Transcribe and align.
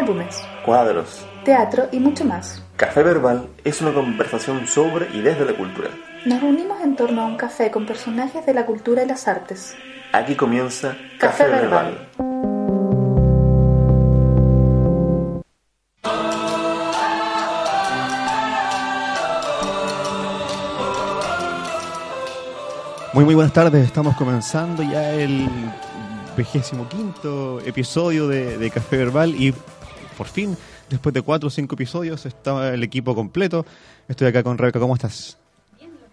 Álbumes, 0.00 0.42
cuadros. 0.64 1.26
teatro 1.44 1.88
y 1.92 1.98
mucho 1.98 2.24
más. 2.24 2.62
Café 2.76 3.02
Verbal 3.02 3.48
es 3.64 3.82
una 3.82 3.92
conversación 3.92 4.66
sobre 4.66 5.08
y 5.12 5.20
desde 5.20 5.44
la 5.44 5.52
cultura. 5.52 5.90
Nos 6.24 6.40
reunimos 6.40 6.80
en 6.80 6.96
torno 6.96 7.20
a 7.20 7.26
un 7.26 7.36
café 7.36 7.70
con 7.70 7.84
personajes 7.84 8.46
de 8.46 8.54
la 8.54 8.64
cultura 8.64 9.02
y 9.02 9.06
las 9.06 9.28
artes. 9.28 9.74
Aquí 10.12 10.36
comienza 10.36 10.96
Café 11.18 11.48
Verbal. 11.48 12.08
Muy 23.12 23.24
muy 23.24 23.34
buenas 23.34 23.52
tardes, 23.52 23.84
estamos 23.84 24.16
comenzando 24.16 24.82
ya 24.82 25.12
el 25.12 25.46
vigésimo 26.36 26.88
quinto 26.88 27.60
episodio 27.60 28.28
de, 28.28 28.56
de 28.56 28.70
Café 28.70 28.96
Verbal 28.96 29.34
y 29.34 29.52
por 30.20 30.28
fin, 30.28 30.54
después 30.90 31.14
de 31.14 31.22
cuatro 31.22 31.46
o 31.46 31.50
cinco 31.50 31.76
episodios, 31.76 32.26
está 32.26 32.74
el 32.74 32.84
equipo 32.84 33.14
completo. 33.14 33.64
Estoy 34.06 34.28
acá 34.28 34.42
con 34.42 34.58
Rebeca, 34.58 34.78
¿cómo 34.78 34.92
estás? 34.92 35.38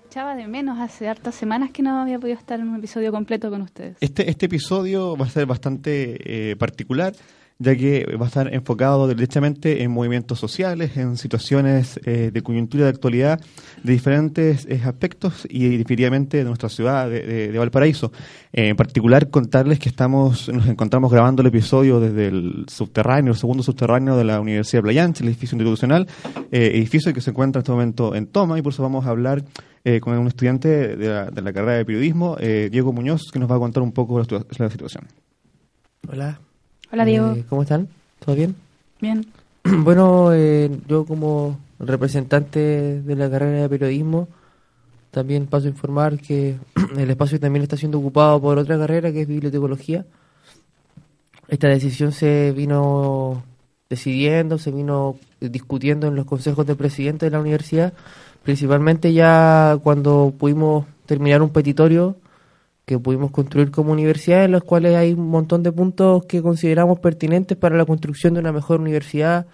Echaba 0.05 0.33
de 0.33 0.47
menos 0.47 0.80
hace 0.80 1.09
hartas 1.09 1.36
semanas 1.36 1.72
que 1.72 1.83
no 1.83 1.99
había 1.99 2.17
podido 2.17 2.39
estar 2.39 2.58
en 2.58 2.69
un 2.69 2.77
episodio 2.77 3.11
completo 3.11 3.49
con 3.49 3.64
ustedes. 3.64 3.97
Este, 3.99 4.30
este 4.30 4.45
episodio 4.45 5.17
va 5.17 5.25
a 5.25 5.30
ser 5.30 5.45
bastante 5.45 6.52
eh, 6.52 6.55
particular, 6.55 7.11
ya 7.59 7.75
que 7.75 8.05
va 8.19 8.25
a 8.25 8.27
estar 8.27 8.53
enfocado 8.53 9.08
derechamente 9.08 9.83
en 9.83 9.91
movimientos 9.91 10.39
sociales, 10.39 10.95
en 10.97 11.17
situaciones 11.17 11.99
eh, 12.05 12.31
de 12.31 12.41
coyuntura 12.41 12.83
de 12.83 12.89
actualidad 12.89 13.39
de 13.83 13.94
diferentes 13.94 14.66
eh, 14.66 14.81
aspectos 14.83 15.47
y 15.49 15.77
definitivamente 15.77 16.38
de 16.38 16.44
nuestra 16.44 16.69
ciudad 16.69 17.09
de, 17.09 17.58
Valparaíso. 17.58 18.11
Eh, 18.53 18.69
en 18.69 18.75
particular, 18.75 19.30
contarles 19.30 19.80
que 19.80 19.89
estamos 19.89 20.49
nos 20.49 20.67
encontramos 20.67 21.11
grabando 21.11 21.41
el 21.41 21.47
episodio 21.47 21.99
desde 21.99 22.27
el 22.27 22.66
subterráneo, 22.67 23.33
el 23.33 23.39
segundo 23.39 23.64
subterráneo 23.64 24.17
de 24.17 24.23
la 24.23 24.39
Universidad 24.39 24.80
de 24.80 24.83
Playanche, 24.83 25.23
el 25.23 25.30
edificio 25.30 25.55
institucional, 25.55 26.08
eh, 26.52 26.71
edificio 26.75 27.14
que 27.14 27.21
se 27.21 27.31
encuentra 27.31 27.59
en 27.59 27.64
este 27.64 27.71
momento 27.71 28.16
en 28.16 28.27
toma 28.27 28.58
y 28.58 28.61
por 28.61 28.73
eso 28.73 28.83
vamos 28.83 29.05
a 29.05 29.09
hablar 29.09 29.44
eh, 29.83 29.99
con 30.02 30.17
un 30.17 30.27
estudiante 30.27 30.97
de 30.97 31.08
la, 31.42 31.53
carrera 31.53 31.73
de 31.73 31.86
periodismo, 31.86 32.36
eh, 32.39 32.67
Diego 32.71 32.92
Muñoz, 32.92 33.31
que 33.31 33.39
nos 33.39 33.49
va 33.49 33.55
a 33.55 33.59
contar 33.59 33.83
un 33.83 33.94
poco 33.94 34.19
la 34.19 34.69
situación. 34.69 35.05
Hola. 36.09 36.39
Hola, 36.91 37.03
Diego. 37.03 37.33
Eh, 37.33 37.43
¿Cómo 37.49 37.63
están? 37.63 37.89
¿Todo 38.23 38.35
bien? 38.35 38.55
Bien. 39.02 39.25
bueno, 39.63 40.33
eh, 40.33 40.71
yo 40.88 41.05
como 41.05 41.59
representante 41.80 43.02
de 43.02 43.16
la 43.16 43.30
carrera 43.30 43.61
de 43.61 43.69
periodismo, 43.69 44.30
también 45.11 45.47
paso 45.47 45.67
a 45.67 45.69
informar 45.69 46.17
que 46.17 46.55
el 46.97 47.09
espacio 47.09 47.39
también 47.39 47.63
está 47.63 47.75
siendo 47.75 47.99
ocupado 47.99 48.41
por 48.41 48.58
otra 48.58 48.77
carrera 48.77 49.11
que 49.11 49.21
es 49.21 49.27
bibliotecología. 49.27 50.05
Esta 51.49 51.67
decisión 51.67 52.14
se 52.14 52.53
vino 52.53 53.43
decidiendo, 53.89 54.58
se 54.58 54.71
vino 54.71 55.17
discutiendo 55.42 56.08
en 56.08 56.15
los 56.15 56.25
consejos 56.25 56.65
de 56.65 56.75
presidente 56.75 57.25
de 57.25 57.31
la 57.31 57.39
universidad, 57.39 57.93
principalmente 58.43 59.14
ya 59.14 59.77
cuando 59.83 60.33
pudimos 60.37 60.86
terminar 61.05 61.42
un 61.42 61.49
petitorio 61.49 62.15
que 62.87 62.98
pudimos 62.99 63.31
construir 63.31 63.70
como 63.70 63.92
universidad, 63.92 64.45
en 64.45 64.53
los 64.53 64.64
cuales 64.64 64.95
hay 64.95 65.11
un 65.11 65.27
montón 65.27 65.61
de 65.61 65.73
puntos 65.73 66.25
que 66.25 66.42
consideramos 66.42 66.99
pertinentes 66.99 67.58
para 67.58 67.75
la 67.75 67.83
construcción 67.83 68.33
de 68.33 68.39
una 68.39 68.53
mejor 68.53 68.80
universidad, 68.80 69.45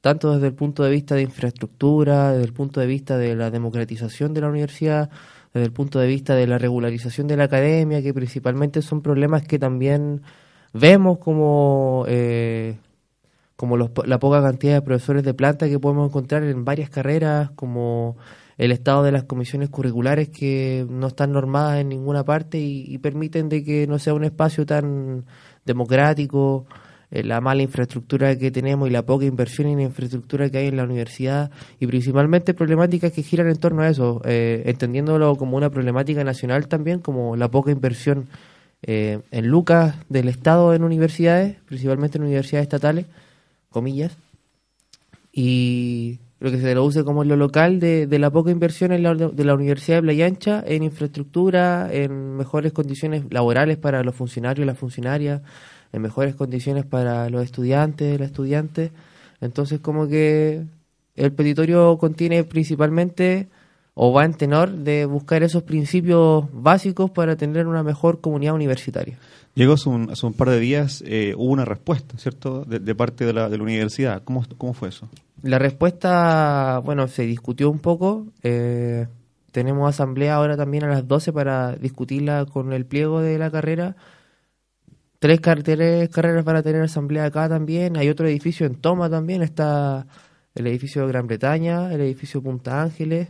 tanto 0.00 0.32
desde 0.32 0.46
el 0.46 0.54
punto 0.54 0.84
de 0.84 0.90
vista 0.90 1.14
de 1.14 1.20
infraestructura, 1.20 2.32
desde 2.32 2.46
el 2.46 2.54
punto 2.54 2.80
de 2.80 2.86
vista 2.86 3.18
de 3.18 3.36
la 3.36 3.50
democratización 3.50 4.32
de 4.32 4.40
la 4.40 4.48
universidad, 4.48 5.10
desde 5.52 5.66
el 5.66 5.72
punto 5.72 5.98
de 5.98 6.06
vista 6.06 6.34
de 6.34 6.46
la 6.46 6.56
regularización 6.56 7.26
de 7.26 7.36
la 7.36 7.44
academia, 7.44 8.00
que 8.00 8.14
principalmente 8.14 8.80
son 8.80 9.02
problemas 9.02 9.42
que 9.42 9.58
también 9.58 10.22
vemos 10.72 11.18
como, 11.18 12.06
eh, 12.08 12.78
como 13.56 13.76
los 13.76 13.90
la 14.06 14.18
poca 14.18 14.40
cantidad 14.40 14.72
de 14.72 14.82
profesores 14.82 15.24
de 15.24 15.34
planta 15.34 15.68
que 15.68 15.78
podemos 15.78 16.08
encontrar 16.08 16.42
en 16.42 16.64
varias 16.64 16.88
carreras, 16.88 17.50
como 17.50 18.16
el 18.58 18.72
estado 18.72 19.04
de 19.04 19.12
las 19.12 19.24
comisiones 19.24 19.70
curriculares 19.70 20.28
que 20.28 20.84
no 20.90 21.06
están 21.06 21.32
normadas 21.32 21.80
en 21.80 21.88
ninguna 21.88 22.24
parte 22.24 22.58
y, 22.58 22.98
permiten 22.98 23.48
de 23.48 23.62
que 23.64 23.86
no 23.86 24.00
sea 24.00 24.14
un 24.14 24.24
espacio 24.24 24.66
tan 24.66 25.24
democrático, 25.64 26.66
eh, 27.12 27.22
la 27.22 27.40
mala 27.40 27.62
infraestructura 27.62 28.36
que 28.36 28.50
tenemos 28.50 28.88
y 28.88 28.90
la 28.90 29.06
poca 29.06 29.24
inversión 29.24 29.68
en 29.68 29.80
infraestructura 29.80 30.50
que 30.50 30.58
hay 30.58 30.66
en 30.66 30.76
la 30.76 30.82
universidad 30.84 31.52
y 31.78 31.86
principalmente 31.86 32.52
problemáticas 32.52 33.12
que 33.12 33.22
giran 33.22 33.48
en 33.48 33.58
torno 33.58 33.82
a 33.82 33.88
eso, 33.88 34.20
eh, 34.24 34.64
entendiéndolo 34.66 35.36
como 35.36 35.56
una 35.56 35.70
problemática 35.70 36.24
nacional 36.24 36.66
también, 36.66 36.98
como 36.98 37.36
la 37.36 37.48
poca 37.50 37.70
inversión 37.70 38.28
eh, 38.82 39.20
en 39.30 39.46
lucas 39.46 39.94
del 40.08 40.28
Estado 40.28 40.74
en 40.74 40.82
universidades, 40.82 41.56
principalmente 41.64 42.18
en 42.18 42.24
universidades 42.24 42.64
estatales, 42.64 43.06
comillas, 43.70 44.16
y 45.32 46.18
lo 46.40 46.50
que 46.50 46.58
se 46.58 46.70
traduce 46.70 47.04
como 47.04 47.24
lo 47.24 47.36
local 47.36 47.80
de, 47.80 48.06
de 48.06 48.18
la 48.18 48.30
poca 48.30 48.50
inversión 48.50 48.92
en 48.92 49.02
la, 49.02 49.14
de 49.14 49.44
la 49.44 49.54
Universidad 49.54 49.98
de 49.98 50.02
Playa 50.02 50.26
Ancha 50.26 50.62
en 50.66 50.82
infraestructura, 50.82 51.88
en 51.92 52.36
mejores 52.36 52.72
condiciones 52.72 53.24
laborales 53.30 53.76
para 53.76 54.04
los 54.04 54.14
funcionarios 54.14 54.64
y 54.64 54.66
las 54.66 54.78
funcionarias, 54.78 55.42
en 55.92 56.02
mejores 56.02 56.34
condiciones 56.36 56.86
para 56.86 57.28
los 57.28 57.42
estudiantes 57.42 58.18
las 58.20 58.28
estudiantes. 58.28 58.92
Entonces, 59.40 59.80
como 59.80 60.06
que 60.06 60.64
el 61.16 61.32
petitorio 61.32 61.98
contiene 61.98 62.44
principalmente 62.44 63.48
o 64.00 64.12
va 64.12 64.24
en 64.24 64.34
tenor 64.34 64.70
de 64.70 65.06
buscar 65.06 65.42
esos 65.42 65.64
principios 65.64 66.44
básicos 66.52 67.10
para 67.10 67.34
tener 67.36 67.66
una 67.66 67.82
mejor 67.82 68.20
comunidad 68.20 68.54
universitaria. 68.54 69.18
Llegó 69.54 69.72
hace 69.72 69.88
un, 69.88 70.08
hace 70.10 70.24
un 70.24 70.34
par 70.34 70.50
de 70.50 70.60
días, 70.60 71.02
eh, 71.04 71.34
hubo 71.36 71.50
una 71.50 71.64
respuesta, 71.64 72.16
¿cierto?, 72.16 72.64
de, 72.64 72.78
de 72.78 72.94
parte 72.94 73.24
de 73.24 73.32
la, 73.32 73.48
de 73.48 73.56
la 73.56 73.62
universidad. 73.64 74.22
¿Cómo, 74.22 74.44
¿Cómo 74.56 74.72
fue 74.72 74.90
eso? 74.90 75.08
La 75.42 75.58
respuesta, 75.58 76.80
bueno, 76.84 77.08
se 77.08 77.22
discutió 77.24 77.68
un 77.70 77.80
poco. 77.80 78.26
eh, 78.44 79.08
tenemos 79.50 79.88
asamblea 79.88 80.34
ahora 80.36 80.56
también 80.56 80.84
a 80.84 80.88
las 80.88 81.08
12 81.08 81.32
para 81.32 81.74
discutirla 81.74 82.44
con 82.44 82.72
el 82.72 82.86
pliego 82.86 83.20
de 83.20 83.36
la 83.38 83.50
carrera. 83.50 83.96
Tres, 85.18 85.40
car- 85.40 85.62
tres 85.64 86.08
carreras 86.10 86.44
van 86.44 86.56
a 86.56 86.62
tener 86.62 86.82
asamblea 86.82 87.24
acá 87.24 87.48
también. 87.48 87.96
Hay 87.96 88.08
otro 88.08 88.28
edificio 88.28 88.66
en 88.66 88.76
Toma 88.76 89.10
también. 89.10 89.42
Está 89.42 90.06
el 90.54 90.66
edificio 90.68 91.02
de 91.02 91.08
Gran 91.08 91.26
Bretaña, 91.26 91.92
el 91.92 92.00
edificio 92.02 92.40
Punta 92.42 92.82
Ángeles. 92.82 93.28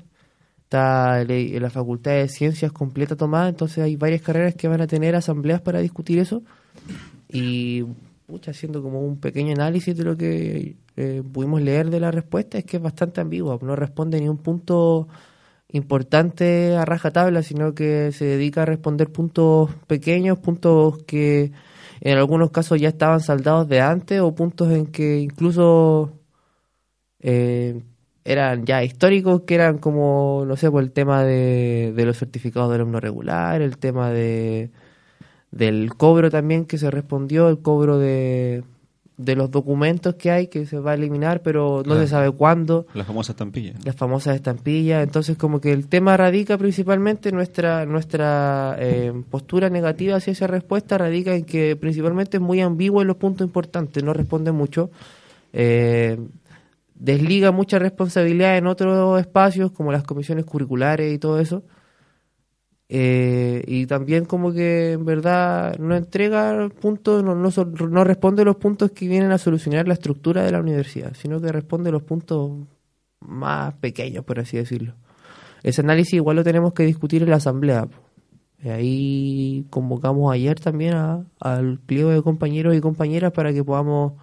Está 0.68 1.22
el 1.22 1.30
e- 1.30 1.58
la 1.60 1.70
Facultad 1.70 2.12
de 2.12 2.28
Ciencias 2.28 2.72
completa 2.72 3.16
tomada. 3.16 3.48
Entonces 3.48 3.78
hay 3.78 3.96
varias 3.96 4.20
carreras 4.20 4.54
que 4.54 4.68
van 4.68 4.82
a 4.82 4.86
tener 4.86 5.16
asambleas 5.16 5.62
para 5.62 5.80
discutir 5.80 6.18
eso. 6.18 6.42
Y 7.30 7.84
pucha, 8.26 8.50
haciendo 8.50 8.82
como 8.82 9.00
un 9.00 9.18
pequeño 9.18 9.54
análisis 9.54 9.96
de 9.96 10.04
lo 10.04 10.16
que 10.16 10.76
eh, 10.96 11.22
pudimos 11.32 11.62
leer 11.62 11.90
de 11.90 12.00
la 12.00 12.10
respuesta, 12.10 12.58
es 12.58 12.64
que 12.66 12.76
es 12.76 12.82
bastante 12.82 13.20
ambigua, 13.22 13.58
no 13.62 13.76
responde 13.76 14.20
ni 14.20 14.28
un 14.28 14.38
punto 14.38 15.08
importante 15.70 16.76
a 16.76 16.84
rajatabla, 16.84 17.43
sino 17.43 17.75
que 17.75 18.12
se 18.12 18.26
dedica 18.26 18.62
a 18.62 18.66
responder 18.66 19.10
puntos 19.10 19.75
pequeños, 19.87 20.38
puntos 20.38 21.02
que 21.04 21.52
en 22.00 22.19
algunos 22.19 22.50
casos 22.50 22.81
ya 22.81 22.88
estaban 22.90 23.20
saldados 23.20 23.69
de 23.69 23.81
antes 23.81 24.20
o 24.20 24.34
puntos 24.34 24.70
en 24.72 24.87
que 24.87 25.19
incluso 25.20 26.12
eh, 27.20 27.82
eran 28.30 28.64
ya 28.66 28.82
históricos, 28.84 29.42
que 29.42 29.54
eran 29.54 29.78
como, 29.78 30.44
no 30.46 30.56
sé, 30.56 30.70
por 30.70 30.82
el 30.82 30.90
tema 30.90 31.25
de, 31.25 31.92
de 31.96 32.04
los 32.04 32.19
certificados 32.19 32.69
de 32.70 32.76
alumno 32.76 33.00
regular, 33.00 33.62
el 33.62 33.78
tema 33.78 34.10
de 34.10 34.70
del 35.50 35.94
cobro 35.96 36.30
también 36.30 36.66
que 36.66 36.76
se 36.76 36.90
respondió, 36.90 37.48
el 37.48 37.58
cobro 37.60 37.98
de, 37.98 38.64
de 39.16 39.34
los 39.34 39.50
documentos 39.50 40.14
que 40.16 40.30
hay 40.30 40.48
que 40.48 40.66
se 40.66 40.78
va 40.78 40.90
a 40.90 40.94
eliminar, 40.94 41.40
pero 41.40 41.78
no 41.78 41.84
Claro. 41.84 42.00
se 42.02 42.08
sabe 42.08 42.30
cuándo, 42.32 42.86
La 42.92 43.04
famosa 43.04 43.32
estampilla. 43.32 43.72
las 43.82 43.96
famosas 43.96 44.36
estampillas. 44.36 45.02
Entonces, 45.02 45.38
como 45.38 45.58
que 45.62 45.72
el 45.72 45.86
tema 45.88 46.19
radica 46.19 46.58
principalmente 46.58 47.32
nuestra 47.32 47.86
nuestra 47.86 48.76
eh, 48.78 49.10
postura 49.31 49.70
negativa 49.70 50.16
hacia 50.16 50.32
esa 50.32 50.46
respuesta 50.46 50.98
radica 50.98 51.34
en 51.34 51.44
que 51.44 51.76
principalmente 51.76 52.36
es 52.36 52.42
muy 52.42 52.60
ambiguo 52.60 53.00
en 53.00 53.08
los 53.08 53.16
puntos 53.16 53.46
importantes, 53.46 54.04
no 54.04 54.12
responde 54.12 54.52
mucho. 54.52 54.90
Eh, 55.54 56.19
desliga 56.98 57.52
mucha 57.52 57.78
responsabilidad 57.78 58.58
en 58.58 58.66
otros 58.66 59.20
espacios, 59.20 59.70
como 59.72 59.92
las 59.92 60.04
comisiones 60.04 60.44
curriculares 60.44 61.12
y 61.14 61.18
todo 61.18 61.40
eso. 61.40 61.62
Eh, 62.90 63.64
y 63.66 63.86
también 63.86 64.24
como 64.24 64.52
que 64.52 64.92
en 64.92 65.04
verdad 65.04 65.76
no 65.78 65.94
entrega 65.94 66.68
puntos, 66.80 67.22
no, 67.22 67.34
no, 67.34 67.50
no 67.50 68.04
responde 68.04 68.44
los 68.44 68.56
puntos 68.56 68.92
que 68.92 69.06
vienen 69.06 69.30
a 69.30 69.38
solucionar 69.38 69.86
la 69.86 69.94
estructura 69.94 70.42
de 70.42 70.52
la 70.52 70.60
universidad, 70.60 71.12
sino 71.14 71.40
que 71.40 71.52
responde 71.52 71.92
los 71.92 72.02
puntos 72.02 72.52
más 73.20 73.74
pequeños, 73.74 74.24
por 74.24 74.40
así 74.40 74.56
decirlo. 74.56 74.94
Ese 75.62 75.82
análisis 75.82 76.14
igual 76.14 76.36
lo 76.36 76.44
tenemos 76.44 76.72
que 76.72 76.84
discutir 76.84 77.22
en 77.22 77.30
la 77.30 77.36
asamblea. 77.36 77.88
Y 78.62 78.68
ahí 78.70 79.66
convocamos 79.70 80.32
ayer 80.32 80.58
también 80.58 80.94
al 81.40 81.78
pliego 81.80 82.10
de 82.10 82.22
compañeros 82.22 82.74
y 82.74 82.80
compañeras 82.80 83.32
para 83.32 83.52
que 83.52 83.62
podamos 83.62 84.14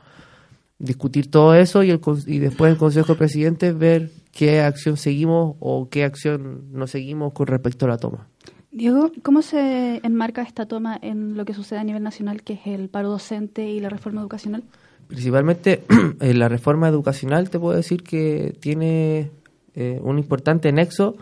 discutir 0.80 1.32
todo 1.32 1.56
eso 1.56 1.84
y, 1.84 1.92
el, 1.92 2.02
y 2.28 2.40
después 2.40 2.72
el 2.72 2.78
Consejo 2.78 3.14
de 3.14 3.20
Presidentes 3.20 3.78
ver 3.78 4.12
qué 4.32 4.62
acción 4.62 4.98
seguimos 4.98 5.56
o 5.60 5.90
qué 5.90 6.04
acción 6.04 6.66
no 6.72 6.88
seguimos 6.88 7.34
con 7.34 7.48
respecto 7.48 7.86
a 7.86 7.90
la 7.90 7.98
toma. 7.98 8.28
Diego, 8.72 9.12
¿cómo 9.24 9.42
se 9.42 10.02
enmarca 10.04 10.42
esta 10.42 10.66
toma 10.66 11.00
en 11.02 11.38
lo 11.38 11.46
que 11.46 11.54
sucede 11.54 11.80
a 11.80 11.84
nivel 11.86 12.04
nacional, 12.04 12.44
que 12.44 12.54
es 12.54 12.68
el 12.68 12.90
paro 12.90 13.10
docente 13.10 13.70
y 13.70 13.80
la 13.80 13.88
reforma 13.88 14.20
educacional? 14.20 14.64
Principalmente 15.08 15.84
en 16.20 16.40
la 16.40 16.50
reforma 16.50 16.90
educacional 16.90 17.50
te 17.50 17.58
puedo 17.58 17.78
decir 17.78 18.04
que 18.04 18.54
tiene 18.60 19.32
eh, 19.76 20.00
un 20.04 20.20
importante 20.20 20.74
nexo, 20.74 21.16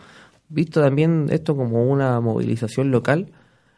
visto 0.48 0.80
también 0.80 1.28
esto 1.30 1.54
como 1.54 1.88
una 1.88 2.20
movilización 2.20 2.90
local. 2.90 3.30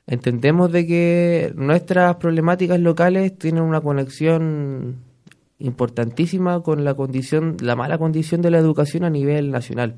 Entendemos 0.07 0.73
de 0.73 0.87
que 0.87 1.53
nuestras 1.55 2.17
problemáticas 2.17 2.81
locales 2.81 3.37
tienen 3.37 3.63
una 3.63 3.83
conexión 3.83 5.06
importantísima 5.59 6.63
con 6.63 6.85
la 6.85 6.95
condición, 6.95 7.57
la 7.61 7.77
mala 7.77 7.99
condición 7.99 8.43
de 8.43 8.51
la 8.51 8.59
educación 8.59 9.05
a 9.05 9.11
nivel 9.11 9.51
nacional. 9.51 9.97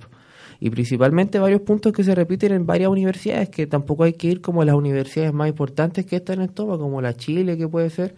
Y 0.60 0.70
principalmente 0.70 1.38
varios 1.38 1.60
puntos 1.62 1.93
que 1.93 2.02
se 2.02 2.14
repiten 2.14 2.52
en 2.52 2.66
varias 2.66 2.90
universidades, 2.90 3.49
que 3.49 3.66
tampoco 3.66 4.05
hay 4.05 4.14
que 4.14 4.28
ir 4.28 4.40
como 4.40 4.64
las 4.64 4.75
universidades 4.75 5.32
más 5.32 5.49
importantes 5.49 6.05
que 6.05 6.16
están 6.16 6.40
en 6.40 6.49
toma, 6.49 6.78
como 6.78 7.00
la 7.00 7.14
Chile, 7.14 7.56
que 7.56 7.69
puede 7.69 7.90
ser, 7.90 8.16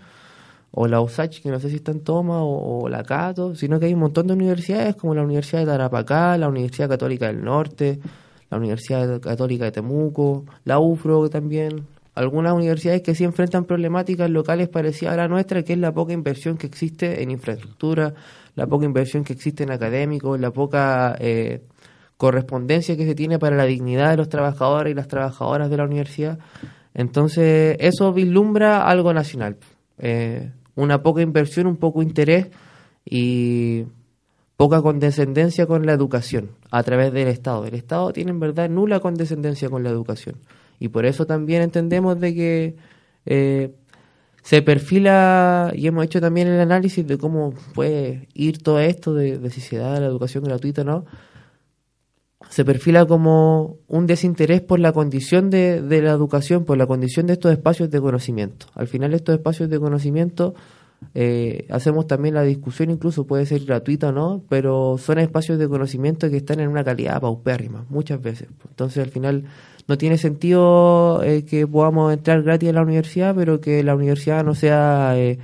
o 0.70 0.86
la 0.86 1.00
USACH, 1.00 1.42
que 1.42 1.50
no 1.50 1.60
sé 1.60 1.68
si 1.68 1.76
está 1.76 1.92
en 1.92 2.00
toma, 2.00 2.42
o, 2.42 2.88
la 2.88 3.02
Cato, 3.02 3.54
sino 3.54 3.78
que 3.78 3.86
hay 3.86 3.94
un 3.94 4.00
montón 4.00 4.26
de 4.26 4.34
universidades 4.34 4.96
como 4.96 5.14
la 5.14 5.22
Universidad 5.22 5.60
de 5.60 5.66
Tarapacá, 5.66 6.38
la 6.38 6.48
Universidad 6.48 6.88
Católica 6.88 7.26
del 7.26 7.44
Norte, 7.44 8.00
la 8.48 8.56
Universidad 8.58 9.20
Católica 9.20 9.64
de 9.64 9.72
Temuco, 9.72 10.46
la 10.64 10.78
UFRO 10.78 11.28
también, 11.28 11.86
algunas 12.20 12.52
universidades 12.52 13.00
que 13.00 13.14
sí 13.14 13.24
enfrentan 13.24 13.64
problemáticas 13.64 14.28
locales 14.28 14.68
parecidas 14.68 15.14
a 15.14 15.16
la 15.16 15.28
nuestra, 15.28 15.62
que 15.62 15.72
es 15.72 15.78
la 15.78 15.92
poca 15.92 16.12
inversión 16.12 16.58
que 16.58 16.66
existe 16.66 17.22
en 17.22 17.30
infraestructura, 17.30 18.12
la 18.56 18.66
poca 18.66 18.84
inversión 18.84 19.24
que 19.24 19.32
existe 19.32 19.62
en 19.64 19.70
académicos, 19.70 20.38
la 20.38 20.50
poca 20.50 21.16
eh, 21.18 21.62
correspondencia 22.18 22.94
que 22.94 23.06
se 23.06 23.14
tiene 23.14 23.38
para 23.38 23.56
la 23.56 23.64
dignidad 23.64 24.10
de 24.10 24.18
los 24.18 24.28
trabajadores 24.28 24.92
y 24.92 24.94
las 24.94 25.08
trabajadoras 25.08 25.70
de 25.70 25.76
la 25.78 25.84
universidad. 25.84 26.38
Entonces, 26.92 27.78
eso 27.80 28.12
vislumbra 28.12 28.86
algo 28.86 29.14
nacional. 29.14 29.56
Eh, 29.96 30.52
una 30.74 31.02
poca 31.02 31.22
inversión, 31.22 31.66
un 31.66 31.78
poco 31.78 32.02
interés 32.02 32.48
y 33.02 33.86
poca 34.58 34.82
condescendencia 34.82 35.64
con 35.64 35.86
la 35.86 35.94
educación 35.94 36.50
a 36.70 36.82
través 36.82 37.14
del 37.14 37.28
Estado. 37.28 37.64
El 37.64 37.74
Estado 37.74 38.12
tiene 38.12 38.30
en 38.30 38.40
verdad 38.40 38.68
nula 38.68 39.00
condescendencia 39.00 39.70
con 39.70 39.82
la 39.82 39.88
educación. 39.88 40.36
Y 40.80 40.88
por 40.88 41.06
eso 41.06 41.26
también 41.26 41.62
entendemos 41.62 42.18
de 42.18 42.34
que 42.34 42.76
eh, 43.26 43.72
se 44.42 44.62
perfila, 44.62 45.72
y 45.74 45.86
hemos 45.86 46.04
hecho 46.04 46.20
también 46.20 46.48
el 46.48 46.58
análisis 46.58 47.06
de 47.06 47.18
cómo 47.18 47.54
puede 47.74 48.28
ir 48.34 48.62
todo 48.62 48.80
esto, 48.80 49.14
de, 49.14 49.38
de 49.38 49.50
si 49.50 49.60
se 49.60 49.76
da 49.76 50.00
la 50.00 50.06
educación 50.06 50.42
gratuita 50.42 50.82
no, 50.82 51.04
se 52.48 52.64
perfila 52.64 53.04
como 53.06 53.76
un 53.86 54.06
desinterés 54.06 54.62
por 54.62 54.80
la 54.80 54.92
condición 54.92 55.50
de, 55.50 55.82
de 55.82 56.02
la 56.02 56.10
educación, 56.10 56.64
por 56.64 56.78
la 56.78 56.86
condición 56.86 57.26
de 57.26 57.34
estos 57.34 57.52
espacios 57.52 57.90
de 57.90 58.00
conocimiento. 58.00 58.66
Al 58.74 58.88
final 58.88 59.12
estos 59.14 59.34
espacios 59.34 59.68
de 59.68 59.78
conocimiento 59.78 60.54
eh, 61.14 61.66
hacemos 61.70 62.06
también 62.06 62.34
la 62.34 62.42
discusión, 62.42 62.90
incluso 62.90 63.26
puede 63.26 63.46
ser 63.46 63.64
gratuita 63.64 64.08
o 64.08 64.12
no, 64.12 64.42
pero 64.48 64.96
son 64.98 65.18
espacios 65.18 65.58
de 65.58 65.68
conocimiento 65.68 66.30
que 66.30 66.36
están 66.38 66.60
en 66.60 66.68
una 66.68 66.84
calidad 66.84 67.20
paupérrima, 67.20 67.86
muchas 67.88 68.20
veces. 68.20 68.48
Entonces 68.68 69.04
al 69.04 69.10
final 69.10 69.44
no 69.90 69.98
tiene 69.98 70.16
sentido 70.18 71.20
eh, 71.24 71.44
que 71.44 71.66
podamos 71.66 72.12
entrar 72.12 72.42
gratis 72.42 72.68
a 72.70 72.72
la 72.72 72.82
universidad, 72.82 73.34
pero 73.34 73.60
que 73.60 73.82
la 73.82 73.94
universidad 73.96 74.44
no 74.44 74.54
sea... 74.54 75.12
Eh, 75.16 75.38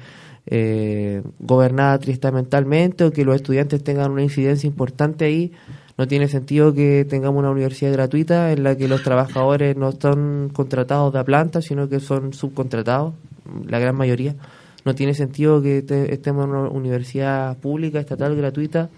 eh, 0.48 1.22
gobernada 1.40 1.98
tristamentalmente 1.98 3.02
o 3.02 3.10
que 3.10 3.24
los 3.24 3.34
estudiantes 3.34 3.82
tengan 3.82 4.12
una 4.12 4.22
incidencia 4.22 4.68
importante 4.68 5.24
ahí. 5.24 5.50
No 5.98 6.06
tiene 6.06 6.28
sentido 6.28 6.72
que 6.72 7.04
tengamos 7.04 7.40
una 7.40 7.50
universidad 7.50 7.92
gratuita 7.92 8.52
en 8.52 8.62
la 8.62 8.76
que 8.76 8.86
los 8.86 9.02
trabajadores 9.02 9.76
no 9.76 9.88
están 9.88 10.50
contratados 10.52 11.12
de 11.12 11.24
planta, 11.24 11.60
sino 11.62 11.88
que 11.88 11.98
son 11.98 12.32
subcontratados, 12.32 13.14
la 13.66 13.80
gran 13.80 13.96
mayoría. 13.96 14.36
No 14.84 14.94
tiene 14.94 15.14
sentido 15.14 15.60
que 15.60 15.82
te- 15.82 16.14
estemos 16.14 16.44
en 16.44 16.50
una 16.52 16.68
universidad 16.68 17.56
pública, 17.58 17.98
estatal, 17.98 18.36
gratuita, 18.36 18.88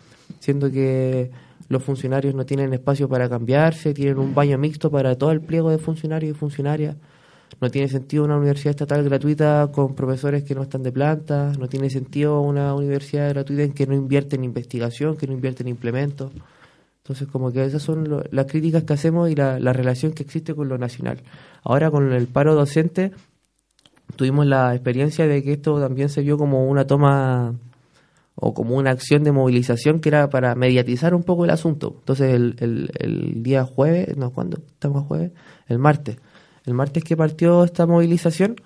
siendo 0.41 0.71
que 0.71 1.31
los 1.69 1.83
funcionarios 1.83 2.35
no 2.35 2.47
tienen 2.47 2.73
espacio 2.73 3.09
para 3.09 3.29
cambiarse, 3.29 3.93
tienen 3.95 4.19
un 4.19 4.35
baño 4.35 4.57
mixto 4.59 4.91
para 4.91 5.17
todo 5.17 5.33
el 5.33 5.41
pliego 5.41 5.71
de 5.71 5.79
funcionarios 5.79 6.37
y 6.37 6.39
funcionarias. 6.39 6.97
No 7.61 7.71
tiene 7.71 7.89
sentido 7.89 8.25
una 8.25 8.37
universidad 8.37 8.71
estatal 8.71 9.03
gratuita 9.05 9.71
con 9.73 9.95
profesores 9.95 10.45
que 10.45 10.55
no 10.55 10.63
están 10.63 10.83
de 10.83 10.93
planta. 10.93 11.53
No 11.59 11.69
tiene 11.69 11.91
sentido 11.91 12.41
una 12.41 12.75
universidad 12.75 13.29
gratuita 13.31 13.63
en 13.65 13.73
que 13.73 13.87
no 13.87 13.95
invierte 13.95 14.37
en 14.37 14.45
investigación, 14.45 15.17
que 15.17 15.27
no 15.27 15.33
invierte 15.33 15.63
en 15.63 15.69
implementos. 15.69 16.31
Entonces, 17.03 17.27
como 17.27 17.51
que 17.51 17.65
esas 17.65 17.83
son 17.83 18.09
lo- 18.09 18.23
las 18.31 18.47
críticas 18.47 18.85
que 18.85 18.93
hacemos 18.93 19.31
y 19.31 19.35
la, 19.35 19.59
la 19.59 19.73
relación 19.73 20.13
que 20.13 20.23
existe 20.23 20.55
con 20.55 20.69
lo 20.69 20.77
nacional. 20.79 21.23
Ahora, 21.65 21.91
con 21.91 22.13
el 22.13 22.27
paro 22.29 22.55
docente, 22.55 23.13
tuvimos 24.17 24.47
la 24.47 24.75
experiencia 24.75 25.27
de 25.27 25.43
que 25.43 25.53
esto 25.53 25.81
también 25.81 26.09
se 26.11 26.21
vio 26.23 26.37
como 26.39 26.67
una 26.69 26.87
toma 26.87 27.55
o 28.41 28.55
como 28.55 28.77
una 28.77 28.91
acción 28.93 29.25
de 29.25 29.33
movilización 29.33 29.99
que 30.01 30.09
era 30.11 30.31
para 30.31 30.55
mediatizar 30.55 31.15
un 31.15 31.25
poco 31.25 31.45
el 31.45 31.51
asunto. 31.51 31.97
Entonces, 31.99 32.35
el, 32.35 32.55
el, 32.61 32.91
el 32.99 33.43
día 33.43 33.65
jueves, 33.65 34.17
no, 34.17 34.31
¿cuándo? 34.31 34.59
¿Estamos 34.59 35.07
jueves? 35.07 35.33
El 35.67 35.79
martes. 35.79 36.19
El 36.65 36.75
martes 36.75 37.03
que 37.03 37.17
partió 37.17 37.65
esta 37.65 37.87
movilización, 37.87 38.57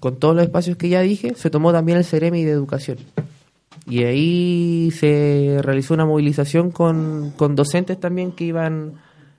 con 0.00 0.18
todos 0.18 0.34
los 0.34 0.44
espacios 0.44 0.76
que 0.76 0.88
ya 0.88 1.00
dije, 1.02 1.34
se 1.36 1.50
tomó 1.50 1.72
también 1.72 1.98
el 1.98 2.04
Ceremi 2.04 2.42
de 2.44 2.50
Educación. 2.52 2.98
Y 3.86 4.02
ahí 4.04 4.90
se 4.92 5.58
realizó 5.62 5.94
una 5.94 6.06
movilización 6.06 6.70
con, 6.70 7.32
con 7.36 7.54
docentes 7.54 7.98
también 8.00 8.32
que 8.32 8.44
iban, 8.44 8.94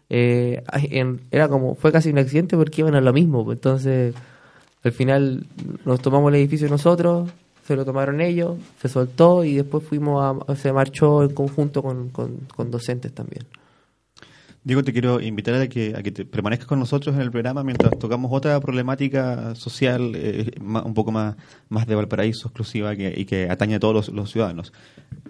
eh, 0.09 0.63
en- 0.89 1.21
era 1.31 1.47
como, 1.47 1.75
fue 1.75 1.91
casi 1.91 2.09
un 2.11 2.17
accidente 2.19 2.55
porque 2.55 2.81
iban 2.81 2.95
a 2.95 3.01
lo 3.01 3.11
mismo. 3.11 3.51
Entonces, 3.51 4.13
al 4.83 4.91
final 4.91 5.45
nos 5.85 6.01
tomamos 6.01 6.29
el 6.29 6.39
edificio 6.39 6.69
nosotros, 6.69 7.29
se 7.71 7.77
lo 7.77 7.85
tomaron 7.85 8.19
ellos, 8.19 8.57
se 8.81 8.89
soltó 8.89 9.45
y 9.45 9.55
después 9.55 9.85
fuimos 9.85 10.43
a, 10.45 10.55
se 10.57 10.73
marchó 10.73 11.23
en 11.23 11.33
conjunto 11.33 11.81
con, 11.81 12.09
con, 12.09 12.39
con 12.53 12.69
docentes 12.69 13.13
también. 13.13 13.45
Diego, 14.63 14.83
te 14.83 14.93
quiero 14.93 15.19
invitar 15.19 15.55
a 15.55 15.67
que, 15.67 15.95
a 15.97 16.03
que 16.03 16.11
te 16.11 16.23
permanezcas 16.23 16.67
con 16.67 16.77
nosotros 16.77 17.15
en 17.15 17.21
el 17.21 17.31
programa 17.31 17.63
mientras 17.63 17.97
tocamos 17.97 18.29
otra 18.31 18.59
problemática 18.59 19.55
social 19.55 20.11
eh, 20.15 20.51
un 20.59 20.93
poco 20.93 21.11
más, 21.11 21.35
más 21.67 21.87
de 21.87 21.95
Valparaíso 21.95 22.49
exclusiva 22.49 22.95
que, 22.95 23.11
y 23.17 23.25
que 23.25 23.49
atañe 23.49 23.73
a 23.75 23.79
todos 23.79 23.95
los, 23.95 24.09
los 24.09 24.31
ciudadanos. 24.31 24.71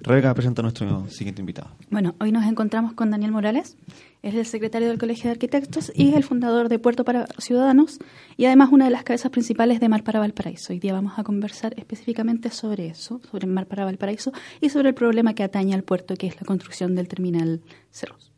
Rebeca 0.01 0.33
presenta 0.33 0.61
a 0.61 0.63
nuestro 0.63 1.07
siguiente 1.07 1.41
invitado. 1.41 1.69
Bueno, 1.89 2.13
hoy 2.19 2.33
nos 2.33 2.45
encontramos 2.45 2.91
con 2.91 3.09
Daniel 3.09 3.31
Morales, 3.31 3.77
es 4.21 4.35
el 4.35 4.45
secretario 4.45 4.89
del 4.89 4.97
Colegio 4.97 5.25
de 5.25 5.31
Arquitectos 5.31 5.93
y 5.95 6.09
es 6.09 6.15
el 6.15 6.25
fundador 6.25 6.67
de 6.67 6.77
Puerto 6.77 7.05
para 7.05 7.27
Ciudadanos 7.37 7.99
y 8.35 8.45
además 8.47 8.67
una 8.73 8.83
de 8.83 8.91
las 8.91 9.05
cabezas 9.05 9.31
principales 9.31 9.79
de 9.79 9.87
Mar 9.87 10.03
para 10.03 10.19
Valparaíso. 10.19 10.73
Hoy 10.73 10.79
día 10.79 10.91
vamos 10.91 11.13
a 11.15 11.23
conversar 11.23 11.73
específicamente 11.77 12.49
sobre 12.49 12.87
eso, 12.87 13.21
sobre 13.31 13.47
Mar 13.47 13.65
para 13.67 13.85
Valparaíso 13.85 14.33
y 14.59 14.67
sobre 14.67 14.89
el 14.89 14.95
problema 14.95 15.33
que 15.35 15.43
atañe 15.43 15.73
al 15.73 15.83
puerto, 15.83 16.15
que 16.15 16.27
es 16.27 16.35
la 16.35 16.45
construcción 16.45 16.95
del 16.95 17.07
terminal 17.07 17.61
Cerros. 17.91 18.31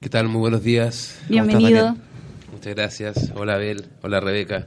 ¿Qué 0.00 0.08
tal? 0.08 0.28
Muy 0.28 0.40
buenos 0.40 0.62
días. 0.62 1.18
¿Cómo 1.28 1.44
Bienvenido. 1.44 1.88
estás? 1.88 1.96
Muchas 2.52 2.74
gracias. 2.74 3.32
Hola 3.34 3.54
Abel. 3.54 3.86
Hola 4.02 4.20
Rebeca. 4.20 4.66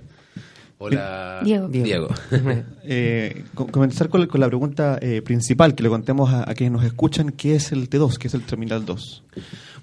Hola 0.77 1.41
Diego. 1.43 1.67
Diego. 1.67 2.07
Eh, 2.91 3.43
co- 3.53 3.67
comenzar 3.67 4.09
con, 4.09 4.21
la- 4.21 4.27
con 4.27 4.39
la 4.41 4.47
pregunta 4.47 4.97
eh, 5.01 5.21
principal, 5.21 5.75
que 5.75 5.83
le 5.83 5.89
contemos 5.89 6.31
a, 6.33 6.49
a 6.49 6.53
quienes 6.55 6.71
nos 6.73 6.83
escuchan, 6.85 7.31
¿qué 7.31 7.55
es 7.55 7.71
el 7.71 7.89
T2? 7.89 8.17
¿Qué 8.17 8.27
es 8.27 8.33
el 8.33 8.41
Terminal 8.43 8.85
2? 8.85 9.23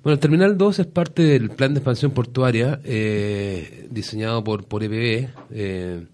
Bueno, 0.03 0.15
el 0.15 0.19
Terminal 0.21 0.59
2 0.59 0.79
es 0.81 0.87
parte 0.87 1.23
del 1.23 1.51
plan 1.51 1.75
de 1.75 1.79
expansión 1.79 2.11
portuaria 2.13 2.81
eh, 2.85 3.87
diseñado 3.91 4.43
por, 4.43 4.65
por 4.67 4.83
EPB, 4.83 5.29
eh, 5.51 6.07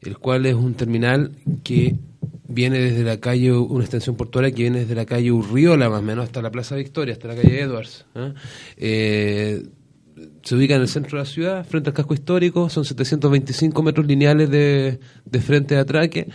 el 0.00 0.18
cual 0.18 0.46
es 0.46 0.54
un 0.54 0.74
terminal 0.74 1.32
que 1.62 1.96
viene 2.46 2.78
desde 2.78 3.04
la 3.04 3.18
calle, 3.18 3.52
una 3.52 3.84
extensión 3.84 4.16
portuaria 4.16 4.50
que 4.50 4.62
viene 4.62 4.80
desde 4.80 4.94
la 4.94 5.06
calle 5.06 5.32
Urriola 5.32 5.88
más 5.88 6.00
o 6.00 6.02
menos 6.02 6.24
hasta 6.24 6.42
la 6.42 6.50
Plaza 6.50 6.76
Victoria, 6.76 7.14
hasta 7.14 7.28
la 7.28 7.36
calle 7.36 7.60
Edwards. 7.60 8.06
¿eh? 8.14 8.34
Eh, 8.76 9.62
se 10.42 10.54
ubica 10.54 10.74
en 10.74 10.82
el 10.82 10.88
centro 10.88 11.18
de 11.18 11.24
la 11.24 11.30
ciudad, 11.30 11.66
frente 11.66 11.90
al 11.90 11.94
casco 11.94 12.14
histórico, 12.14 12.68
son 12.68 12.84
725 12.84 13.82
metros 13.82 14.06
lineales 14.06 14.50
de, 14.50 15.00
de 15.24 15.40
frente 15.40 15.74
de 15.74 15.80
atraque. 15.80 16.28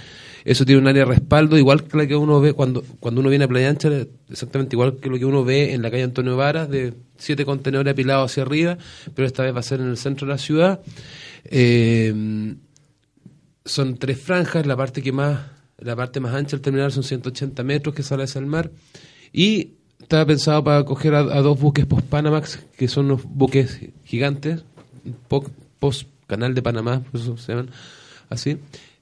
Eso 0.44 0.66
tiene 0.66 0.82
un 0.82 0.88
área 0.88 1.06
de 1.06 1.12
respaldo, 1.12 1.58
igual 1.58 1.84
que 1.84 1.98
la 1.98 2.08
que 2.08 2.16
uno 2.16 2.42
ve 2.42 2.54
cuando, 2.54 2.84
cuando 3.00 3.22
uno 3.22 3.30
viene 3.30 3.46
a 3.46 3.48
Playa 3.48 3.70
Ancha, 3.70 3.90
exactamente 4.30 4.76
igual 4.76 4.98
que 4.98 5.10
lo 5.10 5.18
que 5.18 5.26
uno 5.26 5.44
ve 5.44 5.74
en 5.74 5.82
la 5.82 5.92
calle 5.92 6.04
Antonio 6.04 6.36
Varas, 6.36 6.70
de 6.70 6.94
siete 7.18 7.46
contenedores 7.46 7.92
apilados 7.92 8.32
hacia 8.32 8.44
arriba, 8.44 8.78
pero 9.14 9.28
esta 9.28 9.44
vez 9.44 9.54
va 9.54 9.60
a 9.60 9.64
ser 9.64 9.80
en 9.80 9.88
el 9.88 9.98
centro 9.98 10.26
de 10.28 10.34
la 10.34 10.38
ciudad. 10.38 10.82
Eh, 11.46 12.56
son 13.66 13.98
tres 13.98 14.20
franjas, 14.20 14.66
la 14.66 14.76
parte 14.76 15.02
que 15.02 15.12
más, 15.12 15.40
la 15.82 15.96
parte 15.96 16.20
más 16.20 16.34
ancha 16.34 16.52
del 16.52 16.62
terminal 16.62 16.92
son 16.92 17.04
180 17.04 17.64
metros 17.64 17.96
que 17.96 18.04
sale 18.04 18.24
hacia 18.24 18.40
el 18.40 18.46
mar. 18.46 18.72
Y 19.34 19.72
estaba 20.02 20.26
pensado 20.26 20.64
para 20.64 20.78
acoger 20.80 21.14
a, 21.16 21.24
dos 21.42 21.60
buques 21.60 21.86
post-Panamax, 21.86 22.60
que 22.78 22.88
son 22.88 23.08
los 23.08 23.24
buques 23.24 23.80
gigantes, 24.06 24.64
po- 25.28 25.46
post-canal 25.80 26.54
de 26.56 26.62
Panamá, 26.62 27.02
por 27.12 27.22
eso 27.22 27.38
se 27.38 27.52
llaman 27.54 27.70
así, 28.30 28.58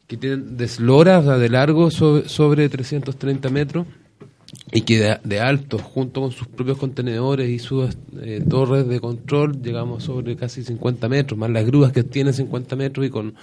que 0.07 0.17
tienen 0.17 0.57
deslora, 0.57 1.19
o 1.19 1.23
sea, 1.23 1.37
de 1.37 1.49
largo 1.49 1.91
sobre, 1.91 2.27
sobre 2.29 2.67
330 2.69 3.49
metros 3.49 3.87
y 4.71 4.81
que 4.81 4.99
de, 4.99 5.17
de 5.23 5.39
alto, 5.39 5.77
junto 5.77 6.21
con 6.21 6.31
sus 6.31 6.47
propios 6.47 6.77
contenedores 6.77 7.49
y 7.49 7.59
sus 7.59 7.95
eh, 8.21 8.43
torres 8.49 8.87
de 8.87 8.99
control, 8.99 9.61
llegamos 9.61 10.03
sobre 10.03 10.35
casi 10.35 10.63
50 10.63 11.09
metros, 11.09 11.37
más 11.37 11.49
las 11.49 11.65
grúas 11.65 11.91
que 11.91 12.03
tienen 12.03 12.33
50 12.33 12.75
metros 12.75 13.05
y 13.05 13.09
con... 13.09 13.35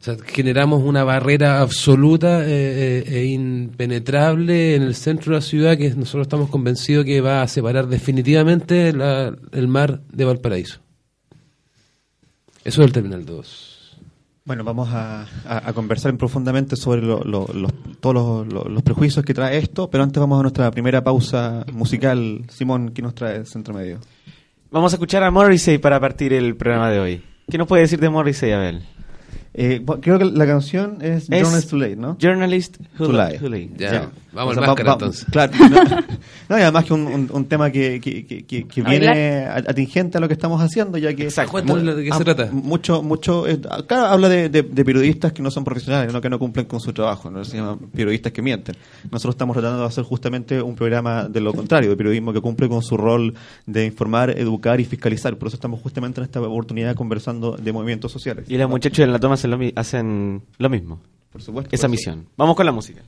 O 0.00 0.02
sea, 0.02 0.16
generamos 0.24 0.82
una 0.82 1.04
barrera 1.04 1.60
absoluta 1.60 2.42
eh, 2.46 3.04
eh, 3.06 3.18
e 3.20 3.24
impenetrable 3.26 4.74
en 4.74 4.82
el 4.82 4.94
centro 4.94 5.32
de 5.32 5.38
la 5.40 5.42
ciudad 5.42 5.76
que 5.76 5.90
nosotros 5.90 6.22
estamos 6.22 6.48
convencidos 6.48 7.04
que 7.04 7.20
va 7.20 7.42
a 7.42 7.48
separar 7.48 7.86
definitivamente 7.86 8.94
la- 8.94 9.36
el 9.52 9.68
mar 9.68 10.00
de 10.10 10.24
Valparaíso. 10.24 10.80
Eso 12.64 12.80
es 12.82 12.86
el 12.86 12.92
Terminal 12.92 13.24
2. 13.26 13.98
Bueno, 14.46 14.64
vamos 14.64 14.88
a, 14.90 15.22
a- 15.46 15.68
a 15.68 15.72
conversar 15.74 16.16
profundamente 16.16 16.76
sobre 16.76 17.02
lo- 17.02 17.22
lo- 17.22 17.48
los- 17.52 17.72
todos 18.00 18.14
los, 18.14 18.52
lo- 18.52 18.68
los 18.70 18.82
prejuicios 18.82 19.22
que 19.24 19.34
trae 19.34 19.58
esto, 19.58 19.90
pero 19.90 20.02
antes 20.02 20.18
vamos 20.18 20.38
a 20.38 20.42
nuestra 20.42 20.70
primera 20.70 21.04
pausa 21.04 21.64
musical. 21.74 22.42
Simón, 22.48 22.90
¿qué 22.94 23.02
nos 23.02 23.14
trae 23.14 23.36
el 23.36 23.46
Centro 23.46 23.74
Medio? 23.74 23.98
Vamos 24.70 24.92
a 24.92 24.96
escuchar 24.96 25.22
a 25.24 25.30
Morrissey 25.30 25.76
para 25.78 26.00
partir 26.00 26.32
el 26.32 26.56
programa 26.56 26.90
de 26.90 27.00
hoy. 27.00 27.22
¿Qué 27.50 27.58
nos 27.58 27.66
puede 27.68 27.82
decir 27.82 28.00
de 28.00 28.08
Morrissey, 28.08 28.52
Abel? 28.52 28.82
Eh, 29.52 29.84
creo 30.00 30.16
que 30.18 30.24
la 30.26 30.46
canción 30.46 30.98
es, 31.00 31.28
Es 31.28 31.42
Journalist 31.42 31.70
Too 31.70 31.78
Late, 31.78 31.96
¿no? 31.96 32.16
Journalist 32.20 32.76
Who, 32.98 33.06
Too 33.06 33.12
Late. 33.12 33.38
Who 33.42 33.48
Li- 33.48 33.70
Ya, 33.76 34.10
vamos 34.32 34.56
O 34.56 34.60
al 34.60 34.64
sea, 34.64 34.66
máscara 34.68 34.90
va- 34.90 34.96
va- 34.96 35.06
entonces. 35.06 35.26
Claro. 35.30 35.52
No, 35.58 36.00
no, 36.50 36.58
y 36.58 36.62
además 36.62 36.84
que 36.84 36.94
un, 36.94 37.06
un- 37.08 37.30
un 37.32 37.44
tema 37.46 37.70
que, 37.72 38.00
que, 38.00 38.24
que, 38.46 38.82
viene 38.82 39.46
atingente 39.46 40.18
a 40.18 40.20
lo 40.20 40.28
que 40.28 40.34
estamos 40.34 40.62
haciendo, 40.62 40.98
ya 40.98 41.12
que... 41.14 41.24
Exacto. 41.24 41.60
De 41.60 42.04
qué 42.04 42.10
se 42.10 42.16
ah, 42.16 42.24
trata. 42.24 42.48
Mucho, 42.52 43.02
mucho... 43.02 43.48
eh, 43.48 43.60
claro, 43.88 44.06
habla 44.06 44.28
de, 44.28 44.48
de- 44.50 44.62
de 44.62 44.84
periodistas 44.84 45.32
que 45.32 45.42
no 45.42 45.50
son 45.50 45.64
profesionales, 45.64 46.12
no 46.12 46.20
que 46.20 46.30
no 46.30 46.38
cumplen 46.38 46.66
con 46.66 46.78
su 46.80 46.92
trabajo, 46.92 47.28
no 47.28 47.44
se 47.44 47.56
llaman 47.56 47.78
periodistas 47.92 48.32
que 48.32 48.42
mienten. 48.42 48.76
Nosotros 49.10 49.34
estamos 49.34 49.54
tratando 49.54 49.80
de 49.80 49.86
hacer 49.88 50.04
justamente 50.04 50.62
un 50.62 50.76
programa 50.76 51.24
de 51.28 51.40
lo 51.40 51.52
contrario, 51.52 51.90
de 51.90 51.96
periodismo 51.96 52.32
que 52.32 52.40
cumple 52.40 52.68
con 52.68 52.82
su 52.82 52.96
rol 52.96 53.34
de 53.66 53.84
informar, 53.86 54.30
educar 54.30 54.80
y 54.80 54.84
fiscalizar. 54.84 55.36
Por 55.36 55.48
eso 55.48 55.56
estamos 55.56 55.80
justamente 55.80 56.20
en 56.20 56.24
esta 56.26 56.40
oportunidad 56.40 56.94
conversando 56.94 57.56
de 57.56 57.72
movimientos 57.72 58.12
sociales. 58.12 58.44
Y 58.48 58.56
los 58.56 58.70
muchachos 58.70 59.00
en 59.00 59.10
la 59.12 59.18
toma 59.18 59.36
hacen 59.40 59.50
lo, 59.50 59.58
hacen 59.76 60.42
lo 60.58 60.68
mismo. 60.68 61.00
Por 61.32 61.42
supuesto. 61.42 61.74
Esa 61.74 61.86
por 61.86 61.90
misión. 61.90 62.26
Vamos 62.36 62.56
con 62.56 62.66
la 62.66 62.72
música. 62.72 63.02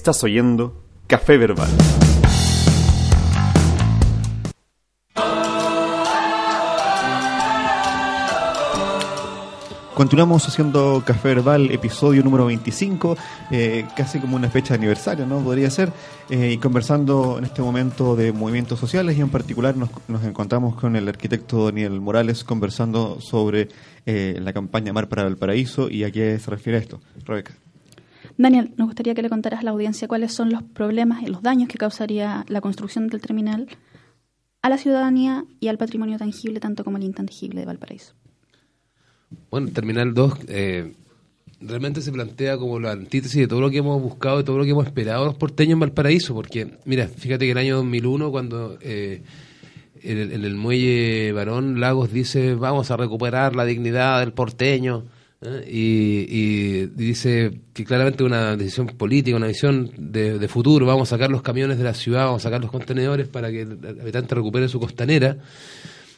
Estás 0.00 0.24
oyendo 0.24 0.82
Café 1.06 1.36
Verbal. 1.36 1.68
Continuamos 9.94 10.48
haciendo 10.48 11.02
Café 11.04 11.28
Verbal, 11.34 11.70
episodio 11.70 12.22
número 12.22 12.46
25, 12.46 13.18
eh, 13.50 13.84
casi 13.94 14.20
como 14.20 14.36
una 14.36 14.48
fecha 14.48 14.72
de 14.72 14.78
aniversario, 14.78 15.26
¿no? 15.26 15.40
Podría 15.40 15.68
ser. 15.68 15.92
eh, 16.30 16.52
y 16.52 16.56
conversando 16.56 17.36
en 17.36 17.44
este 17.44 17.60
momento 17.60 18.16
de 18.16 18.32
movimientos 18.32 18.80
sociales 18.80 19.18
y 19.18 19.20
en 19.20 19.28
particular 19.28 19.76
nos, 19.76 20.24
encontramos 20.24 20.76
con 20.76 20.96
el 20.96 21.08
arquitecto 21.08 21.66
Daniel 21.66 22.00
Morales 22.00 22.42
conversando 22.42 23.20
sobre 23.20 23.68
eh, 24.06 24.38
la 24.40 24.54
campaña 24.54 24.94
Mar 24.94 25.10
para 25.10 25.24
Valparaíso 25.24 25.90
y 25.90 26.04
a 26.04 26.10
qué 26.10 26.38
se 26.38 26.50
refiere 26.50 26.78
esto. 26.78 27.02
Rebeca. 27.26 27.52
Daniel, 28.42 28.72
nos 28.78 28.86
gustaría 28.86 29.14
que 29.14 29.20
le 29.20 29.28
contaras 29.28 29.60
a 29.60 29.64
la 29.64 29.70
audiencia 29.72 30.08
cuáles 30.08 30.32
son 30.32 30.50
los 30.50 30.62
problemas 30.62 31.22
y 31.22 31.26
los 31.26 31.42
daños 31.42 31.68
que 31.68 31.76
causaría 31.76 32.46
la 32.48 32.62
construcción 32.62 33.08
del 33.08 33.20
terminal 33.20 33.68
a 34.62 34.70
la 34.70 34.78
ciudadanía 34.78 35.44
y 35.60 35.68
al 35.68 35.76
patrimonio 35.76 36.16
tangible, 36.16 36.58
tanto 36.58 36.82
como 36.82 36.96
el 36.96 37.04
intangible 37.04 37.60
de 37.60 37.66
Valparaíso. 37.66 38.14
Bueno, 39.50 39.68
Terminal 39.68 40.14
2 40.14 40.38
eh, 40.48 40.94
realmente 41.60 42.00
se 42.00 42.12
plantea 42.12 42.56
como 42.56 42.80
la 42.80 42.92
antítesis 42.92 43.42
de 43.42 43.46
todo 43.46 43.60
lo 43.60 43.70
que 43.70 43.78
hemos 43.78 44.00
buscado 44.00 44.40
y 44.40 44.44
todo 44.44 44.56
lo 44.56 44.64
que 44.64 44.70
hemos 44.70 44.86
esperado 44.86 45.26
los 45.26 45.36
porteños 45.36 45.74
en 45.74 45.80
Valparaíso, 45.80 46.34
porque, 46.34 46.78
mira, 46.86 47.08
fíjate 47.08 47.44
que 47.44 47.52
el 47.52 47.58
año 47.58 47.76
2001, 47.76 48.30
cuando 48.30 48.78
eh, 48.80 49.22
en, 50.02 50.18
el, 50.18 50.32
en 50.32 50.44
el 50.46 50.54
muelle 50.54 51.32
Barón 51.32 51.78
Lagos 51.78 52.10
dice, 52.10 52.54
vamos 52.54 52.90
a 52.90 52.96
recuperar 52.96 53.54
la 53.54 53.66
dignidad 53.66 54.20
del 54.20 54.32
porteño, 54.32 55.04
¿eh? 55.42 55.64
y, 55.70 56.26
y 56.28 56.86
dice 56.86 57.60
que 57.72 57.84
claramente 57.84 58.22
una 58.24 58.56
decisión 58.56 58.86
política, 58.86 59.36
una 59.36 59.46
visión 59.48 59.90
de, 59.96 60.38
de 60.38 60.48
futuro, 60.48 60.86
vamos 60.86 61.08
a 61.08 61.16
sacar 61.16 61.30
los 61.30 61.42
camiones 61.42 61.78
de 61.78 61.84
la 61.84 61.94
ciudad, 61.94 62.26
vamos 62.26 62.42
a 62.42 62.48
sacar 62.48 62.60
los 62.60 62.70
contenedores 62.70 63.28
para 63.28 63.50
que 63.50 63.62
el 63.62 63.78
habitante 64.00 64.34
recupere 64.34 64.68
su 64.68 64.78
costanera. 64.80 65.38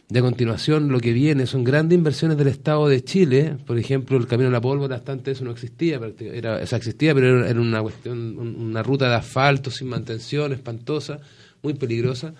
De 0.08 0.18
a 0.18 0.22
continuación, 0.22 0.88
lo 0.90 1.00
que 1.00 1.12
viene 1.14 1.46
son 1.46 1.64
grandes 1.64 1.96
inversiones 1.96 2.36
del 2.36 2.48
Estado 2.48 2.86
de 2.86 3.02
Chile. 3.02 3.56
Por 3.64 3.78
ejemplo, 3.78 4.18
el 4.18 4.26
Camino 4.26 4.48
a 4.50 4.52
la 4.52 4.60
Pólvora, 4.60 4.96
hasta 4.96 5.12
antes 5.12 5.38
eso 5.38 5.44
no 5.44 5.52
existía. 5.52 5.98
Era, 6.20 6.56
o 6.56 6.58
existía, 6.76 7.14
pero 7.14 7.46
era, 7.46 7.58
una 7.58 7.80
cuestión, 7.80 8.38
un- 8.38 8.56
una 8.56 8.82
ruta 8.82 9.08
de 9.08 9.14
asfalto 9.14 9.70
sin 9.70 9.88
mantención, 9.88 10.52
espantosa, 10.52 11.18
muy 11.62 11.72
peligrosa. 11.74 12.34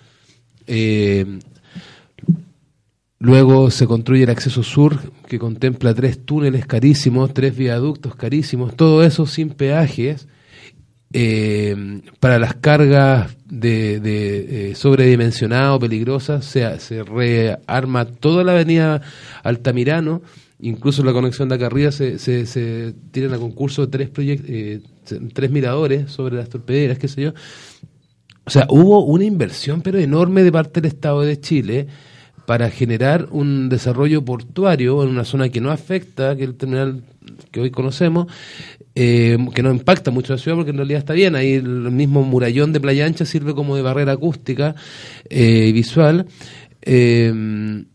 Eh, 0.67 1.25
Luego 3.23 3.71
se 3.71 3.87
construye 3.87 4.23
el 4.23 4.29
acceso 4.31 4.63
sur, 4.63 4.99
que 5.29 5.39
contempla 5.39 5.93
tres 5.93 6.25
túneles 6.25 6.65
carísimos, 6.65 7.33
tres 7.33 7.55
viaductos 7.55 8.15
carísimos, 8.15 8.75
todo 8.75 9.01
eso 9.01 9.25
sin 9.25 9.51
peajes, 9.51 10.27
eh, 11.13 12.01
para 12.19 12.37
las 12.37 12.55
cargas 12.55 13.37
de, 13.45 14.01
de 14.01 14.71
eh, 14.71 14.75
sobredimensionado, 14.75 15.79
peligrosas, 15.79 16.43
se, 16.43 16.77
se 16.81 17.01
rearma 17.03 18.03
toda 18.03 18.43
la 18.43 18.51
avenida 18.51 19.01
Altamirano, 19.41 20.21
incluso 20.59 21.01
la 21.01 21.13
conexión 21.13 21.47
de 21.47 21.55
acá 21.55 21.67
arriba 21.67 21.93
se, 21.93 22.19
se, 22.19 22.45
se 22.45 22.93
a 23.31 23.37
concurso 23.37 23.87
tres, 23.87 24.09
eh, 24.17 24.81
tres 25.31 25.49
miradores 25.49 26.11
sobre 26.11 26.35
las 26.35 26.49
torpederas, 26.49 26.99
qué 26.99 27.07
sé 27.07 27.21
yo. 27.21 27.33
O 28.43 28.49
sea, 28.49 28.67
hubo 28.69 29.05
una 29.05 29.23
inversión 29.23 29.81
pero 29.81 29.97
enorme 29.97 30.43
de 30.43 30.51
parte 30.51 30.81
del 30.81 30.91
Estado 30.91 31.21
de 31.21 31.39
Chile 31.39 31.87
para 32.45 32.69
generar 32.69 33.27
un 33.31 33.69
desarrollo 33.69 34.23
portuario 34.25 35.01
en 35.03 35.09
una 35.09 35.23
zona 35.23 35.49
que 35.49 35.61
no 35.61 35.71
afecta, 35.71 36.35
que 36.35 36.43
el 36.43 36.55
terminal 36.55 37.03
que 37.51 37.61
hoy 37.61 37.71
conocemos, 37.71 38.27
eh, 38.95 39.37
que 39.55 39.63
no 39.63 39.71
impacta 39.71 40.11
mucho 40.11 40.33
la 40.33 40.39
ciudad 40.39 40.57
porque 40.57 40.71
en 40.71 40.77
realidad 40.77 40.99
está 40.99 41.13
bien, 41.13 41.35
ahí 41.35 41.53
el 41.53 41.91
mismo 41.91 42.23
murallón 42.23 42.73
de 42.73 42.79
Playa 42.79 43.05
Ancha 43.05 43.25
sirve 43.25 43.53
como 43.53 43.75
de 43.75 43.81
barrera 43.81 44.13
acústica 44.13 44.75
eh, 45.29 45.67
y 45.69 45.71
visual. 45.71 46.27
Eh, 46.81 47.85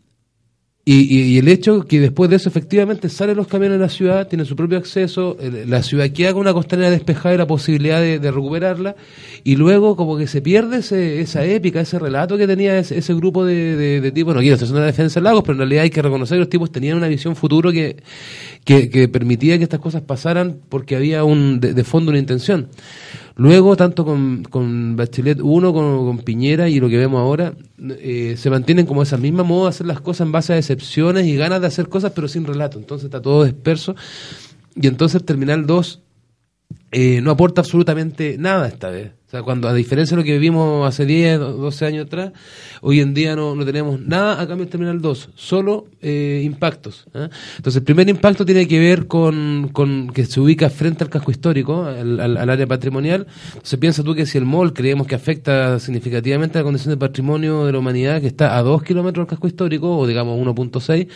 y, 0.94 1.38
el 1.38 1.48
hecho 1.48 1.84
que 1.84 2.00
después 2.00 2.30
de 2.30 2.36
eso 2.36 2.48
efectivamente 2.48 3.08
salen 3.08 3.36
los 3.36 3.46
camiones 3.46 3.78
de 3.78 3.84
la 3.84 3.90
ciudad, 3.90 4.26
tienen 4.28 4.46
su 4.46 4.56
propio 4.56 4.78
acceso, 4.78 5.36
la 5.66 5.82
ciudad 5.82 6.08
queda 6.10 6.32
con 6.32 6.40
una 6.40 6.52
costanera 6.54 6.90
despejada 6.90 7.34
y 7.34 7.38
la 7.38 7.46
posibilidad 7.46 8.00
de, 8.00 8.18
recuperarla, 8.30 8.96
y 9.44 9.56
luego 9.56 9.96
como 9.96 10.16
que 10.16 10.26
se 10.26 10.40
pierde 10.40 10.78
ese- 10.78 11.20
esa 11.20 11.44
épica, 11.44 11.80
ese 11.80 11.98
relato 11.98 12.38
que 12.38 12.46
tenía 12.46 12.78
ese, 12.78 12.96
ese 12.98 13.12
grupo 13.14 13.44
de, 13.44 13.76
de, 13.76 14.00
de 14.00 14.12
tipos, 14.12 14.34
no 14.34 14.40
quiero 14.40 14.56
hacer 14.56 14.70
una 14.70 14.86
defensa 14.86 15.20
de 15.20 15.24
lagos, 15.24 15.42
pero 15.42 15.52
en 15.54 15.58
realidad 15.58 15.82
hay 15.84 15.90
que 15.90 16.00
reconocer 16.02 16.36
que 16.36 16.40
los 16.40 16.48
tipos 16.50 16.72
tenían 16.72 16.96
una 16.96 17.08
visión 17.08 17.36
futuro 17.36 17.70
que, 17.70 17.96
que, 18.64 18.88
que 18.88 19.08
permitía 19.08 19.58
que 19.58 19.64
estas 19.64 19.80
cosas 19.80 20.02
pasaran 20.02 20.56
porque 20.68 20.96
había 20.96 21.24
un 21.24 21.60
de 21.60 21.84
fondo 21.84 22.10
una 22.10 22.18
intención. 22.18 22.68
Luego, 23.38 23.76
tanto 23.76 24.04
con, 24.04 24.42
con 24.42 24.96
Bachelet 24.96 25.38
1 25.40 25.72
como 25.72 26.04
con 26.04 26.18
Piñera 26.18 26.68
y 26.68 26.80
lo 26.80 26.88
que 26.88 26.96
vemos 26.96 27.20
ahora, 27.20 27.54
eh, 27.78 28.34
se 28.36 28.50
mantienen 28.50 28.84
como 28.84 29.00
esa 29.00 29.16
misma 29.16 29.44
moda 29.44 29.66
de 29.66 29.68
hacer 29.68 29.86
las 29.86 30.00
cosas 30.00 30.26
en 30.26 30.32
base 30.32 30.52
a 30.52 30.56
decepciones 30.56 31.24
y 31.24 31.36
ganas 31.36 31.60
de 31.60 31.68
hacer 31.68 31.88
cosas 31.88 32.10
pero 32.16 32.26
sin 32.26 32.44
relato. 32.44 32.80
Entonces 32.80 33.04
está 33.04 33.22
todo 33.22 33.44
disperso. 33.44 33.94
Y 34.74 34.88
entonces 34.88 35.24
Terminal 35.24 35.68
2 35.68 36.02
eh, 36.90 37.20
no 37.20 37.30
aporta 37.30 37.60
absolutamente 37.60 38.36
nada 38.38 38.68
esta 38.68 38.88
vez. 38.90 39.12
O 39.28 39.30
sea, 39.30 39.42
cuando 39.42 39.68
a 39.68 39.74
diferencia 39.74 40.16
de 40.16 40.22
lo 40.22 40.24
que 40.24 40.32
vivimos 40.32 40.88
hace 40.88 41.04
10, 41.04 41.40
o 41.40 41.52
12 41.52 41.84
años 41.84 42.06
atrás, 42.06 42.32
hoy 42.80 43.00
en 43.00 43.12
día 43.12 43.36
no, 43.36 43.54
no 43.54 43.66
tenemos 43.66 44.00
nada 44.00 44.40
a 44.40 44.46
cambio 44.46 44.64
del 44.64 44.68
Terminal 44.68 45.02
2, 45.02 45.30
solo 45.34 45.84
eh, 46.00 46.40
impactos. 46.42 47.04
¿eh? 47.12 47.28
Entonces, 47.58 47.76
el 47.76 47.82
primer 47.82 48.08
impacto 48.08 48.46
tiene 48.46 48.66
que 48.66 48.78
ver 48.78 49.06
con, 49.06 49.68
con 49.70 50.08
que 50.14 50.24
se 50.24 50.40
ubica 50.40 50.70
frente 50.70 51.04
al 51.04 51.10
casco 51.10 51.30
histórico, 51.30 51.84
al 51.84 52.48
área 52.48 52.66
patrimonial. 52.66 53.26
Se 53.62 53.76
piensa 53.76 54.02
tú 54.02 54.14
que 54.14 54.24
si 54.24 54.38
el 54.38 54.46
mall 54.46 54.72
creemos 54.72 55.06
que 55.06 55.14
afecta 55.14 55.78
significativamente 55.78 56.56
a 56.56 56.62
la 56.62 56.64
condición 56.64 56.94
de 56.94 56.96
patrimonio 56.96 57.66
de 57.66 57.72
la 57.72 57.80
humanidad, 57.80 58.22
que 58.22 58.28
está 58.28 58.56
a 58.56 58.62
2 58.62 58.82
kilómetros 58.82 59.26
del 59.26 59.30
casco 59.30 59.46
histórico, 59.46 59.94
o 59.94 60.06
digamos 60.06 60.40
1.6, 60.40 61.06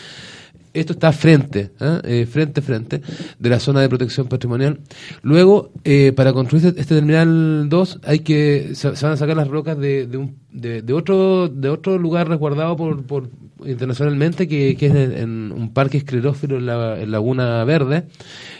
esto 0.75 0.95
está 0.95 1.13
frente, 1.13 1.71
¿eh? 1.81 2.01
Eh, 2.05 2.27
frente, 2.27 2.63
frente, 2.63 3.03
de 3.39 3.51
la 3.51 3.61
zona 3.61 3.81
de 3.81 3.89
protección 3.89 4.27
patrimonial. 4.29 4.81
Luego, 5.23 5.73
eh, 5.85 6.13
para 6.13 6.33
construir 6.33 6.67
este, 6.67 6.81
este 6.81 6.95
terminal 6.95 7.69
2, 7.69 8.01
hay 8.05 8.21
que 8.21 8.75
se, 8.75 8.89
van 8.91 9.13
a 9.13 9.17
sacar 9.17 9.37
las 9.37 9.49
rocas 9.49 9.79
de, 9.79 10.07
de, 10.07 10.17
un, 10.17 10.37
de, 10.51 10.83
de 10.83 10.93
otro 10.93 11.49
de 11.49 11.69
otro 11.69 11.99
lugar 11.99 12.29
resguardado 12.29 12.77
por, 12.77 13.05
por 13.05 13.29
internacionalmente, 13.67 14.49
que, 14.49 14.71
es 14.71 14.83
en, 14.83 15.53
un 15.53 15.73
parque 15.73 15.99
esclerófilo 15.99 16.57
en, 16.57 16.67
la, 16.67 16.97
Laguna 17.07 17.65
Verde, 17.65 18.05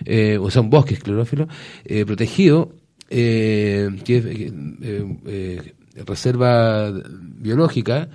eh, 0.05 0.39
o 0.41 0.51
sea, 0.51 0.63
un 0.63 0.71
bosque 0.71 0.95
esclerófilo 0.95 1.49
eh, 1.85 2.05
protegido, 2.05 2.73
eh, 3.11 3.91
que 4.05 4.17
es 4.17 5.75
reserva 6.07 6.91
biológica 7.39 8.09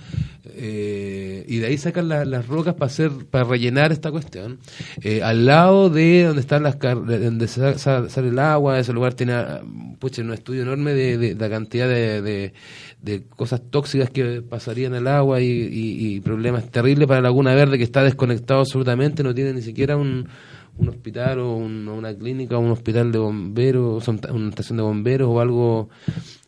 eh, 0.45 1.45
y 1.47 1.57
de 1.57 1.67
ahí 1.67 1.77
sacan 1.77 2.07
la- 2.07 2.25
las 2.25 2.47
rocas 2.47 2.73
para 2.73 2.87
hacer 2.87 3.11
para 3.29 3.43
rellenar 3.43 3.91
esta 3.91 4.11
cuestión 4.11 4.57
Eh, 5.01 5.21
al 5.21 5.45
lado 5.45 5.89
de 5.89 6.23
donde 6.23 6.41
están 6.41 6.63
las 6.63 6.79
donde 6.79 7.47
sa- 7.47 7.77
sa- 7.77 8.09
sale 8.09 8.29
el 8.29 8.39
agua 8.39 8.79
ese 8.79 8.93
lugar 8.93 9.13
tiene 9.13 9.35
pucha, 9.99 10.21
un 10.21 10.33
estudio 10.33 10.63
enorme 10.63 10.93
de, 10.93 11.35
la 11.35 11.49
cantidad 11.49 11.87
de, 11.87 12.21
de- 12.21 12.53
cosas 13.35 13.61
tóxicas 13.69 14.09
que 14.09 14.41
pasarían 14.41 14.93
al 14.95 15.07
agua 15.07 15.39
y, 15.41 16.19
problemas 16.21 16.69
terribles 16.71 17.07
para 17.07 17.21
Laguna 17.21 17.53
Verde 17.53 17.77
que 17.77 17.83
está 17.83 18.03
desconectado 18.03 18.61
absolutamente 18.61 19.23
no 19.23 19.33
tiene 19.35 19.53
ni 19.53 19.61
siquiera 19.61 19.95
un 19.97 20.27
un 20.79 20.89
hospital 20.89 21.39
o 21.39 21.55
un- 21.55 21.87
una 21.87 22.13
clínica 22.13 22.55
o 22.55 22.59
un 22.59 22.69
hospital 22.69 23.11
de 23.11 23.17
bomberos, 23.17 24.07
una 24.07 24.49
estación 24.49 24.77
de 24.77 24.83
bomberos 24.83 25.27
o 25.27 25.39
algo 25.41 25.89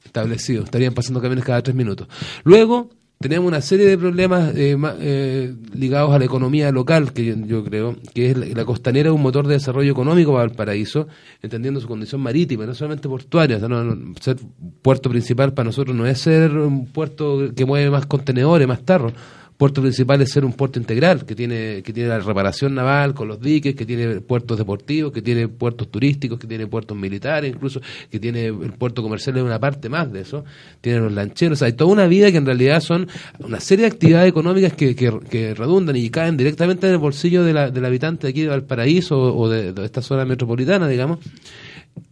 establecido. 0.09 0.63
Estarían 0.63 0.93
pasando 0.93 1.21
camiones 1.21 1.45
cada 1.45 1.61
tres 1.61 1.75
minutos. 1.75 2.07
Luego 2.43 2.89
tenemos 3.19 3.47
una 3.47 3.61
serie 3.61 3.85
de 3.85 3.97
problemas 3.97 4.55
eh, 4.55 4.77
eh, 5.01 5.53
ligados 5.73 6.13
a 6.13 6.19
la 6.19 6.25
economía 6.25 6.71
local, 6.71 7.11
que 7.11 7.35
yo, 7.45 7.63
creo, 7.65 7.97
que 8.13 8.31
es 8.31 8.37
la, 8.37 8.45
la 8.45 8.65
costanera 8.65 9.11
un 9.11 9.21
motor 9.21 9.45
de 9.45 9.55
desarrollo 9.55 9.91
económico 9.91 10.31
para 10.31 10.47
Valparaíso, 10.47 11.07
entendiendo 11.41 11.81
su 11.81 11.87
condición 11.87 12.21
marítima, 12.21 12.65
no 12.65 12.73
solamente 12.73 13.09
portuaria. 13.09 13.57
O 13.57 14.21
ser 14.21 14.37
puerto 14.81 15.09
principal 15.09 15.53
para 15.53 15.65
nosotros 15.65 15.95
no 15.95 16.05
es 16.05 16.19
ser 16.19 16.51
un 16.57 16.87
puerto 16.87 17.53
que 17.53 17.65
mueve 17.65 17.89
más 17.89 18.05
contenedores, 18.05 18.67
más 18.67 18.83
tarros 18.83 19.13
puerto 19.59 19.81
principal 19.81 20.21
es 20.21 20.31
ser 20.31 20.45
un 20.45 20.53
puerto 20.53 20.79
integral, 20.79 21.25
que 21.25 21.35
tiene, 21.35 21.83
que 21.83 21.91
tiene 21.91 22.07
la 22.07 22.19
reparación 22.19 22.73
naval 22.73 23.13
con 23.13 23.27
los 23.27 23.41
diques, 23.41 23.75
que 23.75 23.85
tiene 23.85 24.21
puertos 24.21 24.57
deportivos, 24.57 25.11
que 25.11 25.21
tiene 25.21 25.49
puertos 25.49 25.91
turísticos, 25.91 26.39
que 26.39 26.47
tiene 26.47 26.65
puertos 26.65 26.97
militares, 26.97 27.53
incluso 27.53 27.81
que 28.09 28.21
tiene 28.21 28.45
el 28.45 28.71
puerto 28.77 29.03
comercial 29.03 29.35
es 29.35 29.43
una 29.43 29.59
parte 29.59 29.89
más 29.89 30.09
de 30.13 30.21
eso, 30.21 30.45
tiene 30.79 31.01
los 31.01 31.11
lancheros, 31.11 31.61
hay 31.61 31.73
toda 31.73 31.91
una 31.91 32.07
vida 32.07 32.31
que 32.31 32.37
en 32.37 32.45
realidad 32.45 32.79
son 32.79 33.09
una 33.39 33.59
serie 33.59 33.83
de 33.83 33.91
actividades 33.91 34.29
económicas 34.29 34.71
que, 34.71 34.95
que, 34.95 35.53
redundan 35.53 35.97
y 35.97 36.09
caen 36.09 36.37
directamente 36.37 36.87
en 36.87 36.93
el 36.93 36.99
bolsillo 36.99 37.43
de 37.43 37.51
la, 37.51 37.69
del 37.69 37.83
habitante 37.83 38.27
de 38.27 38.31
aquí 38.31 38.43
de 38.43 38.47
Valparaíso 38.47 39.19
o, 39.19 39.49
de, 39.49 39.73
de 39.73 39.83
esta 39.83 40.01
zona 40.01 40.23
metropolitana, 40.23 40.87
digamos. 40.87 41.19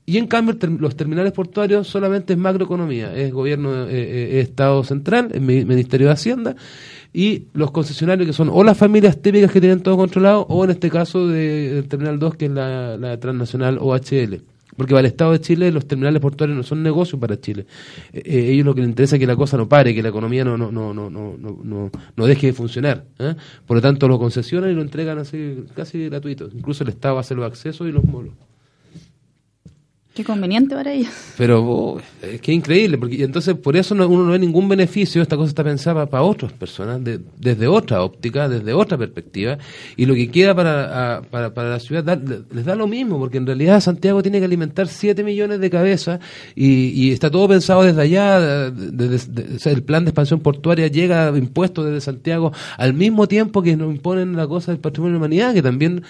Y 0.06 0.18
en 0.18 0.28
cambio 0.28 0.56
el 0.62 0.78
los 0.80 0.96
terminales 0.96 1.32
portuarios 1.34 1.88
solamente 1.88 2.34
es 2.34 2.40
macroeconomía, 2.40 3.14
es 3.16 3.32
gobierno, 3.32 3.88
eh, 3.88 3.90
eh, 3.92 4.40
es 4.40 4.50
Estado 4.50 4.84
central, 4.84 5.30
es 5.34 5.42
mi- 5.42 5.66
Ministerio 5.66 6.08
de 6.08 6.14
Hacienda, 6.14 6.56
y 7.20 7.46
los 7.54 7.72
concesionarios 7.72 8.28
que 8.28 8.34
son 8.34 8.50
o 8.52 8.64
las 8.64 8.78
familias 8.78 9.20
típicas 9.22 9.52
que 9.52 9.60
tienen 9.60 9.82
todo 9.82 9.98
controlado, 9.98 10.42
o 10.50 10.64
en 10.64 10.70
este 10.72 10.90
caso 10.92 11.28
de- 11.28 11.74
del 11.74 11.88
Terminal 11.88 12.20
2 12.20 12.36
que 12.36 12.46
es 12.46 12.52
la, 12.52 12.96
la 12.98 13.20
transnacional 13.20 13.80
OHL. 13.82 14.42
Porque 14.76 14.92
para 14.94 15.00
el 15.00 15.08
Estado 15.08 15.32
de 15.32 15.42
Chile 15.42 15.72
los 15.72 15.88
terminales 15.88 16.22
portuarios 16.22 16.56
no 16.56 16.62
son 16.62 16.84
negocios 16.84 17.20
para 17.20 17.42
Chile. 17.42 17.66
Eh, 18.14 18.22
eh, 18.24 18.52
ellos 18.52 18.64
lo 18.64 18.76
que 18.76 18.82
les 18.82 18.90
interesa 18.92 19.16
es 19.16 19.20
que 19.20 19.26
la 19.26 19.36
cosa 19.36 19.58
no 19.58 19.68
pare, 19.68 19.96
que 19.96 20.04
la 20.04 20.10
economía 20.10 20.46
no, 20.46 20.56
no, 20.56 20.72
no, 20.72 20.94
no, 20.94 21.10
no, 21.10 21.36
no, 21.64 21.92
no, 22.16 22.26
deje 22.28 22.48
de 22.48 22.54
funcionar. 22.54 23.06
¿eh? 23.18 23.34
Por 23.66 23.78
lo 23.78 23.82
tanto, 23.82 24.08
lo 24.08 24.20
concesionan 24.20 24.70
y 24.70 24.76
lo 24.76 24.84
entregan 24.84 25.18
así 25.18 25.64
casi 25.76 26.06
gratuito. 26.10 26.48
Incluso 26.54 26.84
el 26.84 26.90
Estado 26.90 27.18
hace 27.18 27.34
los 27.34 27.46
accesos 27.48 27.88
y 27.88 27.92
los 27.92 28.04
molos. 28.04 28.36
Qué 30.18 30.24
conveniente 30.24 30.74
para 30.74 30.92
ellos. 30.94 31.12
Pero 31.38 31.64
oh, 31.64 32.02
es 32.24 32.42
que 32.42 32.52
increíble, 32.52 32.98
porque 32.98 33.24
entonces 33.24 33.54
por 33.54 33.78
eso 33.78 33.94
no- 33.94 34.08
uno 34.08 34.24
no 34.26 34.32
ve 34.32 34.40
ningún 34.40 34.68
beneficio, 34.68 35.22
esta 35.22 35.38
cosa 35.38 35.50
está 35.50 35.64
pensada 35.64 36.08
para 36.08 36.24
otras 36.24 36.52
personas, 36.54 37.04
de- 37.04 37.20
desde 37.40 37.68
otra 37.68 38.02
óptica, 38.02 38.50
desde 38.50 38.74
otra 38.74 38.98
perspectiva, 38.98 39.60
y 39.96 40.08
lo 40.08 40.16
que 40.16 40.32
queda 40.32 40.56
para, 40.56 41.22
para, 41.30 41.54
para 41.54 41.70
la 41.70 41.80
ciudad 41.80 42.04
da- 42.04 42.20
les 42.52 42.66
da 42.66 42.74
lo 42.74 42.88
mismo, 42.88 43.20
porque 43.20 43.38
en 43.38 43.46
realidad 43.46 43.80
Santiago 43.80 44.24
tiene 44.24 44.40
que 44.40 44.46
alimentar 44.46 44.88
7 44.88 45.24
millones 45.24 45.60
de 45.60 45.70
cabezas 45.70 46.20
y, 46.56 47.12
está 47.12 47.30
todo 47.30 47.48
pensado 47.48 47.84
desde 47.84 48.02
allá, 48.02 48.72
desde, 48.72 49.72
el 49.72 49.84
plan 49.84 50.04
de 50.04 50.10
expansión 50.10 50.40
portuaria 50.40 50.88
llega 50.88 51.32
impuesto 51.38 51.84
desde 51.84 52.02
Santiago 52.02 52.54
al 52.80 52.96
mismo 52.96 53.28
tiempo 53.28 53.62
que 53.62 53.78
nos 53.78 53.92
imponen 53.94 54.36
la 54.36 54.48
cosa 54.48 54.72
del 54.72 54.82
patrimonio 54.82 55.14
de 55.14 55.20
la 55.20 55.26
humanidad, 55.26 55.54
que 55.54 55.62
también 55.62 56.02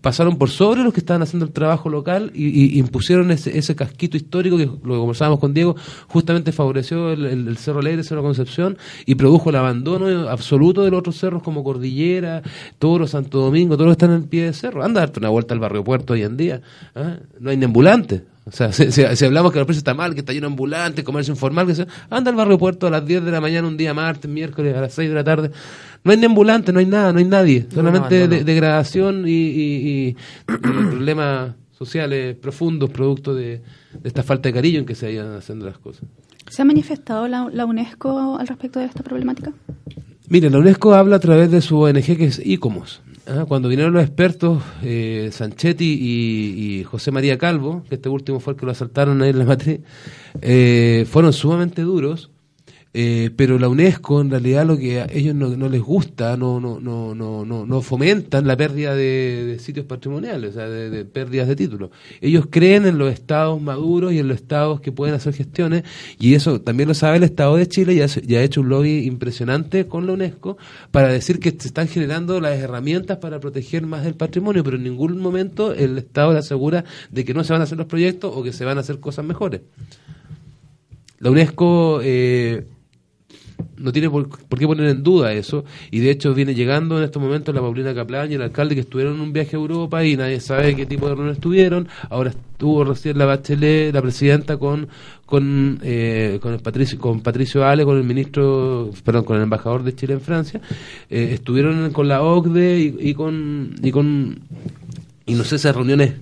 pasaron 0.00 0.36
por 0.36 0.50
sobre 0.50 0.82
los 0.82 0.92
que 0.92 0.98
estaban 0.98 1.22
haciendo 1.22 1.46
el 1.46 1.52
trabajo 1.52 1.88
local 1.88 2.32
y, 2.34 2.74
y 2.74 2.78
impusieron 2.80 3.30
ese, 3.30 3.51
ese 3.52 3.74
casquito 3.76 4.16
histórico 4.16 4.56
que 4.56 4.66
lo 4.66 4.72
que 4.76 4.80
conversábamos 4.98 5.38
con 5.40 5.54
Diego, 5.54 5.76
justamente 6.08 6.52
favoreció 6.52 7.12
el, 7.12 7.24
el- 7.26 7.48
el 7.48 7.56
Cerro 7.56 7.80
Alegre, 7.80 8.02
Cerro 8.04 8.22
Concepción 8.22 8.76
y 9.06 9.14
produjo 9.14 9.50
el 9.50 9.56
abandono 9.56 10.28
absoluto 10.28 10.82
de 10.82 10.90
los 10.90 11.00
otros 11.00 11.16
cerros 11.18 11.42
como 11.42 11.62
Cordillera, 11.64 12.42
Toro, 12.78 13.06
Santo 13.06 13.38
Domingo, 13.40 13.76
todos 13.76 13.86
los 13.88 13.96
que 13.96 14.04
están 14.04 14.16
en 14.16 14.22
el 14.22 14.28
pie 14.28 14.44
de 14.44 14.52
cerro. 14.52 14.82
Anda 14.84 15.00
a 15.00 15.06
darte 15.06 15.18
una 15.20 15.28
vuelta 15.28 15.54
al 15.54 15.60
barrio 15.60 15.84
Puerto 15.84 16.12
hoy 16.14 16.22
en 16.22 16.36
día. 16.36 16.60
¿ah? 16.94 17.16
No 17.40 17.50
hay 17.50 17.56
ni 17.56 17.64
ambulantes. 17.64 18.22
O 18.44 18.50
sea, 18.50 18.72
si, 18.72 18.90
si- 18.90 19.04
si 19.14 19.24
hablamos 19.24 19.52
que 19.52 19.58
la 19.58 19.62
empresa 19.62 19.78
está 19.78 19.94
mal, 19.94 20.14
que 20.14 20.20
está 20.20 20.32
lleno 20.32 20.48
de 20.48 20.52
ambulantes, 20.52 21.04
comercio 21.04 21.32
informal, 21.32 21.64
que 21.66 21.76
sea, 21.76 21.86
anda 22.10 22.30
al 22.30 22.36
barrio 22.36 22.58
Puerto 22.58 22.88
a 22.88 22.90
las 22.90 23.06
10 23.06 23.24
de 23.24 23.30
la 23.30 23.40
mañana 23.40 23.68
un 23.68 23.76
día 23.76 23.94
martes, 23.94 24.28
miércoles, 24.28 24.76
a 24.76 24.80
las 24.80 24.92
6 24.94 25.08
de 25.10 25.14
la 25.14 25.22
tarde. 25.22 25.50
No 26.02 26.10
hay 26.10 26.18
ni 26.18 26.24
ambulante, 26.26 26.72
no 26.72 26.80
hay 26.80 26.86
nada, 26.86 27.12
no 27.12 27.20
hay 27.20 27.24
nadie. 27.24 27.66
Solamente 27.72 28.26
de- 28.26 28.44
degradación 28.44 29.28
y, 29.28 29.30
y- 29.30 30.08
y- 30.08 30.08
y 30.48 30.56
problemas 30.90 31.52
sociales 31.86 32.36
profundos 32.36 32.90
producto 32.90 33.34
de, 33.34 33.60
de 33.92 34.08
esta 34.08 34.22
falta 34.22 34.48
de 34.48 34.52
cariño 34.54 34.78
en 34.80 34.86
que 34.86 34.94
se 34.94 35.06
vayan 35.06 35.34
haciendo 35.34 35.66
las 35.66 35.78
cosas. 35.78 36.02
¿Se 36.48 36.62
ha 36.62 36.64
manifestado 36.64 37.28
la, 37.28 37.48
la 37.52 37.64
UNESCO 37.64 38.36
al 38.38 38.46
respecto 38.46 38.80
de 38.80 38.86
esta 38.86 39.02
problemática? 39.02 39.52
Mire, 40.28 40.50
la 40.50 40.58
UNESCO 40.58 40.94
habla 40.94 41.16
a 41.16 41.20
través 41.20 41.50
de 41.50 41.60
su 41.60 41.78
ONG 41.78 42.16
que 42.16 42.24
es 42.24 42.40
ICOMOS. 42.44 43.02
Ah, 43.26 43.44
Cuando 43.46 43.68
vinieron 43.68 43.92
los 43.92 44.02
expertos, 44.02 44.60
eh, 44.82 45.28
Sanchetti 45.30 45.84
y, 46.00 46.80
y 46.80 46.84
José 46.84 47.12
María 47.12 47.38
Calvo, 47.38 47.84
que 47.88 47.94
este 47.94 48.08
último 48.08 48.40
fue 48.40 48.54
el 48.54 48.58
que 48.58 48.66
lo 48.66 48.72
asaltaron 48.72 49.22
ahí 49.22 49.30
en 49.30 49.38
la 49.38 49.44
matriz, 49.44 49.78
eh, 50.40 51.06
fueron 51.08 51.32
sumamente 51.32 51.82
duros, 51.82 52.31
eh, 52.94 53.30
pero 53.34 53.58
la 53.58 53.68
UNESCO 53.68 54.20
en 54.20 54.30
realidad 54.30 54.66
lo 54.66 54.76
que 54.76 55.00
a 55.00 55.06
ellos 55.10 55.34
no, 55.34 55.68
les 55.68 55.80
gusta, 55.80 56.36
no, 56.36 56.60
no, 56.60 56.78
no, 56.78 57.14
no, 57.14 57.44
no, 57.44 57.80
fomentan 57.80 58.46
la 58.46 58.54
pérdida 58.54 58.94
de, 58.94 59.56
sitios 59.60 59.86
patrimoniales, 59.86 60.50
o 60.50 60.52
sea, 60.52 60.68
de, 60.68 61.04
pérdidas 61.06 61.48
de 61.48 61.56
títulos. 61.56 61.90
Ellos 62.20 62.46
creen 62.50 62.84
en 62.86 62.98
los 62.98 63.10
estados 63.10 63.60
maduros 63.62 64.12
y 64.12 64.18
en 64.18 64.28
los 64.28 64.36
estados 64.36 64.82
que 64.82 64.92
pueden 64.92 65.14
hacer 65.14 65.32
gestiones, 65.32 65.84
y 66.18 66.34
eso 66.34 66.60
también 66.60 66.88
lo 66.88 66.94
sabe 66.94 67.16
el 67.16 67.22
Estado 67.22 67.56
de 67.56 67.66
Chile, 67.66 67.94
y 67.94 68.02
ha, 68.02 68.06
ya 68.06 68.40
ha 68.40 68.42
hecho 68.42 68.60
un 68.60 68.68
lobby 68.68 69.06
impresionante 69.06 69.86
con 69.86 70.06
la 70.06 70.12
UNESCO 70.12 70.58
para 70.90 71.08
decir 71.08 71.40
que 71.40 71.50
se 71.50 71.68
están 71.68 71.88
generando 71.88 72.40
las 72.40 72.58
herramientas 72.58 73.16
para 73.18 73.40
proteger 73.40 73.86
más 73.86 74.04
el 74.04 74.16
patrimonio, 74.16 74.62
pero 74.64 74.76
en 74.76 74.84
ningún 74.84 75.18
momento 75.18 75.72
el 75.72 75.96
Estado 75.96 76.34
le 76.34 76.40
asegura 76.40 76.84
de 77.10 77.24
que 77.24 77.32
no 77.32 77.42
se 77.42 77.54
van 77.54 77.62
a 77.62 77.64
hacer 77.64 77.78
los 77.78 77.86
proyectos 77.86 78.32
o 78.34 78.42
que 78.42 78.52
se 78.52 78.66
van 78.66 78.76
a 78.76 78.82
hacer 78.82 79.00
cosas 79.00 79.24
mejores. 79.24 79.62
La 81.22 81.30
UNESCO 81.30 82.00
eh, 82.02 82.66
no 83.76 83.92
tiene 83.92 84.10
por, 84.10 84.28
qué 84.58 84.66
poner 84.66 84.88
en 84.88 85.02
duda 85.02 85.32
eso, 85.32 85.64
y 85.90 86.00
de 86.00 86.10
hecho 86.10 86.34
viene 86.34 86.54
llegando 86.54 86.98
en 86.98 87.04
estos 87.04 87.22
momentos 87.22 87.54
la 87.54 87.60
Paulina 87.60 87.94
Caplan 87.94 88.30
y 88.30 88.34
el 88.34 88.42
alcalde 88.42 88.74
que 88.74 88.80
estuvieron 88.82 89.14
en 89.14 89.20
un 89.20 89.32
viaje 89.32 89.56
a 89.56 89.58
Europa 89.58 90.04
y 90.04 90.16
nadie 90.16 90.40
sabe 90.40 90.74
qué 90.74 90.86
tipo 90.86 91.08
de 91.08 91.14
reunión 91.14 91.34
estuvieron. 91.34 91.88
Ahora 92.10 92.30
estuvo 92.30 92.84
recién 92.84 93.18
la 93.18 93.26
Bachelet, 93.26 93.92
la 93.92 94.02
presidenta, 94.02 94.56
con 94.56 94.88
con, 95.32 95.78
eh, 95.82 96.38
con 96.42 96.52
el 96.52 96.60
Patricio 96.60 96.98
con 96.98 97.22
Patricio 97.22 97.64
Ale, 97.64 97.86
con 97.86 97.96
el 97.96 98.04
ministro, 98.04 98.90
perdón, 99.02 99.24
con 99.24 99.38
el 99.38 99.44
embajador 99.44 99.82
de 99.82 99.94
Chile 99.94 100.12
en 100.12 100.20
Francia. 100.20 100.60
Eh, 101.08 101.30
estuvieron 101.32 101.90
con 101.90 102.06
la 102.06 102.22
OCDE 102.22 102.78
y, 103.00 103.14
con 103.14 103.74
y 103.82 103.90
con 103.90 104.40
y 105.24 105.32
no 105.32 105.44
sé 105.44 105.56
esas 105.56 105.74
reuniones, 105.74 106.12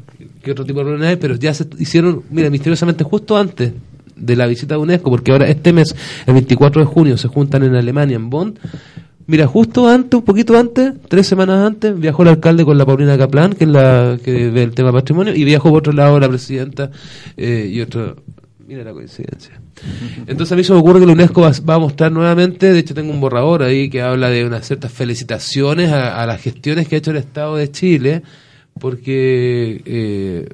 qué 0.43 0.53
otro 0.53 0.65
tipo 0.65 0.79
de 0.79 0.91
reuniones 0.91 1.17
pero 1.17 1.35
ya 1.35 1.53
se 1.53 1.67
hicieron, 1.81 2.23
mira, 2.31 2.51
misteriosamente 2.51 3.03
justo 3.03 3.37
antes 3.37 3.73
de 4.21 4.37
la 4.37 4.47
visita 4.47 4.75
de 4.75 4.81
UNESCO, 4.81 5.11
porque 5.11 5.33
ahora 5.33 5.49
este 5.49 5.73
mes, 5.73 5.95
el 6.27 6.35
24 6.35 6.83
de 6.83 6.87
junio, 6.87 7.17
se 7.17 7.29
juntan 7.29 7.63
en 7.65 7.75
Alemania, 7.75 8.17
en 8.17 8.31
Bonn. 8.31 8.59
Mira, 9.27 9.47
justo 9.47 9.89
antes, 9.89 10.19
un 10.19 10.25
poquito 10.25 10.59
antes, 10.59 10.93
tres 11.09 11.27
semanas 11.27 11.65
antes, 11.65 11.99
viajó 11.99 12.23
el 12.23 12.31
alcalde 12.31 12.65
con 12.65 12.77
la 12.77 12.85
Paulina 12.85 13.17
Kaplan, 13.17 13.53
que 13.53 13.65
es 13.65 13.71
la 13.71 14.19
que 14.23 14.51
ve 14.51 14.63
el 14.63 14.73
tema 14.73 14.93
patrimonio, 14.93 15.35
y 15.35 15.45
viajó 15.45 15.71
por 15.71 15.79
otro 15.79 15.93
lado 15.93 16.19
la 16.19 16.29
presidenta 16.29 16.91
eh, 17.37 17.71
y 17.73 17.81
otro... 17.81 18.17
Mira 18.67 18.85
la 18.85 18.93
coincidencia. 18.93 19.61
Entonces 20.29 20.53
a 20.53 20.57
mí 20.57 20.63
se 20.63 20.73
me 20.73 20.79
ocurre 20.79 21.01
que 21.01 21.07
la 21.07 21.13
UNESCO 21.13 21.41
va, 21.41 21.51
va 21.69 21.75
a 21.75 21.79
mostrar 21.79 22.13
nuevamente, 22.13 22.73
de 22.73 22.79
hecho 22.79 22.95
tengo 22.95 23.13
un 23.13 23.21
borrador 23.21 23.65
ahí 23.65 23.91
que 23.91 24.01
habla 24.01 24.31
de 24.31 24.45
unas 24.45 24.67
ciertas 24.67 24.93
felicitaciones 24.93 25.91
a, 25.91 26.23
a 26.23 26.27
las 26.27 26.41
gestiones 26.41 26.87
que 26.87 26.95
ha 26.95 26.99
hecho 26.99 27.11
el 27.11 27.17
Estado 27.17 27.57
de 27.57 27.71
Chile, 27.71 28.23
porque 28.79 29.83
eh, 29.85 30.49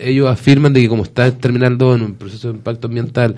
ellos 0.00 0.28
afirman 0.28 0.72
de 0.72 0.80
que 0.80 0.88
como 0.88 1.02
está 1.02 1.30
2 1.30 1.96
en 1.96 2.02
un 2.02 2.14
proceso 2.14 2.48
de 2.48 2.54
impacto 2.54 2.88
ambiental, 2.88 3.36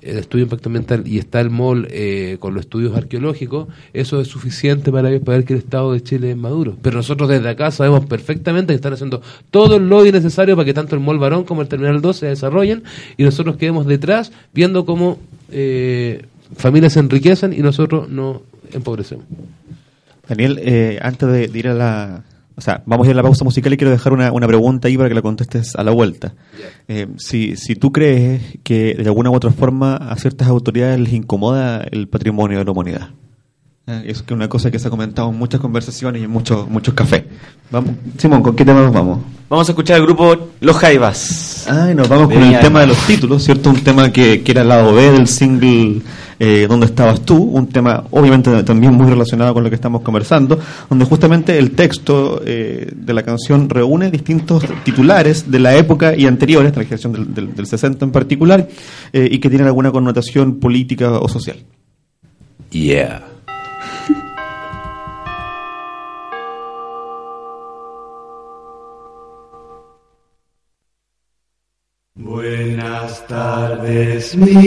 el 0.00 0.18
estudio 0.18 0.44
de 0.44 0.46
impacto 0.46 0.68
ambiental 0.68 1.02
y 1.06 1.18
está 1.18 1.40
el 1.40 1.50
MOL 1.50 1.86
eh, 1.90 2.36
con 2.40 2.54
los 2.54 2.64
estudios 2.64 2.96
arqueológicos, 2.96 3.68
eso 3.92 4.20
es 4.20 4.28
suficiente 4.28 4.90
para 4.90 5.10
ellos 5.10 5.22
para 5.22 5.38
ver 5.38 5.46
que 5.46 5.52
el 5.54 5.60
Estado 5.60 5.92
de 5.92 6.02
Chile 6.02 6.30
es 6.32 6.36
maduro. 6.36 6.76
Pero 6.82 6.96
nosotros 6.96 7.28
desde 7.28 7.48
acá 7.48 7.70
sabemos 7.70 8.06
perfectamente 8.06 8.72
que 8.72 8.76
están 8.76 8.92
haciendo 8.92 9.22
todo 9.50 9.76
el 9.76 9.88
lobby 9.88 10.12
necesario 10.12 10.56
para 10.56 10.66
que 10.66 10.74
tanto 10.74 10.96
el 10.96 11.00
MOL 11.00 11.18
Varón 11.18 11.44
como 11.44 11.62
el 11.62 11.68
Terminal 11.68 12.00
2 12.00 12.16
se 12.16 12.26
desarrollen 12.26 12.82
y 13.16 13.22
nosotros 13.22 13.56
quedemos 13.56 13.86
detrás 13.86 14.32
viendo 14.52 14.84
cómo 14.84 15.18
eh, 15.50 16.26
familias 16.56 16.94
se 16.94 17.00
enriquecen 17.00 17.52
y 17.52 17.58
nosotros 17.58 18.08
nos 18.08 18.40
empobrecemos. 18.72 19.24
Daniel, 20.28 20.58
eh, 20.62 20.98
antes 21.02 21.28
de 21.28 21.58
ir 21.58 21.68
a 21.68 21.74
la... 21.74 22.24
O 22.62 22.64
sea, 22.64 22.80
vamos 22.86 23.08
a 23.08 23.10
ir 23.10 23.14
a 23.14 23.16
la 23.16 23.24
pausa 23.24 23.42
musical 23.42 23.72
y 23.72 23.76
quiero 23.76 23.90
dejar 23.90 24.12
una, 24.12 24.30
una 24.30 24.46
pregunta 24.46 24.86
ahí 24.86 24.96
para 24.96 25.08
que 25.08 25.16
la 25.16 25.22
contestes 25.22 25.74
a 25.74 25.82
la 25.82 25.90
vuelta. 25.90 26.36
Eh, 26.86 27.08
si, 27.16 27.56
si 27.56 27.74
tú 27.74 27.90
crees 27.90 28.40
que 28.62 28.94
de 28.94 29.04
alguna 29.06 29.30
u 29.30 29.34
otra 29.34 29.50
forma 29.50 29.96
a 29.96 30.14
ciertas 30.14 30.46
autoridades 30.46 31.00
les 31.00 31.12
incomoda 31.12 31.82
el 31.90 32.06
patrimonio 32.06 32.58
de 32.58 32.64
la 32.64 32.70
humanidad. 32.70 33.08
Eh, 33.86 34.04
es 34.06 34.22
que 34.22 34.32
una 34.32 34.48
cosa 34.48 34.70
que 34.70 34.78
se 34.78 34.86
ha 34.86 34.90
comentado 34.90 35.30
en 35.30 35.36
muchas 35.36 35.60
conversaciones 35.60 36.22
y 36.22 36.24
en 36.24 36.30
muchos 36.30 36.68
muchos 36.68 36.94
cafés. 36.94 37.24
Vamos, 37.70 37.94
Simón, 38.16 38.42
¿con 38.42 38.54
qué 38.54 38.64
tema 38.64 38.80
nos 38.80 38.92
vamos? 38.92 39.18
Vamos 39.48 39.68
a 39.68 39.72
escuchar 39.72 39.98
el 39.98 40.04
grupo 40.04 40.50
Los 40.60 40.76
Jaivas. 40.76 41.66
Ah, 41.68 41.88
y 41.90 41.94
nos 41.94 42.08
vamos 42.08 42.28
De 42.28 42.34
con 42.36 42.44
el 42.44 42.60
tema 42.60 42.80
de 42.80 42.86
los 42.86 42.98
títulos, 43.06 43.42
¿cierto? 43.42 43.70
Un 43.70 43.82
tema 43.82 44.12
que, 44.12 44.42
que 44.42 44.52
era 44.52 44.62
el 44.62 44.68
lado 44.68 44.94
B 44.94 45.10
del 45.10 45.26
single 45.26 46.00
eh, 46.44 46.66
¿Dónde 46.68 46.86
estabas 46.86 47.20
tú? 47.20 47.36
Un 47.36 47.68
tema 47.68 48.02
obviamente 48.10 48.64
también 48.64 48.92
muy 48.94 49.06
relacionado 49.06 49.54
con 49.54 49.62
lo 49.62 49.68
que 49.68 49.76
estamos 49.76 50.02
conversando, 50.02 50.58
donde 50.90 51.04
justamente 51.04 51.56
el 51.56 51.70
texto 51.70 52.42
eh, 52.44 52.90
de 52.92 53.14
la 53.14 53.22
canción 53.22 53.68
reúne 53.68 54.10
distintos 54.10 54.64
titulares 54.82 55.48
de 55.48 55.60
la 55.60 55.76
época 55.76 56.16
y 56.16 56.26
anteriores, 56.26 56.72
de 56.72 56.78
la 56.78 56.82
generación 56.82 57.12
del, 57.12 57.32
del, 57.32 57.54
del 57.54 57.66
60 57.66 58.04
en 58.04 58.10
particular, 58.10 58.68
eh, 59.12 59.28
y 59.30 59.38
que 59.38 59.48
tienen 59.50 59.68
alguna 59.68 59.92
connotación 59.92 60.58
política 60.58 61.12
o 61.12 61.28
social. 61.28 61.58
Yeah. 62.70 63.31
Buenas 72.14 73.26
tardes, 73.26 74.36
Mireia. 74.36 74.62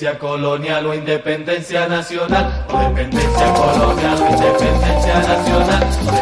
Dependencia 0.00 0.18
colonial 0.18 0.86
o 0.86 0.94
independencia 0.94 1.86
nacional, 1.86 2.64
o 2.72 2.78
dependencia 2.88 3.52
colonial 3.52 4.16
o 4.18 4.32
independencia 4.32 5.14
nacional, 5.14 6.19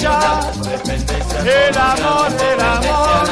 El 0.00 1.76
amor 1.76 2.30
del 2.30 2.60
amor, 2.60 3.26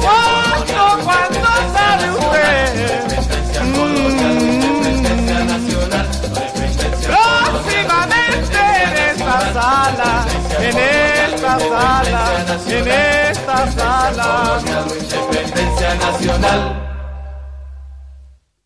¿cuánto, 0.00 1.04
cuánto 1.04 1.50
sabe 1.74 2.10
usted? 2.10 3.04
Próximamente 7.06 8.60
en 8.82 8.92
esta 9.10 9.36
sala, 9.52 10.12
en 10.58 10.76
esta 10.78 11.52
sala, 11.58 12.22
en 12.66 12.88
esta 12.88 13.58
sala. 13.72 14.28
Independencia 14.98 15.90
nacional. 15.96 16.60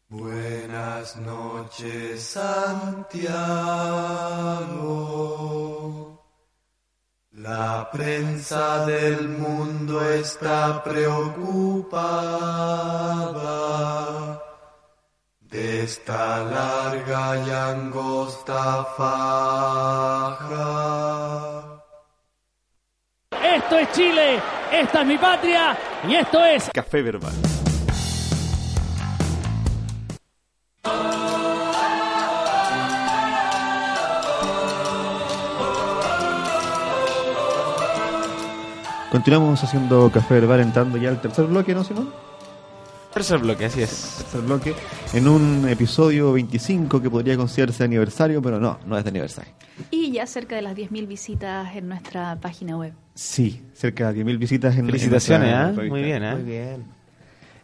Buenas 0.08 1.16
noches, 1.16 2.22
Santiago. 2.22 3.34
La 7.56 7.88
prensa 7.88 8.84
del 8.84 9.28
mundo 9.28 10.02
está 10.10 10.82
preocupada 10.82 11.52
de 15.38 15.84
esta 15.84 16.42
larga 16.42 17.46
y 17.46 17.50
angosta 17.50 18.84
faja. 18.96 20.64
Esto 23.30 23.78
es 23.78 23.92
Chile, 23.92 24.42
esta 24.72 25.02
es 25.02 25.06
mi 25.06 25.16
patria 25.16 25.78
y 26.08 26.16
esto 26.16 26.44
es 26.44 26.68
Café 26.74 27.02
verbal. 27.02 27.34
Continuamos 39.24 39.64
haciendo 39.64 40.10
café 40.12 40.34
verbal 40.34 40.60
entrando 40.60 40.98
ya 40.98 41.08
al 41.08 41.18
tercer 41.18 41.46
bloque, 41.46 41.74
¿no, 41.74 41.82
Simón? 41.82 42.10
Tercer 43.14 43.38
bloque, 43.38 43.64
así 43.64 43.80
es. 43.80 44.16
Tercer 44.18 44.42
bloque. 44.42 44.74
En 45.14 45.28
un 45.28 45.66
episodio 45.66 46.34
25 46.34 47.00
que 47.00 47.08
podría 47.08 47.34
considerarse 47.34 47.84
aniversario, 47.84 48.42
pero 48.42 48.60
no, 48.60 48.78
no 48.84 48.98
es 48.98 49.04
de 49.04 49.08
aniversario. 49.08 49.50
Y 49.90 50.12
ya 50.12 50.26
cerca 50.26 50.56
de 50.56 50.60
las 50.60 50.76
10.000 50.76 51.06
visitas 51.06 51.74
en 51.74 51.88
nuestra 51.88 52.36
página 52.38 52.76
web. 52.76 52.92
Sí, 53.14 53.62
cerca 53.72 54.12
de 54.12 54.26
10.000 54.26 54.38
visitas 54.38 54.76
en 54.76 54.84
Felicitaciones, 54.84 55.48
en 55.48 55.54
nuestra 55.54 55.84
revista. 55.84 55.94
Muy 55.94 56.02
bien, 56.02 56.22
¿eh? 56.22 56.34
Muy 56.34 56.42
bien. 56.42 56.84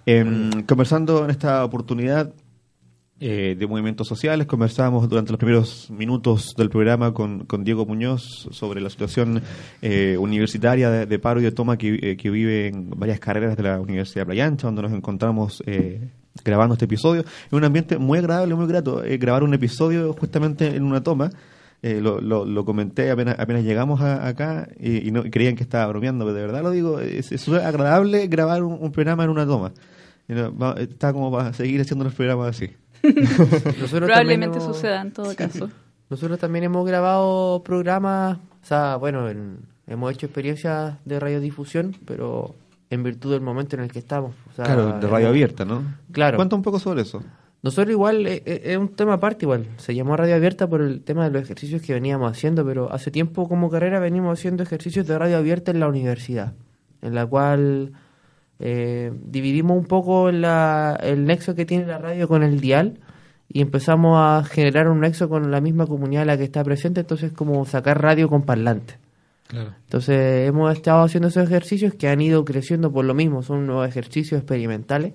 Em, 0.07 0.63
conversando 0.63 1.25
en 1.25 1.31
esta 1.31 1.63
oportunidad 1.63 2.33
eh, 3.21 3.55
de 3.59 3.67
movimientos 3.67 4.09
sociales, 4.09 4.47
conversábamos 4.47 5.09
durante 5.09 5.31
los 5.33 5.39
primeros 5.39 5.91
minutos 5.91 6.55
del 6.57 6.71
programa 6.71 7.13
con, 7.13 7.45
con 7.45 7.63
Diego 7.65 7.85
Muñoz 7.85 8.49
sobre 8.51 8.81
la 8.81 8.89
situación 8.91 9.43
eh, 9.83 10.17
universitaria 10.19 10.91
de, 11.07 11.19
paro 11.19 11.39
y 11.41 11.43
de 11.45 11.53
toma 11.53 11.77
que, 11.77 11.99
eh, 12.03 12.17
que 12.17 12.31
vive 12.31 12.69
en 12.69 12.89
varias 12.91 13.21
carreras 13.21 13.57
de 13.57 13.63
la 13.63 13.79
Universidad 13.79 14.23
de 14.23 14.27
Playa 14.27 14.47
Ancha, 14.47 14.67
donde 14.69 14.83
nos 14.83 14.93
encontramos 14.93 15.63
eh, 15.67 16.09
grabando 16.45 16.73
este 16.75 16.87
episodio. 16.87 17.21
Es 17.21 17.53
un 17.53 17.63
ambiente 17.65 17.99
muy 17.99 18.19
agradable, 18.19 18.55
muy 18.55 18.67
grato, 18.67 19.05
eh, 19.05 19.19
grabar 19.19 19.43
un 19.43 19.53
episodio 19.53 20.13
justamente 20.15 20.75
en 20.75 20.83
una 20.83 21.03
toma. 21.03 21.31
Eh, 21.83 22.01
lo, 22.01 22.21
lo, 22.21 22.45
lo 22.45 22.65
comenté 22.65 23.11
apenas, 23.11 23.39
apenas 23.39 23.65
llegamos 23.65 24.01
a- 24.03 24.27
acá 24.27 24.69
y, 24.79 25.11
no 25.11 25.23
creían 25.25 25.57
que 25.57 25.63
estaba 25.63 25.87
bromeando, 25.87 26.25
pero 26.27 26.35
de 26.35 26.43
verdad 26.43 26.63
lo 26.63 26.71
digo, 26.71 27.01
es 27.01 27.33
es 27.33 27.49
agradable 27.49 28.27
grabar 28.29 28.63
un, 28.63 28.79
un 28.81 28.93
programa 28.93 29.25
en 29.25 29.31
una 29.31 29.47
toma. 29.47 29.73
Está 30.79 31.13
como 31.13 31.33
para 31.33 31.53
seguir 31.53 31.81
haciendo 31.81 32.05
los 32.05 32.15
programas 32.15 32.51
así. 32.57 32.71
Nosotros 33.03 33.91
Probablemente 33.91 34.15
también 34.15 34.43
hemos- 34.55 34.65
suceda 34.77 35.01
en 35.03 35.13
todo 35.13 35.35
caso. 35.37 35.71
Nosotros 36.09 36.39
también 36.39 36.65
hemos 36.65 36.87
grabado 36.87 37.63
programas, 37.63 38.37
o 38.39 38.67
sea, 38.67 38.97
bueno, 38.97 39.29
en- 39.29 39.59
hemos 39.87 40.13
hecho 40.13 40.27
experiencias 40.27 40.95
de 41.05 41.21
radiodifusión, 41.21 41.97
pero 42.05 42.55
en 42.91 43.03
virtud 43.05 43.33
del 43.33 43.41
momento 43.41 43.77
en 43.77 43.83
el 43.83 43.93
que 43.93 44.01
estamos. 44.01 44.35
o 44.51 44.55
sea, 44.55 44.65
claro, 44.65 44.99
de 44.99 45.07
radio 45.07 45.29
abierta, 45.29 45.65
¿no? 45.65 45.83
Claro. 46.13 46.37
Cuenta 46.37 46.57
un 46.57 46.63
poco 46.63 46.79
sobre 46.81 47.03
eso. 47.03 47.23
Nosotros 47.63 47.91
igual, 47.93 48.27
eh, 48.27 48.43
eh, 48.47 48.61
es 48.65 48.77
un 48.79 48.89
tema 48.89 49.15
aparte 49.15 49.45
igual, 49.45 49.67
se 49.77 49.95
llamó 49.95 50.17
radio 50.17 50.35
abierta 50.35 50.67
por 50.67 50.81
el 50.81 51.03
tema 51.03 51.25
de 51.25 51.31
los 51.31 51.43
ejercicios 51.43 51.83
que 51.83 51.93
veníamos 51.93 52.33
haciendo, 52.33 52.65
pero 52.65 52.91
hace 52.91 53.11
tiempo 53.11 53.49
como 53.49 53.69
carrera 53.71 54.01
venimos 54.01 54.39
haciendo 54.39 54.63
ejercicios 54.63 55.07
de 55.07 55.19
radio 55.19 55.37
abierta 55.37 55.71
en 55.71 55.79
la 55.79 55.87
universidad, 55.87 56.55
en 57.03 57.15
la 57.15 57.27
cual 57.27 57.93
eh, 58.61 59.13
dividimos 59.25 59.77
un 59.77 59.87
poco 59.87 60.31
la- 60.31 60.99
el 61.03 61.25
nexo 61.25 61.55
que 61.55 61.65
tiene 61.65 61.87
la 61.87 61.99
radio 61.99 62.29
con 62.29 62.43
el 62.43 62.61
dial 62.61 63.01
y 63.49 63.63
empezamos 63.63 64.17
a 64.19 64.45
generar 64.45 64.89
un 64.89 65.01
nexo 65.01 65.29
con 65.29 65.51
la 65.51 65.61
misma 65.61 65.87
comunidad 65.87 66.23
en 66.23 66.29
la 66.29 66.37
que 66.37 66.45
está 66.45 66.63
presente, 66.63 67.01
entonces 67.01 67.33
como 67.33 67.65
sacar 67.67 68.01
radio 68.01 68.29
con 68.29 68.43
parlante. 68.43 68.99
Claro. 69.49 69.75
Entonces 69.85 70.47
hemos 70.49 70.73
estado 70.73 71.03
haciendo 71.03 71.29
esos 71.29 71.43
ejercicios 71.45 71.95
que 71.95 72.09
han 72.09 72.21
ido 72.21 72.45
creciendo 72.45 72.93
por 72.93 73.05
lo 73.05 73.15
mismo, 73.15 73.43
son 73.43 73.67
nuevos 73.67 73.89
ejercicios 73.89 74.39
experimentales. 74.39 75.15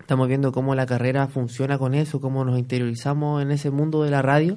Estamos 0.00 0.28
viendo 0.28 0.52
cómo 0.52 0.74
la 0.74 0.86
carrera 0.86 1.26
funciona 1.26 1.76
con 1.76 1.94
eso, 1.94 2.18
cómo 2.20 2.42
nos 2.44 2.58
interiorizamos 2.58 3.42
en 3.42 3.50
ese 3.50 3.70
mundo 3.70 4.02
de 4.02 4.10
la 4.10 4.22
radio. 4.22 4.56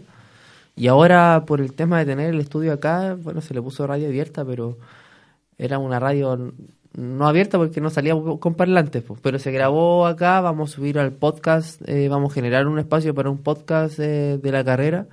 Y 0.78 0.88
ahora 0.88 1.44
por 1.46 1.60
el 1.60 1.74
tema 1.74 2.00
de 2.00 2.06
tener 2.06 2.30
el 2.30 2.40
estudio 2.40 2.72
acá, 2.72 3.18
bueno, 3.22 3.42
se 3.42 3.54
le 3.54 3.62
puso 3.62 3.86
radio 3.86 4.08
abierta, 4.08 4.46
pero 4.46 4.78
era 5.58 5.78
una 5.78 6.00
radio 6.00 6.54
no 6.94 7.28
abierta 7.28 7.58
porque 7.58 7.82
no 7.82 7.90
salía 7.90 8.16
con 8.40 8.56
parlantes, 8.56 9.04
pues, 9.04 9.20
pero 9.22 9.40
se 9.40 9.52
grabó 9.52 10.06
acá, 10.06 10.42
vamos 10.42 10.72
a 10.72 10.76
subir 10.76 11.00
al 11.00 11.12
podcast, 11.12 11.82
eh, 11.88 12.10
vamos 12.10 12.32
a 12.32 12.36
generar 12.36 12.68
un 12.68 12.80
espacio 12.80 13.16
para 13.16 13.30
un 13.30 13.38
podcast 13.38 14.00
eh, 14.00 14.40
de 14.42 14.52
la 14.52 14.64
carrera 14.64 15.08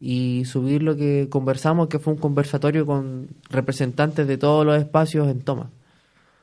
y 0.00 0.44
subir 0.44 0.82
lo 0.82 0.96
que 0.96 1.28
conversamos, 1.30 1.88
que 1.88 1.98
fue 1.98 2.12
un 2.12 2.18
conversatorio 2.18 2.86
con 2.86 3.28
representantes 3.50 4.26
de 4.26 4.38
todos 4.38 4.64
los 4.64 4.78
espacios 4.78 5.28
en 5.28 5.40
toma. 5.40 5.70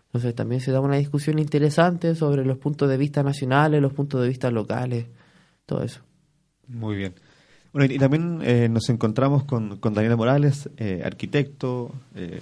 Entonces 0.08 0.36
también 0.36 0.60
se 0.60 0.71
da 0.71 0.82
una 0.82 0.97
discusión 0.97 1.39
interesante 1.39 2.15
sobre 2.15 2.43
los 2.43 2.58
puntos 2.58 2.89
de 2.89 2.97
vista 2.97 3.23
nacionales, 3.23 3.82
los 3.82 3.93
puntos 3.93 4.21
de 4.21 4.27
vista 4.27 4.51
locales, 4.51 5.06
todo 5.65 5.84
eso. 5.84 6.01
Muy 6.67 6.95
bien. 6.97 7.13
Bueno, 7.71 7.93
y, 7.93 7.97
también 7.97 8.39
eh, 8.43 8.67
nos 8.67 8.89
encontramos 8.89 9.45
con, 9.45 9.77
con 9.77 9.93
Daniela 9.93 10.17
Morales, 10.17 10.69
eh, 10.75 11.01
arquitecto 11.06 11.91
eh, 12.15 12.41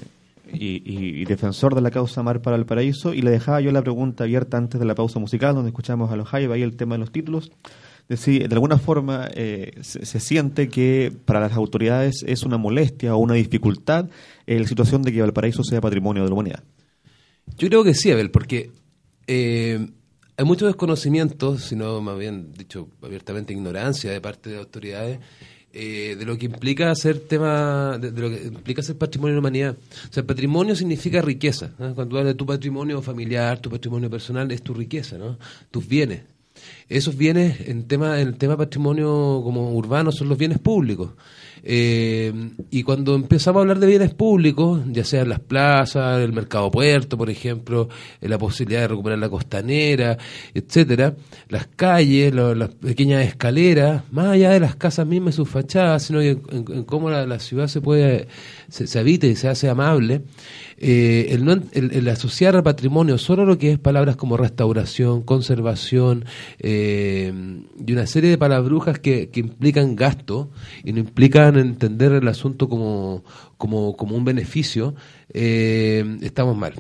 y, 0.54 0.82
y- 0.86 1.26
defensor 1.26 1.76
de 1.76 1.82
la 1.82 1.92
causa 1.92 2.24
Mar 2.24 2.42
para 2.42 2.56
el 2.56 2.66
Paraíso, 2.66 3.14
y 3.14 3.22
le 3.22 3.32
dejaba 3.32 3.62
yo 3.62 3.72
la 3.72 3.82
pregunta 3.82 4.24
abierta 4.24 4.58
antes 4.58 4.80
de 4.80 4.86
la 4.86 4.96
pausa 4.96 5.20
musical, 5.20 5.56
donde 5.56 5.70
escuchamos 5.70 6.12
a 6.12 6.16
los 6.16 6.28
Jaiba 6.28 6.58
y 6.58 6.62
el 6.62 6.76
tema 6.76 6.96
de 6.96 7.00
los 7.00 7.12
títulos. 7.12 7.52
De 8.08 8.18
si 8.18 8.40
de 8.40 8.54
alguna 8.54 8.80
forma 8.80 9.30
eh, 9.36 9.74
se, 9.82 10.20
siente 10.20 10.68
que 10.68 11.14
para 11.26 11.40
las 11.40 11.54
autoridades 11.54 12.24
es 12.26 12.42
una 12.42 12.58
molestia 12.58 13.16
o 13.16 13.20
una 13.20 13.36
dificultad 13.36 14.10
eh, 14.48 14.60
la 14.60 14.68
situación 14.68 15.04
de 15.04 15.12
que 15.12 15.22
Valparaíso 15.22 15.64
sea 15.64 15.80
patrimonio 15.80 16.24
de 16.24 16.30
la 16.30 16.34
humanidad. 16.34 16.64
Yo 17.58 17.68
creo 17.68 17.84
que 17.84 17.94
sí, 17.94 18.12
Abel, 18.12 18.32
porque 18.32 18.72
eh, 19.28 19.90
hay 20.38 20.46
mucho 20.46 20.66
desconocimiento, 20.66 21.60
sino 21.60 22.02
más 22.02 22.18
bien 22.18 22.52
dicho 22.54 22.88
abiertamente 23.04 23.54
ignorancia 23.54 24.12
de 24.12 24.22
parte 24.22 24.50
de 24.50 24.58
autoridades 24.58 25.20
eh, 25.72 26.16
de 26.18 26.26
lo 26.26 26.38
que 26.38 26.48
implica 26.48 26.94
ser 26.96 27.20
tema, 27.20 27.98
de, 28.00 28.12
lo 28.12 28.30
que 28.30 28.48
implica 28.48 28.82
ser 28.82 28.98
patrimonio 28.98 29.34
de 29.34 29.36
la 29.36 29.40
humanidad. 29.40 29.78
O 30.10 30.14
sea, 30.14 30.24
patrimonio 30.24 30.76
significa 30.76 31.22
riqueza. 31.22 31.72
Cuando 31.78 32.18
hablas 32.18 32.26
de 32.26 32.34
tu 32.34 32.46
patrimonio 32.46 33.02
familiar, 33.02 33.60
tu 33.60 33.70
patrimonio 33.70 34.10
personal, 34.10 34.52
es 34.52 34.62
tu 34.62 34.74
riqueza, 34.74 35.18
¿no? 35.18 35.38
Tus 35.70 35.88
bienes. 35.88 36.22
esos 36.90 37.16
bienes 37.16 37.68
en 37.70 37.88
tema 37.88 38.20
en 38.20 38.30
el 38.30 38.38
tema 38.38 38.58
patrimonio 38.58 39.42
como 39.44 39.72
urbano 39.74 40.12
son 40.12 40.30
los 40.30 40.38
bienes 40.38 40.60
públicos. 40.60 41.12
Eh, 41.64 42.32
y 42.72 42.84
cuando 42.84 43.16
empezamos 43.16 43.60
a 43.60 43.62
hablar 43.62 43.80
de 43.80 43.88
bienes 43.88 44.14
públicos, 44.14 44.82
ya 44.88 45.04
sean 45.04 45.30
las 45.30 45.40
plazas, 45.40 46.20
el 46.22 46.34
mercado 46.34 46.72
puerto, 46.72 47.18
por 47.18 47.30
ejemplo, 47.30 47.90
la 48.22 48.38
posibilidad 48.38 48.82
de 48.82 48.88
recuperar 48.90 49.20
la 49.20 49.30
costanera, 49.30 50.18
etcétera, 50.54 51.16
las 51.50 51.68
calles, 51.68 52.34
las 52.34 52.70
pequeñas 52.70 53.26
escaleras, 53.26 54.04
más 54.12 54.28
allá 54.28 54.52
de 54.52 54.60
las 54.60 54.76
casas 54.76 55.06
mismas 55.06 55.36
y 55.36 55.38
sus 55.38 55.50
fachadas, 55.50 56.04
sino 56.04 56.20
que 56.20 56.32
en, 56.32 56.66
en 56.70 56.84
cómo 56.84 57.10
la, 57.10 57.40
ciudad 57.40 57.68
se 57.68 57.82
puede 57.82 58.28
se, 58.70 58.88
se 58.88 59.00
habite 59.00 59.28
y 59.28 59.36
se 59.36 59.48
hace 59.48 59.70
amable, 59.70 60.22
eh, 60.82 61.28
el, 61.32 61.44
no- 61.46 61.62
el- 61.74 62.08
asociar 62.08 62.56
al 62.56 62.64
patrimonio 62.64 63.18
solo 63.18 63.46
lo 63.46 63.58
que 63.58 63.72
es 63.74 63.80
palabras 63.80 64.16
como 64.16 64.38
restauración, 64.38 65.22
conservación 65.24 66.26
eh, 66.60 67.34
y 67.86 67.92
una 67.94 68.08
serie 68.08 68.30
de 68.30 68.38
palabrujas 68.38 68.98
que, 69.00 69.30
que 69.30 69.42
implican 69.42 69.96
gasto 69.96 70.50
y 70.84 70.94
no 70.94 71.00
implican 71.00 71.58
entender 71.58 72.14
el 72.14 72.28
asunto 72.28 72.70
como, 72.70 73.24
como, 73.58 73.96
como 73.98 74.16
un 74.16 74.24
beneficio, 74.26 74.96
eh, 75.34 76.18
estamos 76.22 76.56
mal. 76.58 76.74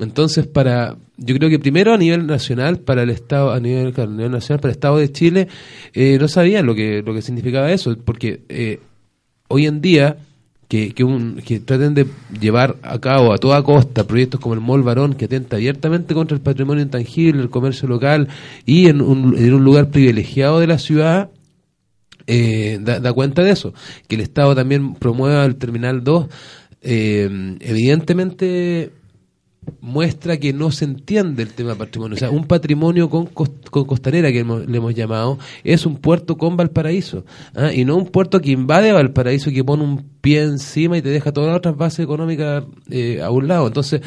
Entonces, 0.00 0.46
para, 0.46 0.96
yo 1.16 1.36
creo 1.36 1.48
que 1.50 1.58
primero 1.58 1.92
a 1.92 1.98
nivel 1.98 2.26
nacional, 2.26 2.78
para 2.80 3.02
el 3.02 3.10
Estado, 3.10 3.52
a 3.52 3.60
nivel, 3.60 3.92
a 4.00 4.06
nivel 4.06 4.32
nacional, 4.32 4.60
para 4.60 4.70
el 4.70 4.76
Estado 4.76 4.96
de 4.96 5.12
Chile, 5.12 5.48
eh, 5.92 6.18
no 6.20 6.28
sabían 6.28 6.66
lo 6.66 6.74
que, 6.74 7.02
lo 7.04 7.14
que 7.14 7.22
significaba 7.22 7.70
eso, 7.70 7.96
porque 8.04 8.80
hoy 9.48 9.66
en 9.66 9.80
día 9.82 10.16
que, 10.72 10.94
que, 10.94 11.04
un- 11.04 11.34
que 11.44 11.60
traten 11.60 11.92
de 11.92 12.06
llevar 12.40 12.76
a 12.82 12.98
cabo 12.98 13.34
a 13.34 13.36
toda 13.36 13.62
costa 13.62 14.06
proyectos 14.06 14.40
como 14.40 14.54
el 14.54 14.62
Mall 14.62 14.82
Barón, 14.82 15.12
que 15.12 15.26
atenta 15.26 15.56
abiertamente 15.56 16.14
contra 16.14 16.34
el 16.34 16.40
patrimonio 16.40 16.82
intangible, 16.82 17.42
el 17.42 17.50
comercio 17.50 17.86
local 17.86 18.28
y 18.64 18.86
en 18.88 19.02
un, 19.02 19.36
en 19.36 19.52
un 19.52 19.64
lugar 19.64 19.90
privilegiado 19.90 20.60
de 20.60 20.66
la 20.66 20.78
ciudad, 20.78 21.28
eh, 22.26 22.78
da, 22.80 23.00
da 23.00 23.12
cuenta 23.12 23.42
de 23.42 23.50
eso. 23.50 23.74
Que 24.08 24.14
el 24.14 24.22
Estado 24.22 24.54
también 24.54 24.94
promueva 24.94 25.44
el 25.44 25.56
Terminal 25.56 26.02
2, 26.04 26.28
eh, 26.80 27.58
evidentemente 27.60 28.92
muestra 29.80 30.36
que 30.38 30.52
no 30.52 30.70
se 30.70 30.84
entiende 30.84 31.42
el 31.42 31.50
tema 31.52 31.74
patrimonio. 31.74 32.16
O 32.16 32.18
sea, 32.18 32.30
un 32.30 32.46
patrimonio 32.46 33.08
con, 33.08 33.26
con 33.26 33.84
costanera, 33.84 34.32
que 34.32 34.40
hemos- 34.40 34.66
le 34.66 34.76
hemos 34.78 34.94
llamado, 34.94 35.38
es 35.64 35.86
un 35.86 35.96
puerto 35.96 36.36
con 36.36 36.56
Valparaíso. 36.56 37.24
¿ah? 37.54 37.72
Y 37.72 37.84
no 37.84 37.96
un 37.96 38.06
puerto 38.06 38.40
que 38.40 38.50
invade 38.50 38.92
Valparaíso, 38.92 39.50
que 39.50 39.62
pone 39.64 39.84
un 39.84 40.04
pie 40.20 40.42
encima 40.42 40.98
y 40.98 41.02
te 41.02 41.10
deja 41.10 41.32
todas 41.32 41.48
las 41.48 41.58
otras 41.58 41.76
bases 41.76 42.00
económicas 42.00 42.64
eh, 42.90 43.20
a 43.22 43.30
un 43.30 43.48
lado. 43.48 43.66
Entonces, 43.68 44.00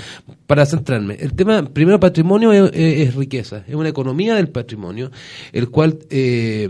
para 0.48 0.66
centrarme, 0.66 1.16
el 1.20 1.34
tema, 1.34 1.64
primero, 1.66 2.00
patrimonio 2.00 2.52
es 2.66 3.16
riqueza, 3.16 3.64
es 3.68 3.76
una 3.76 3.90
economía 3.90 4.36
del 4.36 4.50
patrimonio, 4.50 5.12
el 5.54 5.70
cual... 5.70 6.00
eh, 6.10 6.70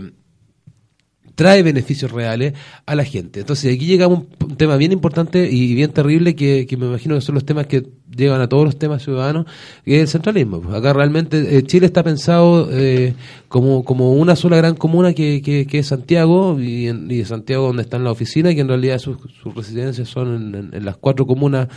trae 1.36 1.62
beneficios 1.62 2.10
reales 2.10 2.54
a 2.86 2.96
la 2.96 3.04
gente. 3.04 3.40
Entonces 3.40 3.72
aquí 3.72 3.86
llega 3.86 4.08
un, 4.08 4.26
tema 4.56 4.76
bien 4.76 4.90
importante 4.90 5.48
y 5.50 5.74
bien 5.74 5.92
terrible 5.92 6.34
que, 6.34 6.66
que 6.66 6.76
me 6.76 6.86
imagino 6.86 7.14
que 7.14 7.20
son 7.20 7.34
los 7.34 7.44
temas 7.44 7.66
que 7.66 7.86
llegan 8.16 8.40
a 8.40 8.48
todos 8.48 8.64
los 8.64 8.78
temas 8.78 9.02
ciudadanos, 9.02 9.46
que 9.84 9.96
es 9.96 10.02
el 10.02 10.08
centralismo. 10.08 10.62
Acá 10.74 10.94
realmente 10.94 11.58
eh, 11.58 11.62
Chile 11.62 11.86
está 11.86 12.02
pensado 12.02 12.68
eh, 12.72 13.14
como, 13.48 13.84
como 13.84 14.12
una 14.14 14.34
sola 14.34 14.56
gran 14.56 14.76
comuna 14.76 15.12
que, 15.12 15.42
que, 15.42 15.66
que 15.66 15.80
es 15.80 15.86
Santiago 15.86 16.58
y, 16.58 16.88
en, 16.88 17.26
Santiago 17.26 17.66
donde 17.66 17.82
está 17.82 17.98
en 17.98 18.04
la 18.04 18.12
oficina 18.12 18.50
y 18.50 18.54
que 18.54 18.62
en 18.62 18.68
realidad 18.68 18.98
sus, 18.98 19.18
sus 19.42 19.54
residencias 19.54 20.08
son 20.08 20.70
en, 20.72 20.84
las 20.84 20.96
cuatro 20.96 21.26
comunas 21.26 21.68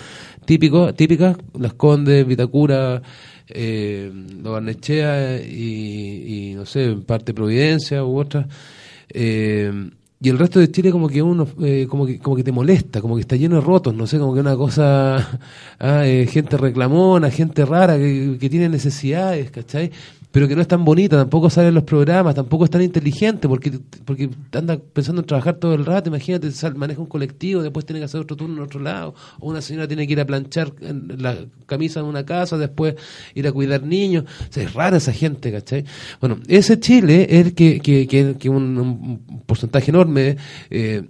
típico, 0.45 0.93
típicas, 0.93 1.36
Las 1.60 1.74
Condes, 1.74 2.26
Vitacura, 2.26 3.02
eh, 3.50 4.10
Lo 4.41 4.54
Barnechea 4.54 5.41
y, 5.41 6.52
y, 6.52 6.54
no 6.54 6.65
sé, 6.65 6.86
en 6.86 7.04
parte 7.04 7.34
Providencia 7.34 8.06
u 8.06 8.17
otras. 8.17 8.45
Eh, 9.10 9.89
y 10.22 10.30
el 10.30 10.38
resto 10.38 10.60
de 10.60 10.69
Chile 10.69 10.91
como 10.91 11.08
que 11.08 11.22
uno 11.22 11.48
eh, 11.62 11.88
como 11.89 12.06
que 12.06 12.19
como 12.19 12.36
que 12.36 12.43
te 12.43 12.52
molesta 12.52 13.00
como 13.00 13.15
que 13.15 13.22
está 13.22 13.38
lleno 13.38 13.56
de 13.56 13.62
rotos 13.62 13.93
no 13.95 14.06
sé 14.06 14.19
como 14.19 14.34
que 14.34 14.41
una 14.41 14.56
cosa 14.58 15.39
ah, 15.80 16.06
eh, 16.06 16.28
gente 16.28 16.58
reclamona 16.58 17.32
gente 17.32 17.65
rara 17.65 17.98
que, 17.98 18.38
que 18.39 18.50
tiene 18.50 18.67
necesidades 18.67 19.50
¿cachai? 19.50 19.91
Pero 20.32 20.48
que 20.48 20.56
no 20.56 20.62
es 20.62 20.68
tan 20.68 20.86
bonita 20.86 21.18
tampoco 21.18 21.50
sale 21.50 21.70
en 21.70 21.74
los 21.76 21.84
programas 21.84 22.36
tampoco 22.36 22.65
es 22.65 22.70
tan 22.70 22.82
inteligente 22.82 23.48
porque 23.48 23.80
porque 24.06 24.30
anda 24.52 24.78
pensando 24.78 25.22
en 25.22 25.28
trabajar 25.28 25.56
todo 25.56 25.74
el 25.74 25.86
rato 25.86 26.10
imagínate 26.10 26.52
sal- 26.52 26.76
maneja 26.76 27.02
un 27.02 27.08
colectivo 27.08 27.63
después 27.63 27.86
tiene 27.86 28.00
que 28.00 28.06
hacer 28.06 28.21
otro 28.21 28.38
turno 28.38 28.58
en 28.58 28.63
otro 28.63 28.80
lado 28.80 29.15
o 29.40 29.50
una 29.50 29.62
señora 29.62 29.88
tiene 29.88 30.06
que 30.06 30.13
ir 30.13 30.19
a 30.19 30.25
planchar 30.25 30.71
la 30.80 31.36
camisa 31.65 32.02
en 32.02 32.06
una 32.06 32.25
casa 32.25 32.58
después 32.58 32.96
ir 33.34 33.48
a 33.48 33.52
cuidar 33.52 33.84
niños 33.84 34.25
es 34.56 34.73
rara 34.73 34.98
esa 34.98 35.13
gente 35.13 35.52
¿cachai? 35.52 35.86
bueno 36.21 36.40
ese 36.48 36.80
Chile 36.80 37.25
es 37.30 37.48
el 37.48 37.54
que, 37.56 37.80
que, 37.80 38.08
que, 38.08 38.50
un, 38.50 39.42
porcentaje 39.46 39.90
enorme 39.90 40.38
eh, 40.69 41.04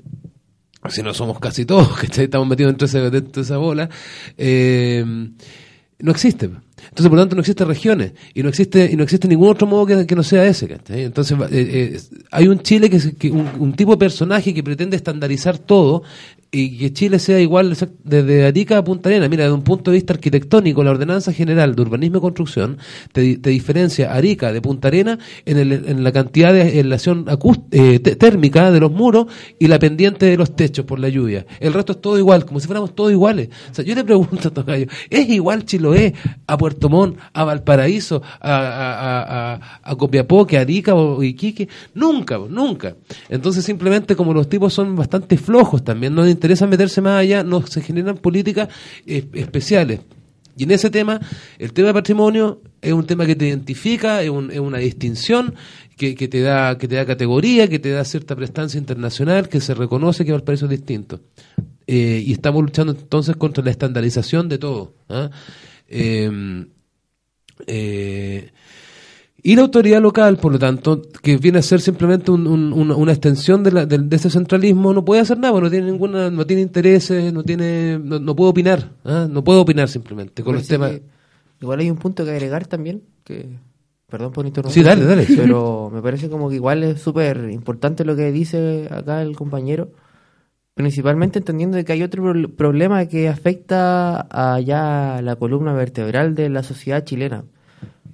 si 0.88 1.04
no 1.04 1.14
somos 1.14 1.40
casi 1.40 1.66
todos, 1.66 2.00
que 2.00 2.24
estamos 2.24 2.48
metidos 2.48 2.78
dentro 2.78 3.10
de, 3.12 3.22
de 3.22 3.42
esa 3.42 3.58
bola, 3.58 3.90
eh, 4.38 5.04
no 6.00 6.12
existe. 6.12 6.50
Entonces, 6.84 7.08
por 7.10 7.18
lo 7.18 7.22
tanto, 7.24 7.36
no 7.36 7.42
existen 7.42 7.68
regiones 7.68 8.12
y 8.34 8.44
no 8.44 8.50
existe 8.50 8.90
y 8.92 8.96
no 8.96 9.04
existe 9.04 9.28
ningún 9.28 9.50
otro 9.50 9.68
modo 9.68 9.86
que, 9.86 10.16
no 10.16 10.24
sea 10.24 10.46
ese. 10.46 10.68
¿cachai? 10.68 11.04
Entonces, 11.04 11.38
eh, 11.40 11.48
eh, 11.52 12.00
hay 12.32 12.48
un 12.48 12.60
Chile 12.62 12.90
que, 12.90 12.98
es- 12.98 13.14
que 13.18 13.30
un, 13.32 13.48
un 13.60 13.74
tipo 13.74 13.92
de 13.92 13.98
personaje 13.98 14.54
que 14.54 14.64
pretende 14.64 14.96
estandarizar 14.98 15.58
todo 15.58 16.04
y 16.52 16.78
que 16.80 16.92
Chile 16.94 17.20
sea 17.20 17.40
igual 17.40 17.76
desde 18.04 18.46
Arica 18.46 18.80
a 18.80 18.84
Punta 18.84 19.10
Arenas. 19.10 19.30
Mira, 19.30 19.44
desde 19.44 19.54
un 19.56 19.62
punto 19.64 19.92
de 19.92 19.96
vista 19.98 20.14
arquitectónico, 20.14 20.84
la 20.84 20.90
Ordenanza 20.92 21.32
General 21.32 21.76
de 21.76 21.82
Urbanismo 21.84 22.18
y 22.18 22.22
Construcción 22.22 22.78
te, 23.12 23.38
te 23.38 23.52
diferencia 23.52 24.14
Arica 24.14 24.52
de 24.52 24.60
Punta 24.62 24.88
Arenas 24.88 25.20
en, 25.46 25.58
el- 25.60 25.72
en 25.88 26.04
la 26.04 26.12
cantidad 26.12 26.52
de 26.52 26.62
aislación 26.64 27.26
eh, 27.72 28.00
térmica 28.00 28.72
de 28.72 28.80
los 28.80 28.92
muros 28.92 29.28
y 29.60 29.68
la 29.68 29.78
pendiente 29.78 30.26
de 30.26 30.38
los 30.38 30.56
techos 30.56 30.86
por 30.86 31.00
la 31.00 31.10
lluvia. 31.10 31.46
El 31.60 31.72
resto 31.74 31.92
es 31.94 32.02
todo 32.02 32.18
igual, 32.18 32.46
como 32.46 32.60
si 32.60 32.66
fuéramos 32.66 32.96
todos 32.96 33.12
iguales. 33.12 33.50
O 33.72 33.76
sea, 33.76 33.86
yo 33.86 33.94
le 33.94 34.04
pregunto 34.04 34.48
a 34.48 34.52
Tocayo, 34.52 34.88
¿es 35.10 35.30
igual 35.30 35.66
Chiloé 35.66 36.16
a 36.48 36.58
Puerto 36.58 36.90
Montt, 36.90 37.18
a 37.32 37.44
Valparaíso, 37.44 38.24
a, 38.42 38.58
a, 38.58 39.92
a, 39.92 39.96
Copiapó, 39.96 40.48
que 40.48 40.58
Arica 40.58 40.96
o 40.96 41.22
Iquique? 41.22 41.68
Nunca, 41.94 42.40
nunca. 42.50 42.96
Entonces 43.30 43.64
simplemente 43.64 44.16
como 44.16 44.34
los 44.34 44.50
tipos 44.50 44.74
son 44.74 44.96
bastante 44.96 45.38
flojos 45.38 45.84
también, 45.84 46.16
no 46.16 46.24
interesa 46.40 46.66
meterse 46.68 47.02
más 47.02 47.20
allá, 47.22 47.44
no 47.44 47.66
se 47.68 47.82
generan 47.82 48.18
políticas 48.18 48.70
eh, 49.06 49.26
especiales. 49.34 50.00
Y 50.58 50.64
en 50.64 50.72
ese 50.72 50.90
tema, 50.90 51.20
el 51.58 51.72
tema 51.72 51.88
de 51.90 51.94
patrimonio 51.94 52.62
es 52.82 52.92
un 52.92 53.06
tema 53.06 53.26
que 53.26 53.36
te 53.36 53.48
identifica, 53.48 54.22
es, 54.22 54.30
un- 54.30 54.52
es 54.52 54.60
una 54.60 54.78
distinción 54.80 55.56
que, 55.96 56.14
te 56.16 56.42
da 56.42 56.78
que 56.78 56.88
te 56.88 56.96
da 56.96 57.06
categoría, 57.06 57.68
que 57.70 57.80
te 57.80 57.92
da 57.92 58.04
cierta 58.04 58.36
prestancia 58.36 58.78
internacional, 58.78 59.48
que 59.50 59.60
se 59.62 59.74
reconoce 59.74 60.26
que 60.26 60.32
Valparaíso 60.34 60.66
es 60.66 60.72
distinto. 60.72 61.22
Eh, 61.88 62.24
y 62.26 62.32
estamos 62.34 62.62
luchando 62.62 62.92
entonces 62.94 63.36
contra 63.38 63.64
la 63.64 63.72
estandarización 63.72 64.48
de 64.50 64.58
todo. 64.58 64.94
¿ah? 65.10 65.30
Eh, 67.68 68.52
y 69.44 69.56
la 69.56 69.62
autoridad 69.64 70.02
local, 70.02 70.38
por 70.38 70.52
lo 70.52 70.60
tanto, 70.60 71.02
que 71.22 71.38
viene 71.38 71.60
a 71.60 71.62
ser 71.62 71.82
simplemente 71.82 72.32
un- 72.32 72.48
un- 72.48 72.74
una, 72.92 73.12
extensión 73.12 73.64
de, 73.64 73.72
la- 73.72 73.86
del- 73.86 74.10
de 74.10 74.16
ese 74.16 74.30
centralismo, 74.30 74.94
no 74.94 75.04
puede 75.06 75.22
hacer 75.22 75.38
nada, 75.38 75.54
porque 75.54 75.66
no 75.66 75.72
tiene 75.72 75.92
ninguna, 75.92 76.30
no 76.30 76.46
tiene 76.46 76.62
intereses, 76.62 77.32
no 77.34 77.44
tiene, 77.44 78.00
no, 78.04 78.20
no 78.20 78.36
puede 78.36 78.52
opinar, 78.52 78.92
¿ah? 79.06 79.28
no 79.30 79.44
puede 79.44 79.60
opinar 79.60 79.88
simplemente 79.90 80.44
con 80.44 80.56
los 80.56 80.68
temas. 80.68 80.92
que 80.92 81.02
Igual 81.62 81.80
hay 81.80 81.90
un 81.92 81.98
punto 81.98 82.24
que 82.26 82.32
agregar 82.32 82.68
también, 82.68 83.02
que 83.24 83.48
perdón 84.10 84.32
por 84.32 84.46
interrumpir. 84.46 84.74
Sí, 84.82 84.88
dale, 84.88 85.04
dale. 85.06 85.26
Pero 85.36 85.92
me 85.94 86.02
parece 86.02 86.30
como 86.30 86.50
que 86.50 86.56
igual 86.56 86.84
es 86.84 87.02
súper 87.02 87.50
importante 87.52 88.06
lo 88.06 88.16
que 88.16 88.32
dice 88.32 88.88
acá 88.92 89.22
el 89.22 89.36
compañero, 89.36 89.92
principalmente 90.74 91.40
entendiendo 91.40 91.76
de 91.78 91.84
que 91.86 91.92
hay 91.94 92.04
otro 92.04 92.24
pro- 92.24 92.50
problema 92.56 93.06
que 93.08 93.28
afecta 93.28 94.22
a 94.32 94.60
ya 94.62 95.20
la 95.22 95.36
columna 95.36 95.74
vertebral 95.74 96.36
de 96.36 96.50
la 96.50 96.64
sociedad 96.64 97.04
chilena. 97.04 97.44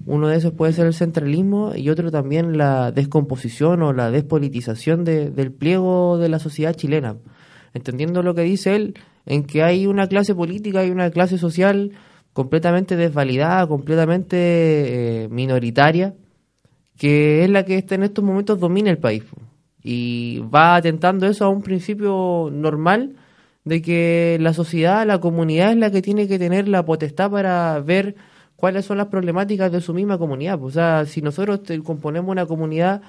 Uno 0.06 0.28
de 0.28 0.38
esos 0.38 0.54
puede 0.54 0.74
ser 0.74 0.86
el 0.86 0.94
centralismo 0.94 1.74
y 1.76 1.90
otro 1.90 2.12
también 2.12 2.58
la 2.58 2.92
descomposición 2.92 3.82
o 3.82 3.92
la 3.92 4.12
despolitización 4.12 5.04
de- 5.04 5.32
del 5.32 5.52
pliego 5.52 6.18
de 6.18 6.30
la 6.30 6.40
sociedad 6.40 6.76
chilena. 6.76 7.18
Entendiendo 7.74 8.22
lo 8.22 8.36
que 8.36 8.44
dice 8.44 8.76
él, 8.76 8.94
en 9.26 9.44
que 9.44 9.64
hay 9.64 9.88
una 9.88 10.08
clase 10.08 10.36
política 10.36 10.86
y 10.86 10.92
una 10.92 11.10
clase 11.10 11.38
social 11.38 11.92
completamente 12.34 12.96
desvalidada, 12.96 13.66
completamente 13.68 14.36
eh, 14.38 15.28
minoritaria, 15.30 16.14
que 16.98 17.44
es 17.44 17.50
la 17.50 17.66
que 17.66 17.78
está 17.78 17.96
en 17.96 18.04
estos 18.04 18.24
momentos 18.24 18.60
domina 18.60 18.92
el 18.92 18.98
país. 19.00 19.24
Y 19.84 20.40
va 20.54 20.76
atentando 20.76 21.26
eso 21.28 21.46
a 21.46 21.50
un 21.50 21.62
principio 21.62 22.50
normal 22.52 23.16
de 23.64 23.82
que 23.82 24.38
la 24.40 24.54
sociedad, 24.54 25.06
la 25.06 25.20
comunidad 25.20 25.72
es 25.72 25.78
la 25.78 25.92
que 25.92 26.02
tiene 26.02 26.28
que 26.28 26.38
tener 26.40 26.68
la 26.68 26.86
potestad 26.86 27.32
para 27.32 27.80
ver 27.80 28.16
cuáles 28.66 28.84
son 28.86 28.98
las 28.98 29.08
problemáticas 29.10 29.72
de 29.72 29.80
su 29.80 29.94
misma 29.94 30.18
comunidad. 30.18 30.58
po. 30.58 30.66
O 30.66 30.72
sea, 30.72 31.06
si 31.06 31.22
nosotros 31.22 31.60
componemos 31.84 32.32
una 32.32 32.48
comunidad, 32.48 33.00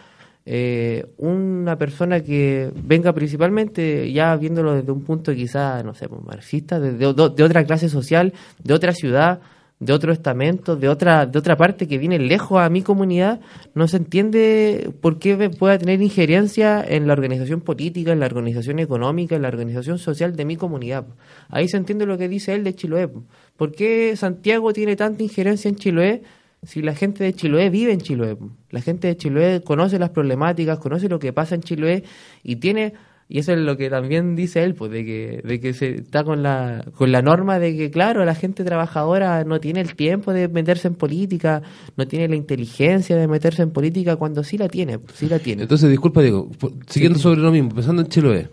eh, 0.44 1.06
una 1.16 1.76
persona 1.78 2.20
que 2.20 2.70
venga 2.84 3.14
principalmente, 3.14 4.12
ya 4.12 4.36
viéndolo 4.36 4.74
desde 4.74 4.92
un 4.92 5.00
punto 5.02 5.34
quizá, 5.34 5.82
no 5.82 5.94
sé, 5.94 6.10
pues, 6.10 6.22
marxista, 6.22 6.78
de- 6.78 6.92
de 6.98 7.06
otra 7.42 7.64
clase 7.64 7.88
social, 7.88 8.34
de 8.62 8.74
otra 8.74 8.92
ciudad, 8.92 9.40
de 9.78 9.92
otro 9.92 10.12
estamento, 10.12 10.76
de 10.76 10.88
otra, 10.88 11.26
de 11.26 11.38
otra 11.38 11.56
parte 11.56 11.86
que 11.86 11.98
viene 11.98 12.18
lejos 12.18 12.60
a 12.60 12.68
mi 12.70 12.82
comunidad, 12.82 13.40
no 13.74 13.88
se 13.88 13.98
entiende 13.98 14.90
por 15.02 15.18
qué 15.18 15.50
pueda 15.50 15.78
tener 15.78 16.00
injerencia 16.00 16.82
en 16.82 17.06
la 17.06 17.12
organización 17.12 17.60
política, 17.60 18.12
en 18.12 18.20
la 18.20 18.26
organización 18.26 18.78
económica, 18.78 19.36
en 19.36 19.42
la 19.42 19.48
organización 19.48 19.98
social 19.98 20.34
de 20.34 20.44
mi 20.46 20.56
comunidad. 20.56 21.06
Ahí 21.48 21.68
se 21.68 21.76
entiende 21.76 22.06
lo 22.06 22.16
que 22.16 22.28
dice 22.28 22.54
él 22.54 22.64
de 22.64 22.74
Chiloé. 22.74 23.10
¿Por 23.56 23.72
qué 23.72 24.16
Santiago 24.16 24.72
tiene 24.72 24.96
tanta 24.96 25.22
injerencia 25.22 25.68
en 25.68 25.76
Chiloé? 25.76 26.22
si 26.62 26.82
la 26.82 26.94
gente 26.94 27.22
de 27.22 27.32
Chiloé 27.32 27.70
vive 27.70 27.92
en 27.92 28.00
Chiloé, 28.00 28.36
la 28.70 28.80
gente 28.80 29.08
de 29.08 29.16
Chiloé 29.16 29.62
conoce 29.62 29.98
las 29.98 30.10
problemáticas, 30.10 30.78
conoce 30.78 31.08
lo 31.08 31.18
que 31.18 31.32
pasa 31.32 31.54
en 31.54 31.60
Chiloé 31.60 32.02
y 32.42 32.56
tiene 32.56 32.94
y 33.28 33.40
eso 33.40 33.52
es 33.52 33.58
lo 33.58 33.76
que 33.76 33.90
también 33.90 34.36
dice 34.36 34.62
él, 34.62 34.74
pues 34.74 34.92
de 34.92 35.04
que 35.04 35.42
de 35.44 35.60
que 35.60 35.72
se 35.72 35.96
está 35.96 36.22
con 36.22 36.42
la 36.42 36.84
con 36.94 37.10
la 37.10 37.22
norma 37.22 37.58
de 37.58 37.76
que 37.76 37.90
claro, 37.90 38.24
la 38.24 38.34
gente 38.34 38.62
trabajadora 38.62 39.42
no 39.44 39.58
tiene 39.58 39.80
el 39.80 39.96
tiempo 39.96 40.32
de 40.32 40.46
meterse 40.48 40.86
en 40.88 40.94
política, 40.94 41.62
no 41.96 42.06
tiene 42.06 42.28
la 42.28 42.36
inteligencia 42.36 43.16
de 43.16 43.26
meterse 43.26 43.62
en 43.62 43.70
política 43.70 44.16
cuando 44.16 44.44
sí 44.44 44.56
la 44.58 44.68
tiene, 44.68 45.00
sí 45.14 45.28
la 45.28 45.40
tiene. 45.40 45.62
Entonces, 45.62 45.90
disculpa 45.90 46.22
Diego, 46.22 46.50
siguiendo 46.86 47.18
sobre 47.18 47.40
lo 47.40 47.50
mismo, 47.50 47.70
pensando 47.70 48.02
en 48.02 48.08
Chiloé. 48.08 48.48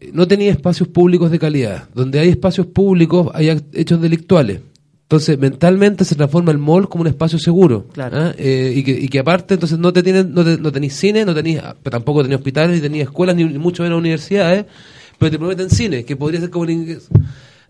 eh, 0.00 0.10
No 0.12 0.26
tenía 0.26 0.50
espacios 0.50 0.88
públicos 0.88 1.30
de 1.30 1.38
calidad. 1.38 1.88
Donde 1.94 2.18
hay 2.18 2.30
espacios 2.30 2.66
públicos 2.68 3.28
hay 3.34 3.50
hechos 3.74 4.00
delictuales. 4.00 4.60
Entonces, 5.06 5.38
mentalmente 5.38 6.04
se 6.04 6.16
transforma 6.16 6.50
el 6.50 6.58
mall 6.58 6.88
como 6.88 7.02
un 7.02 7.06
espacio 7.06 7.38
seguro. 7.38 7.86
Claro. 7.92 8.16
¿ah? 8.18 8.34
Eh, 8.36 8.72
y, 8.74 8.82
que, 8.82 8.90
y 8.90 9.06
que 9.08 9.20
aparte, 9.20 9.54
entonces 9.54 9.78
no 9.78 9.92
te 9.92 10.02
tienen, 10.02 10.34
no, 10.34 10.44
te- 10.44 10.58
no 10.58 10.72
tenéis 10.72 10.94
cine, 10.94 11.24
no 11.24 11.32
pero 11.80 11.92
tampoco 11.92 12.22
tenéis 12.22 12.40
hospitales, 12.40 12.74
ni 12.74 12.80
tenéis 12.82 13.04
escuelas, 13.04 13.36
ni, 13.36 13.44
ni 13.44 13.56
mucho 13.58 13.84
menos 13.84 14.00
universidades, 14.00 14.64
pero 15.16 15.30
te 15.30 15.38
prometen 15.38 15.70
cine, 15.70 16.04
que 16.04 16.16
podría 16.16 16.40
ser 16.40 16.50
como 16.50 16.64
el 16.64 16.70
inglés. 16.70 17.08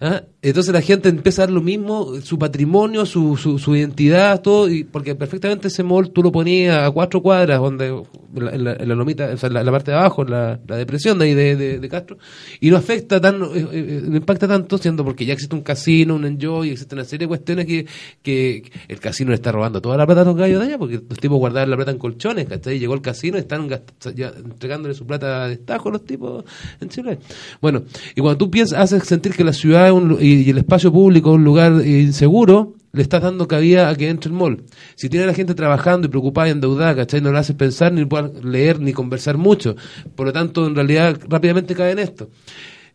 ¿Ah? 0.00 0.22
Entonces 0.42 0.72
la 0.72 0.80
gente 0.80 1.08
empieza 1.08 1.42
a 1.42 1.46
dar 1.46 1.52
lo 1.52 1.60
mismo, 1.60 2.20
su 2.20 2.38
patrimonio, 2.38 3.04
su, 3.04 3.36
su, 3.36 3.76
identidad, 3.76 4.40
todo, 4.42 4.68
y 4.68 4.84
porque 4.84 5.16
perfectamente 5.16 5.68
ese 5.68 5.82
mall 5.82 6.10
tú 6.10 6.22
lo 6.22 6.30
ponías 6.30 6.86
a 6.86 6.90
cuatro 6.92 7.20
cuadras, 7.20 7.58
donde 7.58 7.88
en 7.88 8.64
la, 8.64 8.94
lomita, 8.94 9.30
o 9.32 9.36
sea, 9.36 9.50
la, 9.50 9.70
parte 9.72 9.90
de 9.90 9.96
abajo, 9.96 10.24
la, 10.24 10.60
la 10.68 10.76
depresión 10.76 11.18
de 11.18 11.24
ahí 11.24 11.34
de, 11.34 11.56
de, 11.56 11.78
de 11.80 11.88
Castro, 11.88 12.18
y 12.60 12.70
no 12.70 12.76
afecta 12.76 13.20
tan, 13.20 13.42
eh, 13.42 13.66
eh, 13.72 14.02
no 14.04 14.16
impacta 14.16 14.46
tanto, 14.46 14.78
siendo 14.78 15.04
porque 15.04 15.24
ya 15.24 15.32
existe 15.32 15.56
un 15.56 15.62
casino, 15.62 16.14
un 16.14 16.24
enjoy, 16.24 16.70
existe 16.70 16.94
una 16.94 17.04
serie 17.04 17.24
de 17.24 17.28
cuestiones 17.28 17.66
que, 17.66 17.86
que 18.22 18.70
el 18.86 19.00
casino 19.00 19.30
le 19.30 19.36
está 19.36 19.50
robando 19.50 19.80
toda 19.80 19.96
la 19.96 20.06
plata 20.06 20.20
a 20.20 20.24
los 20.24 20.36
gallos 20.36 20.60
de 20.60 20.66
allá, 20.66 20.78
porque 20.78 21.00
los 21.08 21.18
tipos 21.18 21.38
guardaban 21.38 21.70
la 21.70 21.76
plata 21.76 21.90
en 21.90 21.98
colchones, 21.98 22.46
¿cachai? 22.46 22.78
Llegó 22.78 22.94
el 22.94 23.00
casino 23.00 23.36
y 23.36 23.40
están 23.40 23.68
entregándole 24.04 24.94
su 24.94 25.06
plata 25.06 25.44
a 25.44 25.48
destajo 25.48 25.88
a 25.88 25.92
los 25.92 26.04
tipos 26.04 26.44
en 26.80 26.88
Chile. 26.88 27.18
Bueno, 27.60 27.82
y 28.14 28.20
cuando 28.20 28.38
tú 28.38 28.50
piensas, 28.50 28.78
haces 28.78 29.02
sentir 29.08 29.32
que 29.32 29.42
la 29.42 29.52
ciudad 29.52 29.85
y, 30.20 30.50
el 30.50 30.58
espacio 30.58 30.92
público 30.92 31.30
es 31.30 31.36
un 31.36 31.44
lugar 31.44 31.80
eh, 31.80 32.00
inseguro, 32.02 32.74
le 32.92 33.02
estás 33.02 33.22
dando 33.22 33.46
cabida 33.46 33.88
a 33.88 33.94
que 33.94 34.08
entre 34.08 34.30
el 34.30 34.36
mall. 34.36 34.64
Si 34.94 35.08
tiene 35.08 35.24
a 35.24 35.26
la 35.28 35.34
gente 35.34 35.54
trabajando 35.54 36.06
y 36.06 36.10
preocupada 36.10 36.48
y 36.48 36.52
endeudada, 36.52 36.96
¿cachai? 36.96 37.20
No 37.20 37.32
le 37.32 37.38
haces 37.38 37.56
pensar, 37.56 37.92
ni 37.92 38.06
leer, 38.42 38.80
ni 38.80 38.92
conversar 38.92 39.36
mucho. 39.36 39.76
Por 40.14 40.26
lo 40.26 40.32
tanto, 40.32 40.66
en 40.66 40.74
realidad, 40.74 41.18
rápidamente 41.28 41.74
cae 41.74 41.92
en 41.92 41.98
esto. 41.98 42.30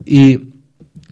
Y, 0.05 0.39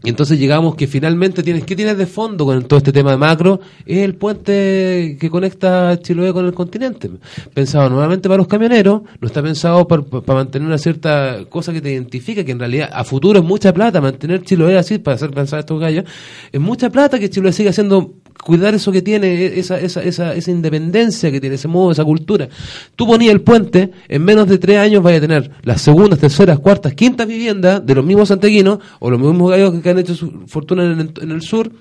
y 0.01 0.09
entonces 0.09 0.39
llegamos 0.39 0.75
que 0.75 0.87
finalmente 0.87 1.43
tienes, 1.43 1.65
¿qué 1.65 1.75
tienes 1.75 1.97
de 1.97 2.05
fondo 2.05 2.45
con 2.45 2.63
todo 2.63 2.77
este 2.77 2.93
tema 2.93 3.11
de 3.11 3.17
macro? 3.17 3.59
Es 3.85 3.97
el 3.97 4.15
puente 4.15 5.17
que 5.19 5.29
conecta 5.29 5.99
Chiloé 5.99 6.31
con 6.31 6.45
el 6.45 6.53
continente. 6.53 7.09
Pensado 7.53 7.89
nuevamente 7.89 8.29
para 8.29 8.37
los 8.37 8.47
camioneros, 8.47 9.01
no 9.19 9.27
está 9.27 9.43
pensado 9.43 9.87
para, 9.87 10.01
para 10.01 10.39
mantener 10.39 10.67
una 10.67 10.77
cierta 10.77 11.39
cosa 11.49 11.73
que 11.73 11.81
te 11.81 11.91
identifica, 11.91 12.45
que 12.45 12.51
en 12.53 12.59
realidad 12.59 12.89
a 12.93 13.03
futuro 13.03 13.39
es 13.39 13.45
mucha 13.45 13.73
plata, 13.73 13.99
mantener 13.99 14.41
Chiloé 14.43 14.77
así, 14.77 14.99
para 14.99 15.15
hacer 15.15 15.31
pensar 15.31 15.59
estos 15.59 15.79
gallos, 15.79 16.05
es 16.51 16.61
mucha 16.61 16.89
plata 16.89 17.19
que 17.19 17.29
Chiloé 17.29 17.51
siga 17.51 17.71
haciendo 17.71 18.13
cuidar 18.43 18.73
eso 18.73 18.91
que 18.91 19.01
tiene, 19.01 19.59
esa, 19.59 19.79
esa, 19.79 20.01
esa, 20.01 20.33
esa 20.33 20.51
independencia 20.51 21.31
que 21.31 21.39
tiene, 21.39 21.55
ese 21.55 21.67
modo, 21.67 21.91
esa 21.91 22.03
cultura. 22.03 22.49
Tú 22.95 23.05
ponías 23.05 23.33
el 23.33 23.41
puente, 23.41 23.91
en 24.07 24.23
menos 24.23 24.47
de 24.47 24.57
tres 24.57 24.77
años 24.77 25.03
vaya 25.03 25.17
a 25.17 25.21
tener 25.21 25.51
las 25.63 25.81
segundas, 25.81 26.19
terceras, 26.19 26.59
cuartas, 26.59 26.93
quintas 26.93 27.27
viviendas 27.27 27.85
de 27.85 27.95
los 27.95 28.05
mismos 28.05 28.29
santeguinos 28.29 28.79
o 28.99 29.09
los 29.09 29.19
mismos 29.19 29.51
gallos 29.51 29.73
que 29.81 29.89
han 29.89 29.99
hecho 29.99 30.15
su 30.15 30.31
fortuna 30.47 30.83
en 30.83 30.99
el, 30.99 31.13
en 31.21 31.31
el 31.31 31.41
sur. 31.41 31.71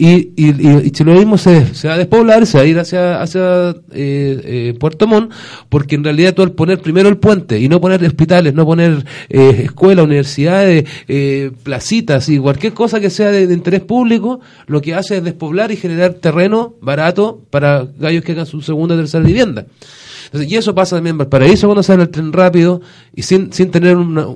Y, 0.00 0.30
y, 0.36 0.50
y, 0.50 1.04
mismo 1.04 1.38
se, 1.38 1.74
se 1.74 1.88
va 1.88 1.94
a 1.94 1.98
despoblar, 1.98 2.46
se 2.46 2.56
va 2.56 2.62
a 2.62 2.66
ir 2.68 2.78
hacia, 2.78 3.20
hacia 3.20 3.70
eh, 3.90 4.40
eh, 4.44 4.74
Puerto 4.78 5.08
Montt, 5.08 5.32
porque 5.68 5.96
en 5.96 6.04
realidad 6.04 6.34
tú 6.34 6.42
al 6.42 6.52
poner 6.52 6.80
primero 6.80 7.08
el 7.08 7.16
puente 7.16 7.58
y 7.58 7.68
no 7.68 7.80
poner 7.80 8.04
hospitales, 8.04 8.54
no 8.54 8.64
poner 8.64 9.04
eh, 9.28 9.62
escuelas, 9.64 10.04
universidades, 10.04 10.84
eh, 11.08 11.50
placitas 11.64 12.28
y 12.28 12.38
cualquier 12.38 12.74
cosa 12.74 13.00
que 13.00 13.10
sea 13.10 13.32
de, 13.32 13.48
de 13.48 13.54
interés 13.54 13.80
público, 13.80 14.38
lo 14.68 14.80
que 14.80 14.94
hace 14.94 15.16
es 15.16 15.24
despoblar 15.24 15.72
y 15.72 15.76
generar 15.76 16.14
terreno 16.14 16.74
barato 16.80 17.42
para 17.50 17.88
gallos 17.98 18.22
que 18.22 18.32
hagan 18.32 18.46
su 18.46 18.62
segunda 18.62 18.94
o 18.94 18.98
tercera 18.98 19.24
vivienda. 19.24 19.66
Y 20.32 20.56
eso 20.56 20.74
pasa 20.74 20.96
también 20.96 21.14
en 21.14 21.18
Valparaíso 21.18 21.66
cuando 21.66 21.82
sale 21.82 22.02
el 22.02 22.10
tren 22.10 22.32
rápido 22.32 22.80
y 23.14 23.22
sin, 23.22 23.52
sin 23.52 23.70
tener 23.70 23.96
una, 23.96 24.26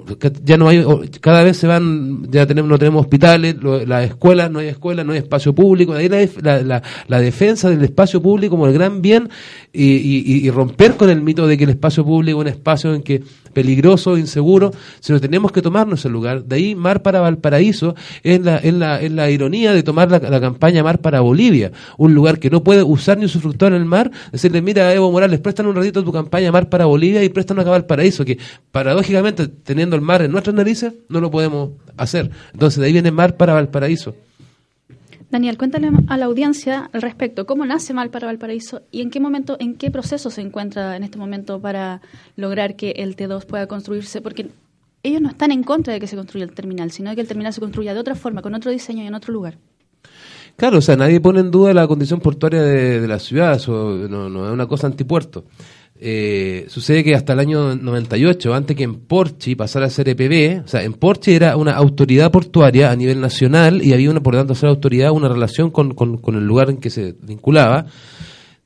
ya 0.44 0.56
no 0.56 0.68
hay, 0.68 0.84
cada 1.20 1.42
vez 1.42 1.56
se 1.58 1.66
van, 1.66 2.30
ya 2.30 2.46
tenemos, 2.46 2.68
no 2.70 2.78
tenemos 2.78 3.02
hospitales, 3.02 3.56
lo- 3.60 3.84
las 3.84 4.04
escuelas, 4.06 4.50
no 4.50 4.60
hay 4.60 4.68
escuelas, 4.68 5.04
no 5.04 5.12
hay 5.12 5.18
espacio 5.18 5.54
público, 5.54 5.92
ahí 5.92 6.08
la, 6.08 6.26
la, 6.40 6.62
la- 6.62 6.82
la 7.08 7.20
defensa 7.20 7.68
del 7.68 7.82
espacio 7.84 8.22
público 8.22 8.52
como 8.52 8.66
el 8.66 8.72
gran 8.72 9.02
bien 9.02 9.28
y, 9.72 10.46
y- 10.46 10.50
romper 10.50 10.96
con 10.96 11.08
el 11.08 11.22
mito 11.22 11.46
de 11.46 11.56
que 11.56 11.64
el 11.64 11.70
espacio 11.70 12.04
público 12.04 12.38
es 12.38 12.42
un 12.42 12.48
espacio 12.48 12.94
en 12.94 13.02
que 13.02 13.22
peligroso, 13.54 14.18
inseguro, 14.18 14.72
sino 15.00 15.20
tenemos 15.20 15.52
que 15.52 15.62
tomarnos 15.62 16.04
el 16.04 16.12
lugar. 16.12 16.44
De 16.44 16.56
ahí 16.56 16.74
Mar 16.74 17.02
para 17.02 17.20
Valparaíso 17.20 17.94
es 18.22 18.40
la, 18.40 18.56
es 18.58 18.74
la, 18.74 19.00
es 19.00 19.12
la 19.12 19.30
ironía 19.30 19.72
de 19.72 19.82
tomar 19.82 20.10
la, 20.10 20.40
campaña 20.40 20.82
Mar 20.82 21.00
para 21.00 21.20
Bolivia, 21.20 21.72
un 21.98 22.14
lugar 22.14 22.38
que 22.38 22.50
no 22.50 22.62
puede 22.62 22.82
usar 22.82 23.18
ni 23.18 23.26
usufructuar 23.26 23.72
el 23.72 23.84
mar, 23.84 24.10
decirle, 24.30 24.60
mira 24.62 24.92
Evo 24.92 25.10
Morales, 25.10 25.40
prestan 25.40 25.66
un 25.66 25.76
ratito 25.76 26.02
tu 26.02 26.12
campaña 26.12 26.50
Mar 26.52 26.68
para 26.68 26.86
Bolivia 26.86 27.22
y 27.22 27.28
prestan 27.28 27.58
acá 27.58 27.70
Valparaíso, 27.70 28.24
que 28.24 28.38
paradójicamente 28.70 29.48
teniendo 29.48 29.96
el 29.96 30.02
mar 30.02 30.22
en 30.22 30.32
nuestras 30.32 30.54
narices 30.54 30.92
no 31.08 31.20
lo 31.20 31.30
podemos 31.30 31.70
hacer. 31.96 32.30
Entonces 32.52 32.80
de 32.80 32.86
ahí 32.86 32.92
viene 32.92 33.10
Mar 33.10 33.36
para 33.36 33.54
Valparaíso. 33.54 34.14
Daniel, 35.32 35.56
cuéntale 35.56 35.90
a 36.08 36.18
la 36.18 36.26
audiencia 36.26 36.90
al 36.92 37.00
respecto, 37.00 37.46
¿cómo 37.46 37.64
nace 37.64 37.94
Mal 37.94 38.10
para 38.10 38.26
Valparaíso 38.26 38.82
y 38.90 39.00
en 39.00 39.08
qué 39.08 39.18
momento, 39.18 39.56
en 39.58 39.76
qué 39.76 39.90
proceso 39.90 40.28
se 40.28 40.42
encuentra 40.42 40.94
en 40.94 41.04
este 41.04 41.16
momento 41.16 41.58
para 41.58 42.02
lograr 42.36 42.76
que 42.76 42.90
el 42.90 43.16
T2 43.16 43.46
pueda 43.46 43.66
construirse? 43.66 44.20
Porque 44.20 44.50
ellos 45.02 45.22
no 45.22 45.30
están 45.30 45.50
en 45.50 45.62
contra 45.62 45.94
de 45.94 46.00
que 46.00 46.06
se 46.06 46.16
construya 46.16 46.44
el 46.44 46.52
terminal, 46.52 46.90
sino 46.90 47.14
que 47.14 47.22
el 47.22 47.26
terminal 47.26 47.54
se 47.54 47.60
construya 47.60 47.94
de 47.94 48.00
otra 48.00 48.14
forma, 48.14 48.42
con 48.42 48.54
otro 48.54 48.70
diseño 48.70 49.04
y 49.04 49.06
en 49.06 49.14
otro 49.14 49.32
lugar. 49.32 49.56
Claro, 50.56 50.76
o 50.76 50.82
sea, 50.82 50.96
nadie 50.96 51.18
pone 51.18 51.40
en 51.40 51.50
duda 51.50 51.72
la 51.72 51.86
condición 51.86 52.20
portuaria 52.20 52.60
de, 52.60 53.00
de 53.00 53.08
la 53.08 53.18
ciudad, 53.18 53.54
eso 53.54 54.06
no, 54.10 54.28
no 54.28 54.46
es 54.46 54.52
una 54.52 54.66
cosa 54.66 54.86
antipuerto. 54.86 55.44
Eh, 56.04 56.66
sucede 56.68 57.04
que 57.04 57.14
hasta 57.14 57.32
el 57.34 57.38
año 57.38 57.76
98, 57.76 58.52
antes 58.54 58.76
que 58.76 58.82
en 58.82 58.96
Porchi 58.96 59.54
pasara 59.54 59.86
a 59.86 59.90
ser 59.90 60.08
EPB, 60.08 60.64
o 60.64 60.66
sea, 60.68 60.82
en 60.82 60.94
Porchi 60.94 61.32
era 61.32 61.56
una 61.56 61.72
autoridad 61.74 62.32
portuaria 62.32 62.90
a 62.90 62.96
nivel 62.96 63.20
nacional 63.20 63.80
y 63.84 63.92
había 63.92 64.10
una, 64.10 64.20
por 64.20 64.34
tanto, 64.34 64.56
ser 64.56 64.68
autoridad, 64.68 65.12
una 65.12 65.28
relación 65.28 65.70
con, 65.70 65.94
con, 65.94 66.18
el 66.34 66.44
lugar 66.44 66.70
en 66.70 66.78
que 66.78 66.90
se 66.90 67.14
vinculaba. 67.22 67.86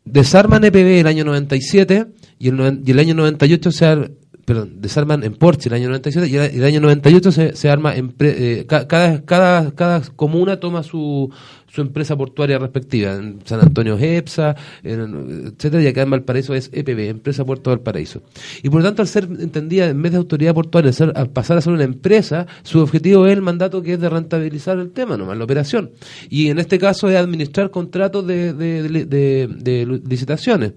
Desarman 0.04 0.64
EPB 0.64 1.00
el 1.00 1.06
año 1.08 1.24
97 1.24 2.06
y 2.38 2.48
el, 2.48 2.80
y 2.86 2.90
el 2.90 2.98
año 2.98 3.14
98 3.14 3.70
se 3.70 3.84
ar- 3.86 4.10
perdón, 4.44 4.74
desarman 4.80 5.24
en 5.24 5.34
Porche 5.34 5.68
el 5.68 5.74
año 5.74 5.88
97 5.88 6.28
y 6.28 6.36
el, 6.36 6.42
el 6.54 6.64
año 6.64 6.80
98 6.80 7.32
se, 7.32 7.56
se 7.56 7.68
arma 7.68 7.96
en 7.96 8.12
pre- 8.12 8.60
eh, 8.60 8.66
ca- 8.66 8.86
cada, 8.86 9.24
cada, 9.24 9.72
cada 9.74 10.00
comuna 10.14 10.58
toma 10.60 10.84
su, 10.84 11.28
su 11.76 11.82
empresa 11.82 12.16
portuaria 12.16 12.58
respectiva. 12.58 13.14
En 13.14 13.38
San 13.44 13.60
Antonio 13.60 13.94
es 13.96 14.02
EPSA, 14.02 14.56
en- 14.82 15.52
etcétera, 15.56 15.82
y 15.82 15.86
acá 15.86 16.02
en 16.02 16.10
Valparaíso 16.10 16.54
es 16.54 16.70
EPB, 16.72 17.08
Empresa 17.10 17.44
Puerto 17.44 17.70
Valparaíso. 17.70 18.22
Y 18.62 18.68
por 18.70 18.80
lo 18.80 18.86
tanto, 18.88 19.02
al 19.02 19.08
ser 19.08 19.24
entendida 19.24 19.86
en 19.88 20.02
vez 20.02 20.12
de 20.12 20.18
autoridad 20.18 20.54
portuaria, 20.54 20.92
ser- 20.92 21.12
al 21.14 21.30
pasar 21.30 21.58
a 21.58 21.60
ser 21.60 21.72
una 21.72 21.84
empresa, 21.84 22.46
su 22.62 22.80
objetivo 22.80 23.26
es 23.26 23.32
el 23.34 23.42
mandato 23.42 23.82
que 23.82 23.92
es 23.94 24.00
de 24.00 24.08
rentabilizar 24.08 24.78
el 24.78 24.90
tema, 24.90 25.16
nomás 25.16 25.36
la 25.38 25.44
operación. 25.44 25.90
Y 26.30 26.48
en 26.48 26.58
este 26.58 26.78
caso 26.78 27.08
es 27.08 27.16
administrar 27.16 27.70
contratos 27.70 28.26
de, 28.26 28.52
de- 28.54 29.04
de- 29.06 29.48
de 29.48 30.00
licitaciones. 30.08 30.72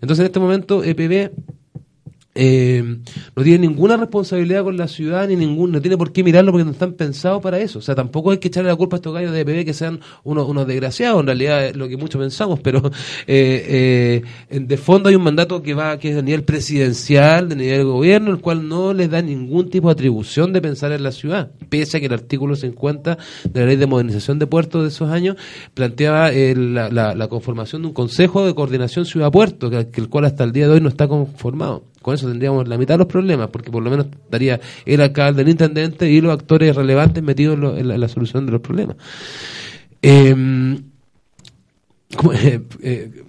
Entonces, 0.00 0.20
en 0.20 0.26
este 0.26 0.40
momento, 0.40 0.84
EPB 0.84 1.30
eh, 2.34 2.82
no 3.36 3.42
tiene 3.42 3.66
ninguna 3.68 3.96
responsabilidad 3.96 4.64
con 4.64 4.76
la 4.76 4.88
ciudad 4.88 5.28
ni 5.28 5.36
ningún 5.36 5.70
no 5.72 5.80
tiene 5.82 5.98
por 5.98 6.12
qué 6.12 6.24
mirarlo 6.24 6.50
porque 6.52 6.64
no 6.64 6.70
están 6.70 6.92
pensados 6.94 7.42
para 7.42 7.58
eso. 7.58 7.78
O 7.78 7.82
sea 7.82 7.94
tampoco 7.94 8.30
hay 8.30 8.38
que 8.38 8.48
echarle 8.48 8.70
la 8.70 8.76
culpa 8.76 8.96
a 8.96 8.98
estos 8.98 9.12
gallos 9.12 9.32
de 9.32 9.40
EPB 9.40 9.64
que 9.66 9.74
sean 9.74 10.00
unos, 10.24 10.48
unos 10.48 10.66
desgraciados. 10.66 11.20
En 11.20 11.26
realidad 11.26 11.66
es 11.66 11.76
lo 11.76 11.88
que 11.88 11.96
muchos 11.96 12.20
pensamos 12.20 12.60
pero 12.60 12.80
eh, 13.26 14.22
eh, 14.50 14.60
de 14.60 14.76
fondo 14.76 15.08
hay 15.08 15.14
un 15.14 15.22
mandato 15.22 15.62
que 15.62 15.74
va 15.74 15.98
que 15.98 16.10
es 16.10 16.14
de 16.16 16.22
nivel 16.22 16.44
presidencial 16.44 17.48
de 17.48 17.56
nivel 17.56 17.84
gobierno 17.84 18.30
el 18.30 18.38
cual 18.40 18.66
no 18.68 18.92
les 18.94 19.10
da 19.10 19.20
ningún 19.22 19.68
tipo 19.70 19.88
de 19.88 19.92
atribución 19.92 20.52
de 20.52 20.60
pensar 20.62 20.92
en 20.92 21.02
la 21.02 21.12
ciudad. 21.12 21.50
Pese 21.68 21.96
a 21.98 22.00
que 22.00 22.06
el 22.06 22.12
artículo 22.14 22.56
50 22.56 23.18
de 23.52 23.60
la 23.60 23.66
ley 23.66 23.76
de 23.76 23.86
modernización 23.86 24.38
de 24.38 24.46
puertos 24.46 24.82
de 24.82 24.88
esos 24.88 25.10
años 25.10 25.36
planteaba 25.74 26.32
eh, 26.32 26.54
la, 26.56 26.88
la- 26.88 27.14
la 27.14 27.28
conformación 27.28 27.82
de 27.82 27.88
un 27.88 27.94
consejo 27.94 28.46
de 28.46 28.54
coordinación 28.54 29.04
ciudad-puerto 29.04 29.68
que 29.70 29.86
el 30.00 30.08
cual 30.08 30.24
hasta 30.24 30.44
el 30.44 30.52
día 30.52 30.66
de 30.66 30.74
hoy 30.74 30.80
no 30.80 30.88
está 30.88 31.08
conformado 31.08 31.84
con 32.02 32.14
eso 32.14 32.28
tendríamos 32.28 32.68
la 32.68 32.76
mitad 32.76 32.94
de 32.94 32.98
los 32.98 33.06
problemas, 33.06 33.48
porque 33.48 33.70
por 33.70 33.82
lo 33.82 33.90
menos 33.90 34.06
estaría 34.06 34.60
el 34.84 35.00
alcalde, 35.00 35.42
el 35.42 35.48
intendente 35.48 36.10
y 36.10 36.20
los 36.20 36.32
actores 36.32 36.76
relevantes 36.76 37.22
metidos 37.22 37.78
en, 37.78 37.88
la, 37.88 38.08
solución 38.08 38.46
de 38.46 38.52
los 38.52 38.60
problemas. 38.60 38.96
Eh, 40.02 40.34
¿Cómo, 40.34 40.38
eh, 40.38 40.78
eh, 40.78 40.91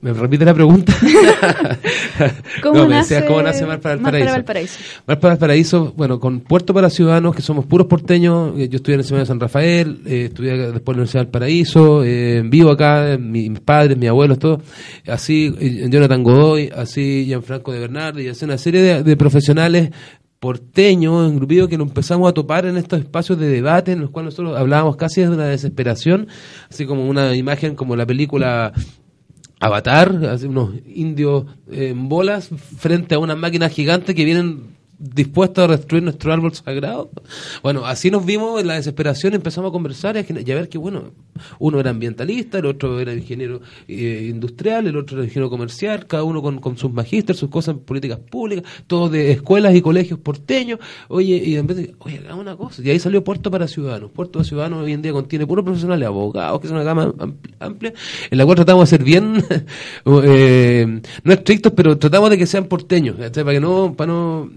¿Me 0.02 0.14
repite 0.14 0.44
la 0.46 0.54
pregunta? 0.54 0.94
¿Cómo 2.62 2.76
No, 2.80 2.88
me 2.88 2.96
nace 2.96 3.16
decía, 3.16 3.28
¿cómo 3.28 3.42
nace 3.42 3.66
Mar 3.66 3.80
para 3.80 3.96
Mar 3.98 4.12
para 4.12 4.26
Valparaíso? 4.26 4.34
Valparaíso? 4.36 4.80
Mar 5.08 5.20
para 5.20 5.34
Valparaíso, 5.34 5.94
bueno, 5.96 6.20
con 6.20 6.42
Puerto 6.42 6.74
para 6.74 6.90
Ciudadanos, 6.90 7.36
que 7.36 7.42
somos 7.42 7.66
puros 7.66 7.88
porteños. 7.88 8.54
eh, 8.58 8.68
Yo 8.70 8.78
estudié 8.78 8.96
en 8.96 9.00
el 9.00 9.06
Seminario 9.06 9.24
de 9.24 9.28
San 9.28 9.40
Rafael, 9.40 10.02
eh, 10.06 10.26
estudié 10.26 10.52
después 10.58 10.74
en 10.76 10.84
la 10.86 10.92
Universidad 11.04 11.22
de 11.22 11.26
Valparaíso, 11.26 12.04
eh, 12.04 12.42
vivo 12.46 12.72
acá, 12.72 13.14
eh, 13.14 13.18
mi- 13.18 13.50
mis 13.50 13.60
padres, 13.62 13.98
mis 13.98 14.10
abuelos, 14.10 14.38
todo. 14.40 14.62
Así, 15.08 15.54
eh, 15.60 15.88
Jonathan 15.90 16.24
Godoy, 16.24 16.70
así 16.76 17.24
Gianfranco 17.26 17.72
de 17.72 17.80
Bernardi, 17.80 18.24
y 18.24 18.28
así 18.30 18.44
una 18.46 18.58
serie 18.58 18.82
de, 18.82 19.04
de 19.04 19.18
profesionales 19.18 19.92
porteños, 20.44 21.32
engrupidos, 21.32 21.70
que 21.70 21.78
nos 21.78 21.88
empezamos 21.88 22.30
a 22.30 22.34
topar 22.34 22.66
en 22.66 22.76
estos 22.76 23.00
espacios 23.00 23.40
de 23.40 23.48
debate 23.48 23.94
en 23.94 24.02
los 24.02 24.10
cuales 24.10 24.34
nosotros 24.34 24.60
hablábamos 24.60 24.98
casi 24.98 25.22
de 25.22 25.30
una 25.30 25.46
desesperación, 25.46 26.28
así 26.70 26.86
como 26.86 27.08
una 27.08 27.34
imagen 27.34 27.76
como 27.76 27.96
la 27.96 28.06
película 28.06 28.74
Avatar, 29.62 30.26
así 30.26 30.46
unos 30.46 30.72
indios 30.86 31.46
eh, 31.72 31.92
en 31.92 32.10
bolas 32.10 32.50
frente 32.78 33.16
a 33.16 33.20
unas 33.20 33.38
máquinas 33.38 33.72
gigantes 33.72 34.14
que 34.14 34.26
vienen 34.26 34.76
dispuestos 34.98 35.66
a 35.66 35.72
destruir 35.72 36.04
nuestro 36.04 36.32
árbol 36.32 36.54
sagrado. 36.54 37.12
Bueno, 37.62 37.86
así 37.86 38.12
nos 38.12 38.26
vimos 38.26 38.62
en 38.62 38.68
la 38.68 38.76
desesperación, 38.76 39.34
empezamos 39.34 39.70
a 39.70 39.72
conversar 39.72 40.16
y 40.16 40.20
a, 40.20 40.40
y 40.40 40.44
ver 40.44 40.70
que, 40.70 40.78
bueno, 40.78 41.12
uno 41.60 41.80
era 41.80 41.90
ambientalista, 41.90 42.60
el 42.60 42.66
otro 42.66 43.00
era 43.00 43.14
ingeniero 43.14 43.62
eh, 43.88 44.28
industrial, 44.30 44.88
el 44.88 44.98
otro 44.98 45.18
era 45.18 45.26
ingeniero 45.26 45.50
comercial, 45.50 46.06
cada 46.08 46.24
uno 46.24 46.42
con, 46.42 46.78
sus 46.78 46.92
magísteres, 46.92 47.40
sus 47.40 47.50
cosas 47.50 47.76
en 47.76 47.82
políticas 47.82 48.20
públicas, 48.20 48.66
todos 48.88 49.12
de 49.12 49.32
escuelas 49.32 49.76
y 49.76 49.82
colegios 49.82 50.20
porteños. 50.20 50.80
Oye, 51.10 51.42
y 51.44 51.56
en 51.56 51.68
vez 51.68 51.78
de, 51.78 51.96
oye, 52.00 52.20
hagamos 52.20 52.42
una 52.42 52.56
cosa. 52.56 52.82
Y 52.84 52.90
ahí 52.90 53.00
salió 53.00 53.24
Puerto 53.24 53.52
para 53.52 53.68
Ciudadanos. 53.68 54.12
Puerto 54.12 54.34
para 54.34 54.46
Ciudadanos 54.46 54.84
hoy 54.84 54.94
en 54.94 55.02
día 55.02 55.12
contiene 55.12 55.46
puros 55.48 55.66
profesionales, 55.66 56.08
abogados, 56.08 56.60
que 56.62 56.68
es 56.68 56.72
una 56.72 56.84
gama 56.84 57.08
ampl- 57.14 57.56
amplia, 57.60 57.94
en 58.30 58.38
la 58.38 58.46
cual 58.46 58.56
tratamos 58.56 58.90
de 58.90 58.98
ser 58.98 59.04
bien, 59.04 59.44
eh, 60.06 61.02
no 61.24 61.34
estrictos, 61.34 61.74
pero 61.76 61.98
tratamos 61.98 62.30
de 62.30 62.38
que 62.38 62.46
sean 62.46 62.66
porteños, 62.66 63.16
para 63.18 63.52
que 63.52 63.60
no, 63.60 63.94
para 63.96 64.12
no, 64.12 64.50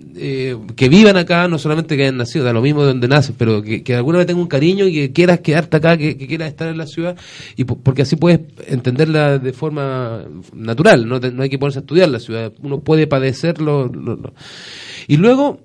que 0.76 0.88
vivan 0.88 1.16
acá, 1.16 1.48
no 1.48 1.58
solamente 1.58 1.96
que 1.96 2.02
hayan 2.02 2.16
nacido, 2.16 2.44
da 2.44 2.52
lo 2.52 2.62
mismo 2.62 2.82
de 2.82 2.88
donde 2.88 3.08
nacen, 3.08 3.34
pero 3.38 3.62
que, 3.62 3.82
que 3.82 3.94
alguna 3.94 4.18
vez 4.18 4.26
tengan 4.26 4.42
un 4.42 4.48
cariño 4.48 4.86
y 4.86 4.92
que 4.92 5.12
quieras 5.12 5.40
quedarte 5.40 5.76
acá, 5.76 5.96
que, 5.96 6.16
que 6.16 6.26
quieras 6.26 6.48
estar 6.48 6.68
en 6.68 6.78
la 6.78 6.86
ciudad, 6.86 7.16
y 7.56 7.64
po- 7.64 7.78
porque 7.78 8.02
así 8.02 8.16
puedes 8.16 8.40
entenderla 8.66 9.38
de 9.38 9.52
forma 9.52 10.24
natural, 10.54 11.08
no, 11.08 11.18
no 11.20 11.42
hay 11.42 11.48
que 11.48 11.58
ponerse 11.58 11.78
a 11.78 11.82
estudiar 11.82 12.08
la 12.08 12.18
ciudad, 12.20 12.52
uno 12.62 12.80
puede 12.80 13.06
padecerlo. 13.06 13.86
lo- 13.88 14.16
lo- 14.16 14.34
Y 15.08 15.16
luego, 15.16 15.60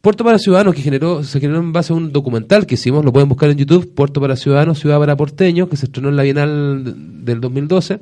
Puerto 0.00 0.22
para 0.22 0.38
Ciudadanos, 0.38 0.74
que 0.74 0.82
generó, 0.82 1.24
se 1.24 1.40
generó 1.40 1.58
en 1.58 1.72
base 1.72 1.92
a 1.92 1.96
un 1.96 2.12
documental 2.12 2.64
que 2.66 2.74
hicimos, 2.74 3.04
lo 3.04 3.12
pueden 3.12 3.28
buscar 3.28 3.50
en 3.50 3.56
YouTube, 3.58 3.92
Puerto 3.92 4.20
para 4.20 4.36
Ciudadanos, 4.36 4.78
Ciudad 4.78 4.98
para 5.00 5.16
Porteños, 5.16 5.68
que 5.68 5.76
se 5.76 5.86
estrenó 5.86 6.10
en 6.10 6.16
la 6.16 6.22
Bienal 6.22 6.84
de- 6.84 6.94
del 7.32 7.40
2012, 7.40 7.98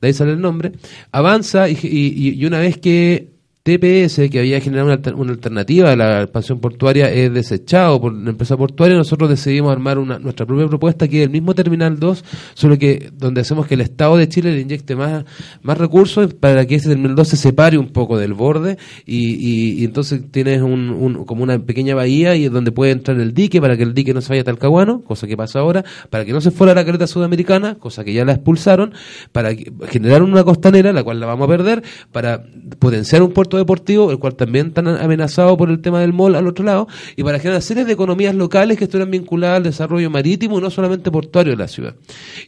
de 0.00 0.06
ahí 0.06 0.12
sale 0.12 0.32
el 0.32 0.40
nombre, 0.40 0.72
avanza 1.10 1.68
y- 1.68 1.76
y 1.82 2.44
una 2.46 2.60
vez 2.60 2.78
que 2.78 3.37
TPS, 3.76 4.30
que 4.30 4.38
había 4.38 4.60
generado 4.60 4.88
una, 4.92 5.14
una 5.16 5.32
alternativa 5.32 5.92
a 5.92 5.96
la 5.96 6.22
expansión 6.22 6.58
portuaria, 6.60 7.10
es 7.12 7.32
desechado 7.32 8.00
por 8.00 8.14
la 8.14 8.30
empresa 8.30 8.56
portuaria, 8.56 8.96
nosotros 8.96 9.28
decidimos 9.28 9.70
armar 9.70 9.98
una, 9.98 10.18
nuestra 10.18 10.46
propia 10.46 10.66
propuesta, 10.68 11.06
que 11.06 11.18
es 11.20 11.24
el 11.26 11.30
mismo 11.30 11.54
Terminal 11.54 11.98
2, 11.98 12.24
solo 12.54 12.78
que 12.78 13.10
donde 13.12 13.42
hacemos 13.42 13.66
que 13.66 13.74
el 13.74 13.82
Estado 13.82 14.16
de 14.16 14.28
Chile 14.28 14.52
le 14.54 14.60
inyecte 14.62 14.96
más, 14.96 15.24
más 15.62 15.76
recursos 15.76 16.32
para 16.32 16.66
que 16.66 16.76
ese 16.76 16.88
Terminal 16.88 17.14
2 17.14 17.28
se 17.28 17.36
separe 17.36 17.76
un 17.76 17.88
poco 17.88 18.16
del 18.18 18.32
borde. 18.32 18.78
Y, 19.04 19.82
y- 19.82 19.84
entonces 19.84 20.22
tienes 20.30 20.62
un, 20.62 20.88
un- 20.90 21.24
como 21.26 21.42
una 21.42 21.58
pequeña 21.58 21.94
bahía 21.94 22.34
y 22.36 22.46
es 22.46 22.50
donde 22.50 22.72
puede 22.72 22.92
entrar 22.92 23.20
el 23.20 23.34
dique 23.34 23.60
para 23.60 23.76
que 23.76 23.82
el 23.82 23.92
dique 23.92 24.14
no 24.14 24.20
se 24.22 24.30
vaya 24.30 24.40
a 24.42 24.44
Talcahuano, 24.44 25.02
cosa 25.02 25.26
que 25.26 25.36
pasa 25.36 25.58
ahora, 25.60 25.84
para 26.08 26.24
que 26.24 26.32
no 26.32 26.40
se 26.40 26.50
fuera 26.50 26.74
la 26.74 26.84
carreta 26.86 27.06
sudamericana, 27.06 27.74
cosa 27.74 28.02
que 28.04 28.12
ya 28.14 28.24
la 28.24 28.32
expulsaron, 28.32 28.94
para 29.32 29.50
generar 29.90 30.22
una 30.22 30.42
costanera, 30.44 30.92
la 30.94 31.02
cual 31.04 31.20
la 31.20 31.26
vamos 31.26 31.44
a 31.46 31.48
perder, 31.50 31.82
para 32.12 32.42
potenciar 32.78 33.22
un 33.22 33.32
puerto 33.32 33.57
deportivo, 33.58 34.10
el 34.10 34.18
cual 34.18 34.34
también 34.34 34.68
está 34.68 34.80
amenazado 34.80 35.56
por 35.56 35.70
el 35.70 35.80
tema 35.80 36.00
del 36.00 36.12
mall 36.12 36.34
al 36.34 36.46
otro 36.46 36.64
lado, 36.64 36.88
y 37.16 37.22
para 37.22 37.38
generar 37.38 37.62
series 37.62 37.86
de 37.86 37.92
economías 37.92 38.34
locales 38.34 38.78
que 38.78 38.84
estuvieran 38.84 39.10
vinculadas 39.10 39.58
al 39.58 39.62
desarrollo 39.64 40.10
marítimo 40.10 40.58
y 40.58 40.62
no 40.62 40.70
solamente 40.70 41.10
portuario 41.10 41.52
de 41.52 41.58
la 41.58 41.68
ciudad. 41.68 41.94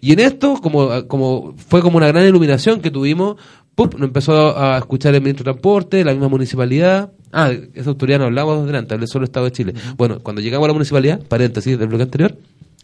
Y 0.01 0.13
en 0.13 0.21
esto, 0.21 0.55
como, 0.63 1.07
como 1.07 1.55
fue 1.57 1.83
como 1.83 1.97
una 1.97 2.09
gran 2.09 2.27
iluminación 2.27 2.81
que 2.81 2.91
tuvimos, 2.91 3.37
¡pup! 3.75 3.95
nos 3.95 4.09
empezó 4.09 4.59
a 4.59 4.79
escuchar 4.79 5.15
el 5.15 5.21
ministro 5.21 5.45
de 5.45 5.53
Transporte, 5.53 6.05
la 6.05 6.13
misma 6.13 6.29
municipalidad. 6.29 7.13
Ah, 7.33 7.51
esa 7.75 7.91
autoridad 7.91 8.19
no 8.19 8.25
hablamos 8.27 8.67
delante, 8.67 8.95
hablé 8.95 9.07
solo 9.07 9.25
Estado 9.25 9.47
de 9.47 9.53
Chile. 9.53 9.75
Bueno, 9.97 10.21
cuando 10.21 10.43
llegamos 10.43 10.67
a 10.67 10.69
la 10.69 10.75
municipalidad, 10.75 11.21
paréntesis 11.29 11.79
del 11.79 11.89
bloque 11.89 12.05
anterior, 12.05 12.37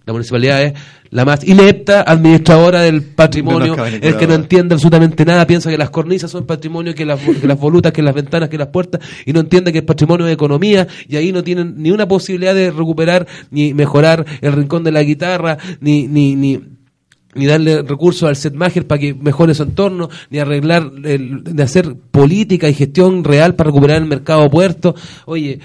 la 0.06 0.12
municipalidad 0.12 0.62
es 0.62 0.72
la 1.10 1.24
más 1.24 1.46
inepta 1.46 2.02
administradora 2.02 2.80
del 2.82 3.02
patrimonio, 3.02 3.74
De 4.00 4.08
el 4.08 4.16
que 4.16 4.26
no 4.26 4.34
entiende 4.34 4.74
absolutamente 4.74 5.24
nada, 5.24 5.46
piensa 5.46 5.70
que 5.70 5.76
las 5.78 5.90
cornisas 5.90 6.30
son 6.30 6.46
patrimonio, 6.46 6.94
que 6.94 7.04
las, 7.04 7.20
que 7.20 7.46
las 7.46 7.58
volutas, 7.58 7.92
que 7.92 8.02
las 8.02 8.14
ventanas, 8.14 8.48
que 8.48 8.58
las 8.58 8.68
puertas, 8.68 9.00
y 9.24 9.32
no 9.32 9.40
entiende 9.40 9.72
que 9.72 9.78
es 9.78 9.84
patrimonio 9.84 10.26
de 10.26 10.32
economía, 10.32 10.86
y 11.08 11.16
ahí 11.16 11.32
no 11.32 11.42
tienen 11.44 11.74
ni 11.76 11.90
una 11.90 12.06
posibilidad 12.08 12.54
de 12.54 12.70
recuperar 12.70 13.26
ni 13.50 13.74
mejorar 13.74 14.24
el 14.40 14.52
rincón 14.52 14.84
de 14.84 14.92
la 14.92 15.02
guitarra, 15.02 15.58
ni, 15.80 16.06
ni, 16.08 16.34
ni 16.36 16.60
ni 17.34 17.44
darle 17.44 17.82
recursos 17.82 18.26
al 18.26 18.34
Setmacher 18.34 18.86
para 18.86 18.98
que 18.98 19.12
mejore 19.12 19.52
su 19.52 19.62
entorno, 19.64 20.08
ni 20.30 20.38
arreglar, 20.38 20.90
el- 21.04 21.44
de 21.44 21.62
hacer 21.62 21.94
política 22.10 22.66
y 22.66 22.72
gestión 22.72 23.24
real 23.24 23.54
para 23.54 23.68
recuperar 23.68 24.00
el 24.00 24.08
mercado 24.08 24.48
puerto. 24.48 24.94
Oye, 25.26 25.60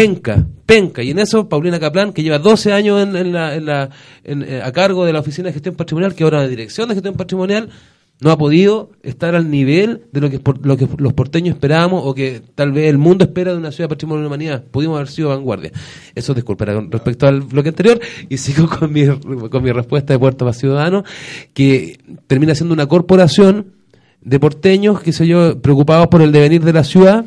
penca, 0.00 0.46
penca. 0.66 1.02
Y 1.02 1.10
en 1.10 1.18
eso, 1.18 1.48
Paulina 1.48 1.80
Caplan, 1.80 2.12
que 2.12 2.22
lleva 2.22 2.38
12 2.38 2.72
años 2.72 3.08
eh, 3.14 4.62
a 4.62 4.72
cargo 4.72 5.04
de 5.04 5.12
la 5.12 5.20
Oficina 5.20 5.48
de 5.48 5.54
Gestión 5.54 5.74
Patrimonial, 5.74 6.14
que 6.14 6.24
ahora 6.24 6.38
la 6.38 6.48
Dirección 6.48 6.88
de 6.88 6.94
Gestión 6.94 7.14
Patrimonial, 7.14 7.70
no 8.20 8.32
ha 8.32 8.38
podido 8.38 8.90
estar 9.02 9.36
al 9.36 9.50
nivel 9.50 10.02
de 10.10 10.20
lo 10.20 10.30
que, 10.30 10.40
lo 10.62 10.76
que 10.76 10.88
los 10.98 11.12
porteños 11.12 11.54
esperábamos 11.54 12.02
o 12.04 12.14
que 12.14 12.42
tal 12.54 12.72
vez 12.72 12.88
el 12.88 12.98
mundo 12.98 13.24
espera 13.24 13.52
de 13.52 13.58
una 13.58 13.70
ciudad 13.70 13.88
de 13.88 13.94
patrimonio 13.94 14.18
de 14.18 14.22
la 14.24 14.28
humanidad. 14.28 14.64
Pudimos 14.64 14.96
haber 14.96 15.08
sido 15.08 15.28
vanguardia. 15.28 15.70
Eso 16.14 16.34
disculpa 16.34 16.64
respecto 16.64 17.28
al 17.28 17.42
bloque 17.42 17.68
anterior 17.68 18.00
y 18.28 18.38
sigo 18.38 18.68
con 18.78 18.92
mi, 18.92 19.06
con 19.06 19.62
mi 19.62 19.70
respuesta 19.70 20.14
de 20.14 20.18
Puerto 20.18 20.44
para 20.44 20.52
Ciudadanos, 20.52 21.04
que 21.54 21.98
termina 22.26 22.54
siendo 22.56 22.74
una 22.74 22.86
corporación 22.86 23.74
de 24.20 24.40
porteños, 24.40 25.00
qué 25.00 25.12
sé 25.12 25.26
yo, 25.28 25.60
preocupados 25.60 26.08
por 26.08 26.20
el 26.20 26.32
devenir 26.32 26.64
de 26.64 26.72
la 26.72 26.82
ciudad. 26.82 27.24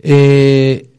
Eh, 0.00 0.90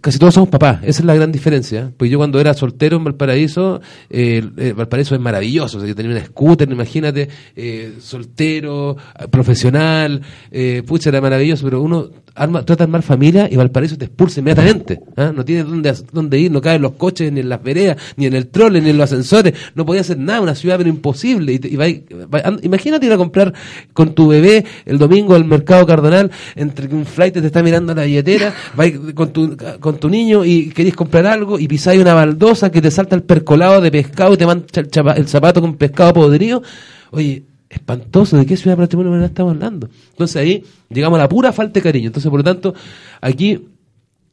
casi 0.00 0.18
todos 0.18 0.34
somos 0.34 0.48
papás, 0.48 0.78
esa 0.82 1.00
es 1.00 1.04
la 1.04 1.14
gran 1.14 1.30
diferencia. 1.32 1.92
Pues 1.96 2.10
yo 2.10 2.18
cuando 2.18 2.40
era 2.40 2.54
soltero 2.54 2.96
en 2.96 3.04
Valparaíso, 3.04 3.80
eh, 4.10 4.42
eh, 4.56 4.72
Valparaíso 4.76 5.14
es 5.14 5.20
maravilloso, 5.20 5.76
o 5.76 5.80
sea, 5.80 5.88
yo 5.88 5.94
tenía 5.94 6.16
un 6.16 6.24
scooter, 6.24 6.70
imagínate, 6.70 7.28
eh, 7.54 7.94
soltero, 8.00 8.96
eh, 9.18 9.28
profesional, 9.28 10.20
eh, 10.50 10.82
pucha, 10.86 11.10
era 11.10 11.20
maravilloso, 11.20 11.64
pero 11.64 11.82
uno 11.82 12.08
arma, 12.34 12.64
trata 12.64 12.84
de 12.84 12.88
armar 12.88 13.02
familia 13.02 13.46
y 13.50 13.56
Valparaíso 13.56 13.98
te 13.98 14.06
expulsa 14.06 14.40
inmediatamente. 14.40 15.00
¿ah? 15.16 15.32
No 15.34 15.44
tiene 15.44 15.64
dónde, 15.64 15.92
dónde 16.12 16.38
ir, 16.38 16.50
no 16.50 16.62
caen 16.62 16.80
los 16.80 16.92
coches, 16.92 17.30
ni 17.30 17.40
en 17.40 17.48
las 17.50 17.62
veredas, 17.62 17.98
ni 18.16 18.24
en 18.26 18.34
el 18.34 18.46
trole, 18.48 18.80
ni 18.80 18.88
en 18.90 18.96
los 18.96 19.04
ascensores, 19.12 19.52
no 19.74 19.84
podía 19.84 20.00
hacer 20.00 20.18
nada, 20.18 20.40
una 20.40 20.54
ciudad 20.54 20.78
pero 20.78 20.88
imposible. 20.88 21.52
Y, 21.52 21.58
te- 21.58 21.68
y 21.68 21.76
vai- 21.76 22.04
and- 22.42 22.64
imagínate 22.64 23.04
ir 23.06 23.12
a 23.12 23.18
comprar 23.18 23.52
con 23.92 24.14
tu 24.14 24.28
bebé 24.28 24.64
el 24.86 24.96
domingo 24.98 25.34
al 25.34 25.44
mercado 25.44 25.86
Cardonal, 25.86 26.30
entre 26.56 26.88
que 26.88 26.94
un 26.94 27.04
flight 27.04 27.34
te 27.34 27.44
está 27.46 27.62
mirando 27.62 27.94
la 27.94 28.04
billetera, 28.04 28.54
vais 28.74 28.98
con 29.14 29.32
tu, 29.32 29.54
con 29.82 29.98
tu 29.98 30.08
niño 30.08 30.44
y 30.44 30.70
queréis 30.70 30.96
comprar 30.96 31.26
algo 31.26 31.58
y 31.58 31.68
pisáis 31.68 32.00
una 32.00 32.14
baldosa 32.14 32.70
que 32.70 32.80
te 32.80 32.90
salta 32.90 33.14
el 33.16 33.22
percolado 33.24 33.80
de 33.82 33.90
pescado 33.90 34.32
y 34.32 34.36
te 34.38 34.46
mancha 34.46 34.80
el, 34.80 34.88
chapa- 34.90 35.14
el 35.16 35.28
zapato 35.28 35.60
con 35.60 35.74
pescado 35.76 36.14
podrido. 36.14 36.62
Oye, 37.10 37.42
espantoso, 37.68 38.36
¿de 38.38 38.46
qué 38.46 38.56
ciudad 38.56 38.76
patrimonial 38.78 39.24
estamos 39.24 39.52
hablando? 39.52 39.88
Entonces 40.10 40.36
ahí 40.36 40.64
llegamos 40.88 41.18
a 41.18 41.22
la 41.22 41.28
pura 41.28 41.52
falta 41.52 41.74
de 41.74 41.82
cariño. 41.82 42.06
Entonces, 42.06 42.30
por 42.30 42.40
lo 42.40 42.44
tanto, 42.44 42.74
aquí 43.20 43.66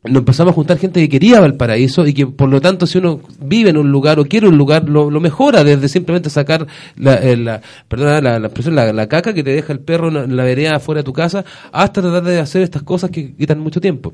nos 0.01 0.15
empezamos 0.19 0.53
a 0.53 0.55
juntar 0.55 0.77
gente 0.77 1.01
que 1.01 1.09
quería 1.09 1.41
Valparaíso 1.41 2.07
y 2.07 2.13
que 2.13 2.25
por 2.25 2.47
lo 2.47 2.61
tanto 2.61 2.87
si 2.87 2.97
uno 2.97 3.19
vive 3.41 3.69
en 3.69 3.75
un 3.75 3.91
lugar 3.91 4.17
o 4.17 4.23
quiere 4.23 4.47
un 4.47 4.57
lugar 4.57 4.87
lo, 4.87 5.09
mejora 5.19 5.65
desde 5.65 5.89
simplemente 5.89 6.29
sacar 6.29 6.65
la, 6.95 7.15
eh, 7.15 7.35
la 7.35 7.59
perdona 7.89 8.21
la, 8.39 8.47
expresión, 8.47 8.75
la, 8.75 8.93
la 8.93 9.09
caca 9.09 9.33
que 9.33 9.43
te 9.43 9.49
deja 9.51 9.73
el 9.73 9.79
perro 9.81 10.07
en 10.07 10.37
la- 10.37 10.43
vereda 10.45 10.77
afuera 10.77 10.99
de 10.99 11.03
tu 11.03 11.11
casa 11.11 11.43
hasta 11.73 12.01
tratar 12.01 12.23
de 12.23 12.39
hacer 12.39 12.61
estas 12.61 12.83
cosas 12.83 13.09
que 13.09 13.33
quitan 13.35 13.59
mucho 13.59 13.81
tiempo 13.81 14.13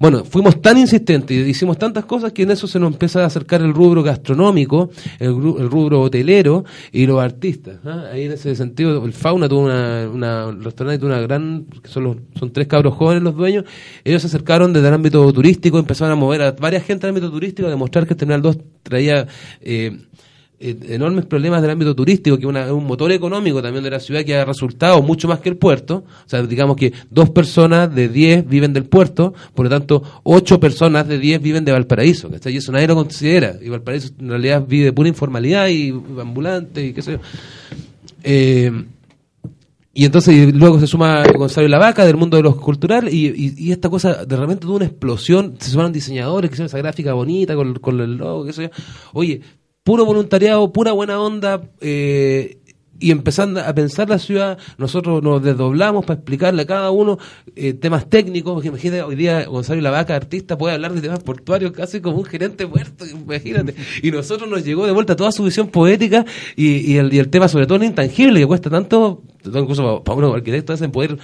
bueno 0.00 0.24
fuimos 0.24 0.62
tan 0.62 0.78
insistentes 0.78 1.36
y 1.36 1.40
hicimos 1.50 1.76
tantas 1.76 2.06
cosas 2.06 2.32
que 2.32 2.44
en 2.44 2.50
eso 2.52 2.66
se 2.66 2.78
nos 2.80 2.92
empieza 2.94 3.22
a 3.22 3.26
acercar 3.26 3.60
el 3.60 3.74
rubro 3.74 4.02
gastronómico 4.02 4.88
el, 5.18 5.28
el 5.28 5.70
rubro 5.70 6.00
hotelero 6.00 6.64
y 6.90 7.04
los 7.04 7.20
artistas 7.22 7.80
¿ah? 7.84 8.04
ahí 8.14 8.22
en 8.22 8.32
ese 8.32 8.56
sentido 8.56 9.04
el 9.04 9.12
fauna 9.12 9.46
tuvo 9.46 9.66
una, 9.66 10.08
una 10.08 10.44
el 10.48 10.64
restaurante 10.64 10.98
tuvo 11.00 11.10
una 11.10 11.20
gran 11.20 11.66
son 11.84 12.04
los, 12.04 12.16
son 12.38 12.50
tres 12.50 12.66
cabros 12.66 12.94
jóvenes 12.94 13.22
los 13.22 13.36
dueños 13.36 13.64
ellos 14.04 14.22
se 14.22 14.28
acercaron 14.28 14.72
desde 14.72 14.88
el 14.88 14.94
ámbito 14.94 15.17
turístico 15.32 15.78
empezaron 15.78 16.12
a 16.12 16.16
mover 16.16 16.42
a 16.42 16.52
varias 16.52 16.84
gente 16.84 17.06
del 17.06 17.16
ámbito 17.16 17.30
turístico 17.30 17.68
a 17.68 17.70
demostrar 17.70 18.06
que 18.06 18.14
el 18.14 18.18
Terminal 18.18 18.42
2 18.42 18.58
traía 18.82 19.26
eh, 19.60 19.96
eh, 20.60 20.76
enormes 20.88 21.24
problemas 21.24 21.62
del 21.62 21.70
ámbito 21.70 21.94
turístico, 21.94 22.36
que 22.36 22.42
es 22.42 22.70
un 22.72 22.84
motor 22.84 23.12
económico 23.12 23.62
también 23.62 23.84
de 23.84 23.90
la 23.90 24.00
ciudad 24.00 24.24
que 24.24 24.34
ha 24.34 24.44
resultado 24.44 25.00
mucho 25.02 25.28
más 25.28 25.38
que 25.38 25.48
el 25.48 25.56
puerto. 25.56 26.04
O 26.26 26.28
sea, 26.28 26.42
digamos 26.42 26.76
que 26.76 26.92
dos 27.10 27.30
personas 27.30 27.94
de 27.94 28.08
diez 28.08 28.44
viven 28.44 28.72
del 28.72 28.84
puerto, 28.84 29.34
por 29.54 29.66
lo 29.66 29.70
tanto, 29.70 30.02
ocho 30.24 30.58
personas 30.58 31.06
de 31.06 31.18
diez 31.18 31.40
viven 31.40 31.64
de 31.64 31.70
Valparaíso. 31.70 32.28
¿cachai? 32.28 32.54
Y 32.54 32.56
eso 32.56 32.72
nadie 32.72 32.88
lo 32.88 32.96
considera. 32.96 33.54
Y 33.62 33.68
Valparaíso 33.68 34.10
en 34.18 34.30
realidad 34.30 34.64
vive 34.66 34.86
de 34.86 34.92
pura 34.92 35.08
informalidad 35.08 35.68
y 35.68 35.90
ambulante 36.20 36.86
y 36.86 36.92
qué 36.92 37.02
sé 37.02 37.12
yo. 37.12 37.18
Eh, 38.24 38.72
y 39.98 40.04
entonces 40.04 40.32
y 40.32 40.52
luego 40.52 40.78
se 40.78 40.86
suma 40.86 41.24
Gonzalo 41.24 41.66
y 41.66 41.70
la 41.70 41.92
del 41.92 42.16
mundo 42.16 42.36
de 42.36 42.44
los 42.44 42.54
cultural 42.54 43.12
y, 43.12 43.72
esta 43.72 43.88
cosa 43.90 44.24
de 44.24 44.36
repente 44.36 44.60
tuvo 44.60 44.76
una 44.76 44.84
explosión, 44.84 45.56
se 45.58 45.70
sumaron 45.70 45.92
diseñadores 45.92 46.48
que 46.48 46.54
hicieron 46.54 46.68
esa 46.68 46.78
gráfica 46.78 47.14
bonita 47.14 47.56
con, 47.56 47.74
con 47.80 48.00
el 48.00 48.16
logo, 48.16 48.44
qué 48.44 48.52
sé 48.52 48.62
yo. 48.62 48.68
Oye, 49.12 49.40
puro 49.82 50.04
voluntariado, 50.04 50.72
pura 50.72 50.92
buena 50.92 51.20
onda, 51.20 51.62
eh, 51.80 52.58
y 53.00 53.10
empezando 53.10 53.60
a 53.60 53.72
pensar 53.74 54.08
la 54.08 54.18
ciudad, 54.18 54.58
nosotros 54.76 55.22
nos 55.22 55.42
desdoblamos 55.42 56.04
para 56.04 56.18
explicarle 56.18 56.62
a 56.62 56.66
cada 56.66 56.90
uno 56.90 57.18
eh, 57.54 57.72
temas 57.74 58.08
técnicos, 58.08 58.54
porque 58.54 58.68
imagínate, 58.68 59.02
hoy 59.02 59.16
día 59.16 59.44
Gonzalo 59.46 59.80
la 59.80 59.90
Vaca, 59.90 60.16
artista, 60.16 60.58
puede 60.58 60.74
hablar 60.74 60.92
de 60.92 61.00
temas 61.00 61.22
portuarios 61.22 61.72
casi 61.72 62.00
como 62.00 62.18
un 62.18 62.24
gerente 62.24 62.66
muerto, 62.66 63.06
imagínate, 63.06 63.74
y 64.02 64.10
nosotros 64.10 64.48
nos 64.48 64.64
llegó 64.64 64.86
de 64.86 64.92
vuelta 64.92 65.16
toda 65.16 65.32
su 65.32 65.44
visión 65.44 65.68
poética 65.68 66.24
y, 66.56 66.92
y, 66.92 66.96
el, 66.98 67.12
y 67.12 67.18
el 67.18 67.28
tema 67.28 67.48
sobre 67.48 67.66
todo 67.66 67.82
intangible, 67.84 68.40
que 68.40 68.46
cuesta 68.46 68.70
tanto, 68.70 69.22
incluso 69.54 70.02
para 70.04 70.18
uno 70.18 70.34
arquitecto, 70.34 70.72
es 70.72 70.82
en 70.82 70.90
poder 70.90 71.18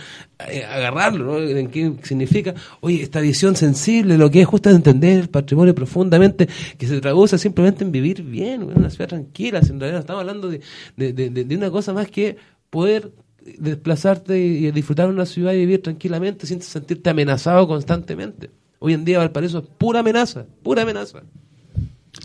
eh, 0.49 0.64
agarrarlo, 0.64 1.25
¿no? 1.25 1.39
en 1.39 1.68
qué 1.68 1.95
significa, 2.03 2.55
oye, 2.81 3.03
esta 3.03 3.20
visión 3.20 3.57
sensible, 3.57 4.18
lo 4.18 4.31
que 4.31 4.41
es 4.41 4.47
justo 4.47 4.70
entender 4.70 5.20
el 5.20 5.29
patrimonio 5.29 5.75
profundamente, 5.75 6.49
que 6.79 6.87
se 6.87 7.01
traduce 7.01 7.39
simplemente 7.39 7.85
en 7.85 7.93
vivir 7.93 8.22
bien, 8.22 8.62
en 8.62 8.79
una 8.79 8.91
ciudad 8.91 9.09
tranquila, 9.09 9.61
en 9.61 9.81
realidad 9.81 10.01
estamos 10.01 10.20
hablando 10.20 10.49
de, 10.49 10.61
de, 10.97 11.12
de, 11.12 11.31
de 11.31 11.57
una 11.57 11.70
cosa 11.70 11.93
más 11.93 12.11
que 12.11 12.37
poder 12.70 13.12
desplazarte 13.59 14.39
y 14.39 14.70
disfrutar 14.70 15.07
de 15.07 15.14
una 15.14 15.27
ciudad 15.27 15.53
y 15.53 15.59
vivir 15.59 15.83
tranquilamente 15.83 16.47
sin 16.47 16.62
sentirte 16.62 17.11
amenazado 17.11 17.66
constantemente. 17.68 18.51
Hoy 18.79 18.95
en 18.95 19.05
día 19.05 19.18
Valparaíso 19.18 19.59
es 19.59 19.66
pura 19.79 20.01
amenaza, 20.01 20.47
pura 20.62 20.83
amenaza. 20.83 21.22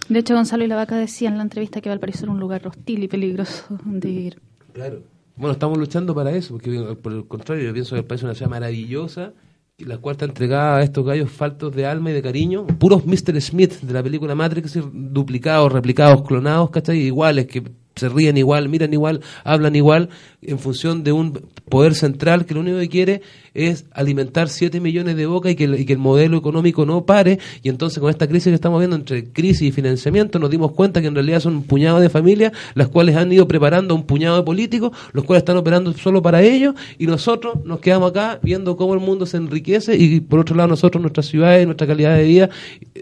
De 0.07 0.19
hecho, 0.19 0.35
Gonzalo 0.35 0.63
y 0.63 0.67
la 0.67 0.75
Vaca 0.75 0.95
decía 0.97 1.29
en 1.29 1.37
la 1.37 1.43
entrevista 1.43 1.81
que 1.81 1.89
Valparaíso 1.89 2.25
era 2.25 2.31
un 2.31 2.39
lugar 2.39 2.67
hostil 2.67 3.03
y 3.03 3.07
peligroso 3.07 3.65
de 3.85 4.07
vivir. 4.09 4.41
Claro. 4.73 5.03
Bueno, 5.39 5.53
estamos 5.53 5.77
luchando 5.77 6.13
para 6.13 6.31
eso, 6.31 6.55
porque 6.55 6.97
por 7.01 7.13
el 7.13 7.25
contrario, 7.25 7.63
yo 7.63 7.71
pienso 7.71 7.95
que 7.95 8.01
Valparaíso 8.01 8.25
es 8.25 8.31
una 8.31 8.35
ciudad 8.35 8.49
maravillosa, 8.49 9.31
la 9.77 9.97
cual 9.97 10.15
está 10.15 10.25
entregada 10.25 10.75
a 10.79 10.83
estos 10.83 11.05
gallos 11.05 11.31
faltos 11.31 11.73
de 11.73 11.85
alma 11.85 12.09
y 12.09 12.13
de 12.13 12.21
cariño, 12.21 12.67
puros 12.67 13.05
Mr. 13.05 13.39
Smith 13.39 13.79
de 13.79 13.93
la 13.93 14.03
película 14.03 14.35
Matrix, 14.35 14.77
duplicados, 14.91 15.71
replicados, 15.71 16.23
clonados, 16.23 16.71
¿cachai? 16.71 16.97
Iguales, 16.97 17.47
que 17.47 17.63
se 17.99 18.09
ríen 18.09 18.37
igual, 18.37 18.69
miran 18.69 18.93
igual, 18.93 19.21
hablan 19.43 19.75
igual, 19.75 20.09
en 20.41 20.59
función 20.59 21.03
de 21.03 21.11
un 21.11 21.33
poder 21.69 21.95
central 21.95 22.45
que 22.45 22.53
lo 22.53 22.61
único 22.61 22.79
que 22.79 22.89
quiere 22.89 23.21
es 23.53 23.85
alimentar 23.91 24.49
7 24.49 24.79
millones 24.79 25.15
de 25.15 25.25
bocas 25.25 25.51
y 25.51 25.55
que, 25.55 25.65
el, 25.65 25.97
modelo 25.97 26.37
económico 26.37 26.85
no 26.85 27.05
pare. 27.05 27.39
Y 27.61 27.69
entonces 27.69 27.99
con 27.99 28.09
esta 28.09 28.27
crisis 28.27 28.45
que 28.45 28.55
estamos 28.55 28.79
viendo 28.79 28.95
entre 28.95 29.25
crisis 29.25 29.61
y 29.63 29.71
financiamiento 29.71 30.39
nos 30.39 30.49
dimos 30.49 30.71
cuenta 30.71 31.01
que 31.01 31.07
en 31.07 31.15
realidad 31.15 31.39
son 31.39 31.55
un 31.57 31.63
puñado 31.63 31.99
de 31.99 32.09
familias 32.09 32.53
las 32.73 32.87
cuales 32.87 33.15
han 33.15 33.31
ido 33.31 33.47
preparando 33.47 33.95
un 33.95 34.03
puñado 34.03 34.37
de 34.37 34.43
políticos, 34.43 34.91
los 35.13 35.25
cuales 35.25 35.41
están 35.41 35.57
operando 35.57 35.93
solo 35.93 36.21
para 36.21 36.41
ellos 36.41 36.75
y 36.97 37.07
nosotros 37.07 37.65
nos 37.65 37.79
quedamos 37.79 38.11
acá 38.11 38.39
viendo 38.41 38.77
cómo 38.77 38.93
el 38.93 38.99
mundo 38.99 39.25
se 39.25 39.37
enriquece 39.37 39.95
y 39.97 40.21
por 40.21 40.39
otro 40.39 40.55
lado 40.55 40.69
nosotros, 40.69 41.01
nuestras 41.01 41.25
ciudades, 41.27 41.65
nuestra 41.65 41.87
calidad 41.87 42.15
de 42.15 42.23
vida 42.23 42.49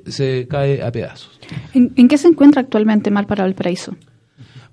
se 0.08 0.48
cae 0.50 0.82
a 0.82 0.92
pedazos. 0.92 1.40
¿En, 1.74 1.94
en 1.96 2.08
qué 2.08 2.18
se 2.18 2.28
encuentra 2.28 2.62
actualmente 2.62 3.12
Mar 3.12 3.28
para 3.28 3.44
Valparaíso? 3.44 3.96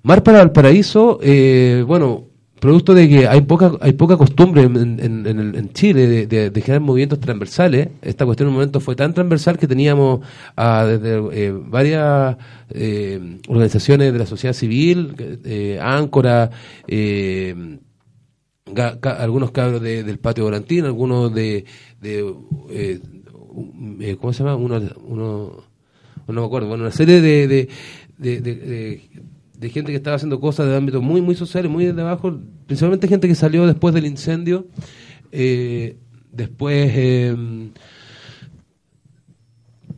Mar 0.05 0.21
para 0.21 0.37
Valparaíso, 0.37 1.17
eh, 1.23 1.83
bueno, 1.87 2.27
producto 2.59 2.93
de 2.93 3.09
que 3.09 3.27
hay 3.27 3.41
poca 3.41 3.71
hay 3.81 3.93
poca 3.93 4.17
costumbre 4.17 4.61
en, 4.61 4.99
en, 4.99 5.73
Chile 5.73 6.27
de, 6.27 6.61
generar 6.61 6.81
movimientos 6.81 7.19
transversales. 7.19 7.89
Esta 8.03 8.23
cuestión 8.23 8.45
en 8.45 8.49
un 8.49 8.53
momento 8.53 8.79
fue 8.79 8.95
tan 8.95 9.15
transversal 9.15 9.57
que 9.57 9.67
teníamos 9.67 10.19
a, 10.55 10.85
desde 10.85 11.17
eh, 11.33 11.51
varias 11.51 12.37
eh, 12.69 13.39
organizaciones 13.47 14.13
de 14.13 14.19
la 14.19 14.27
sociedad 14.27 14.53
civil, 14.53 15.15
eh, 15.43 15.79
Áncora, 15.81 16.51
eh, 16.87 17.79
algunos 19.01 19.49
cabros 19.49 19.81
de, 19.81 20.03
del 20.03 20.19
patio 20.19 20.43
volantino, 20.43 20.85
algunos 20.85 21.33
de, 21.33 21.65
¿cómo 24.21 24.33
se 24.33 24.43
llama? 24.43 24.55
Uno, 24.55 24.79
uno, 25.07 25.63
no 26.27 26.41
me 26.41 26.45
acuerdo, 26.45 26.67
bueno, 26.67 26.83
una 26.83 26.91
serie 26.91 27.21
de, 27.21 27.69
de 29.57 29.69
gente 29.69 29.91
que 29.91 29.97
estaba 29.97 30.15
haciendo 30.15 30.39
cosas 30.39 30.67
de 30.67 30.75
ámbito 30.75 31.01
muy, 31.01 31.21
muy 31.21 31.35
sociales, 31.35 31.71
muy 31.71 31.85
desde 31.85 32.01
abajo, 32.01 32.39
principalmente 32.67 33.07
gente 33.07 33.27
que 33.27 33.35
salió 33.35 33.65
después 33.65 33.93
del 33.93 34.05
incendio, 34.05 34.67
eh, 35.31 35.97
después 36.31 36.91
eh, 36.93 37.35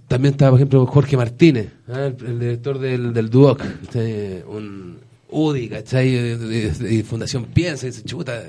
también 0.07 0.33
estaba, 0.33 0.51
por 0.51 0.59
ejemplo, 0.59 0.85
Jorge 0.85 1.17
Martínez, 1.17 1.67
¿eh? 1.87 2.15
el, 2.25 2.39
director 2.39 2.79
del, 2.79 3.13
del 3.13 3.29
DUOC, 3.29 3.61
este, 3.83 4.43
un 4.47 4.97
UDI, 5.29 5.69
¿cachai? 5.69 6.11
De, 6.11 7.03
Fundación 7.03 7.45
Piensa, 7.45 7.85
y 7.85 7.89
dice, 7.89 8.03
chuta, 8.03 8.41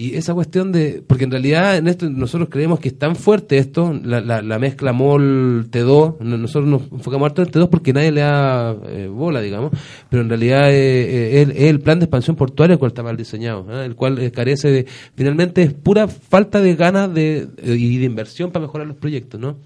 y 0.00 0.14
esa 0.14 0.32
cuestión 0.32 0.70
de, 0.70 1.02
porque 1.04 1.24
en 1.24 1.32
realidad 1.32 1.76
en 1.76 1.88
esto 1.88 2.08
nosotros 2.08 2.50
creemos 2.52 2.78
que 2.78 2.86
es 2.86 2.96
tan 2.96 3.16
fuerte 3.16 3.58
esto, 3.58 3.92
la, 4.04 4.20
la, 4.20 4.42
la 4.42 4.58
mezcla 4.60 4.92
MOL-T2, 4.92 6.20
nosotros 6.20 6.70
nos 6.70 6.82
enfocamos 6.92 7.26
harto 7.26 7.42
en 7.42 7.48
el 7.48 7.52
T2 7.52 7.68
porque 7.68 7.92
nadie 7.92 8.12
le 8.12 8.20
da 8.20 8.76
eh, 8.86 9.08
bola, 9.08 9.40
digamos, 9.40 9.72
pero 10.08 10.22
en 10.22 10.28
realidad 10.28 10.70
eh, 10.70 11.42
es, 11.42 11.48
el 11.48 11.80
plan 11.80 11.98
de 11.98 12.04
expansión 12.04 12.36
portuaria 12.36 12.74
el 12.74 12.78
cual 12.78 12.92
está 12.92 13.02
mal 13.02 13.16
diseñado, 13.16 13.66
¿eh? 13.72 13.86
el 13.86 13.96
cual 13.96 14.20
eh, 14.20 14.30
carece 14.30 14.70
de, 14.70 14.86
finalmente 15.16 15.64
es 15.64 15.74
pura 15.74 16.06
falta 16.06 16.60
de 16.60 16.76
ganas 16.76 17.12
de, 17.12 17.48
y 17.64 17.98
de 17.98 18.04
inversión 18.04 18.52
para 18.52 18.66
mejorar 18.66 18.86
los 18.86 18.98
proyectos, 18.98 19.40
¿no? 19.40 19.56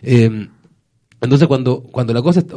entonces 0.00 1.48
cuando, 1.48 1.82
cuando 1.82 2.14
la 2.14 2.22
cosa... 2.22 2.38
Está, 2.38 2.54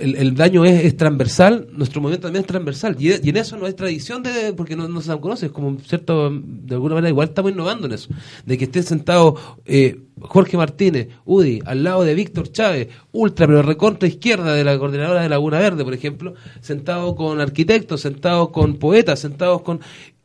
el, 0.00 0.16
el, 0.16 0.34
daño 0.34 0.64
es, 0.64 0.84
es, 0.84 0.96
transversal, 0.96 1.68
nuestro 1.72 2.00
movimiento 2.00 2.26
también 2.26 2.42
es 2.42 2.46
transversal. 2.46 2.96
Y, 2.98 3.12
en 3.12 3.36
eso 3.36 3.56
no 3.56 3.66
hay 3.66 3.74
tradición 3.74 4.22
de, 4.22 4.52
porque 4.52 4.76
no, 4.76 4.88
no 4.88 5.00
se 5.00 5.18
conoce, 5.18 5.46
es 5.46 5.52
como 5.52 5.78
cierto, 5.80 6.30
de 6.30 6.74
alguna 6.74 6.94
manera 6.94 7.10
igual 7.10 7.28
estamos 7.28 7.52
innovando 7.52 7.86
en 7.86 7.92
eso. 7.92 8.08
De 8.44 8.56
que 8.58 8.64
esté 8.64 8.82
sentado 8.82 9.36
eh, 9.64 10.00
Jorge 10.20 10.56
Martínez, 10.56 11.08
UDI, 11.24 11.62
al 11.64 11.84
lado 11.84 12.04
de 12.04 12.14
Víctor 12.14 12.50
Chávez, 12.50 12.88
ultra, 13.12 13.46
pero 13.46 13.62
recontra 13.62 14.08
izquierda 14.08 14.54
de 14.54 14.64
la 14.64 14.78
coordinadora 14.78 15.22
de 15.22 15.28
Laguna 15.28 15.58
Verde, 15.58 15.84
por 15.84 15.94
ejemplo, 15.94 16.34
sentado 16.60 17.14
con 17.14 17.40
arquitectos, 17.40 18.00
sentados 18.00 18.50
con 18.50 18.76
poetas, 18.76 19.20
sentados 19.20 19.62
con. 19.62 19.80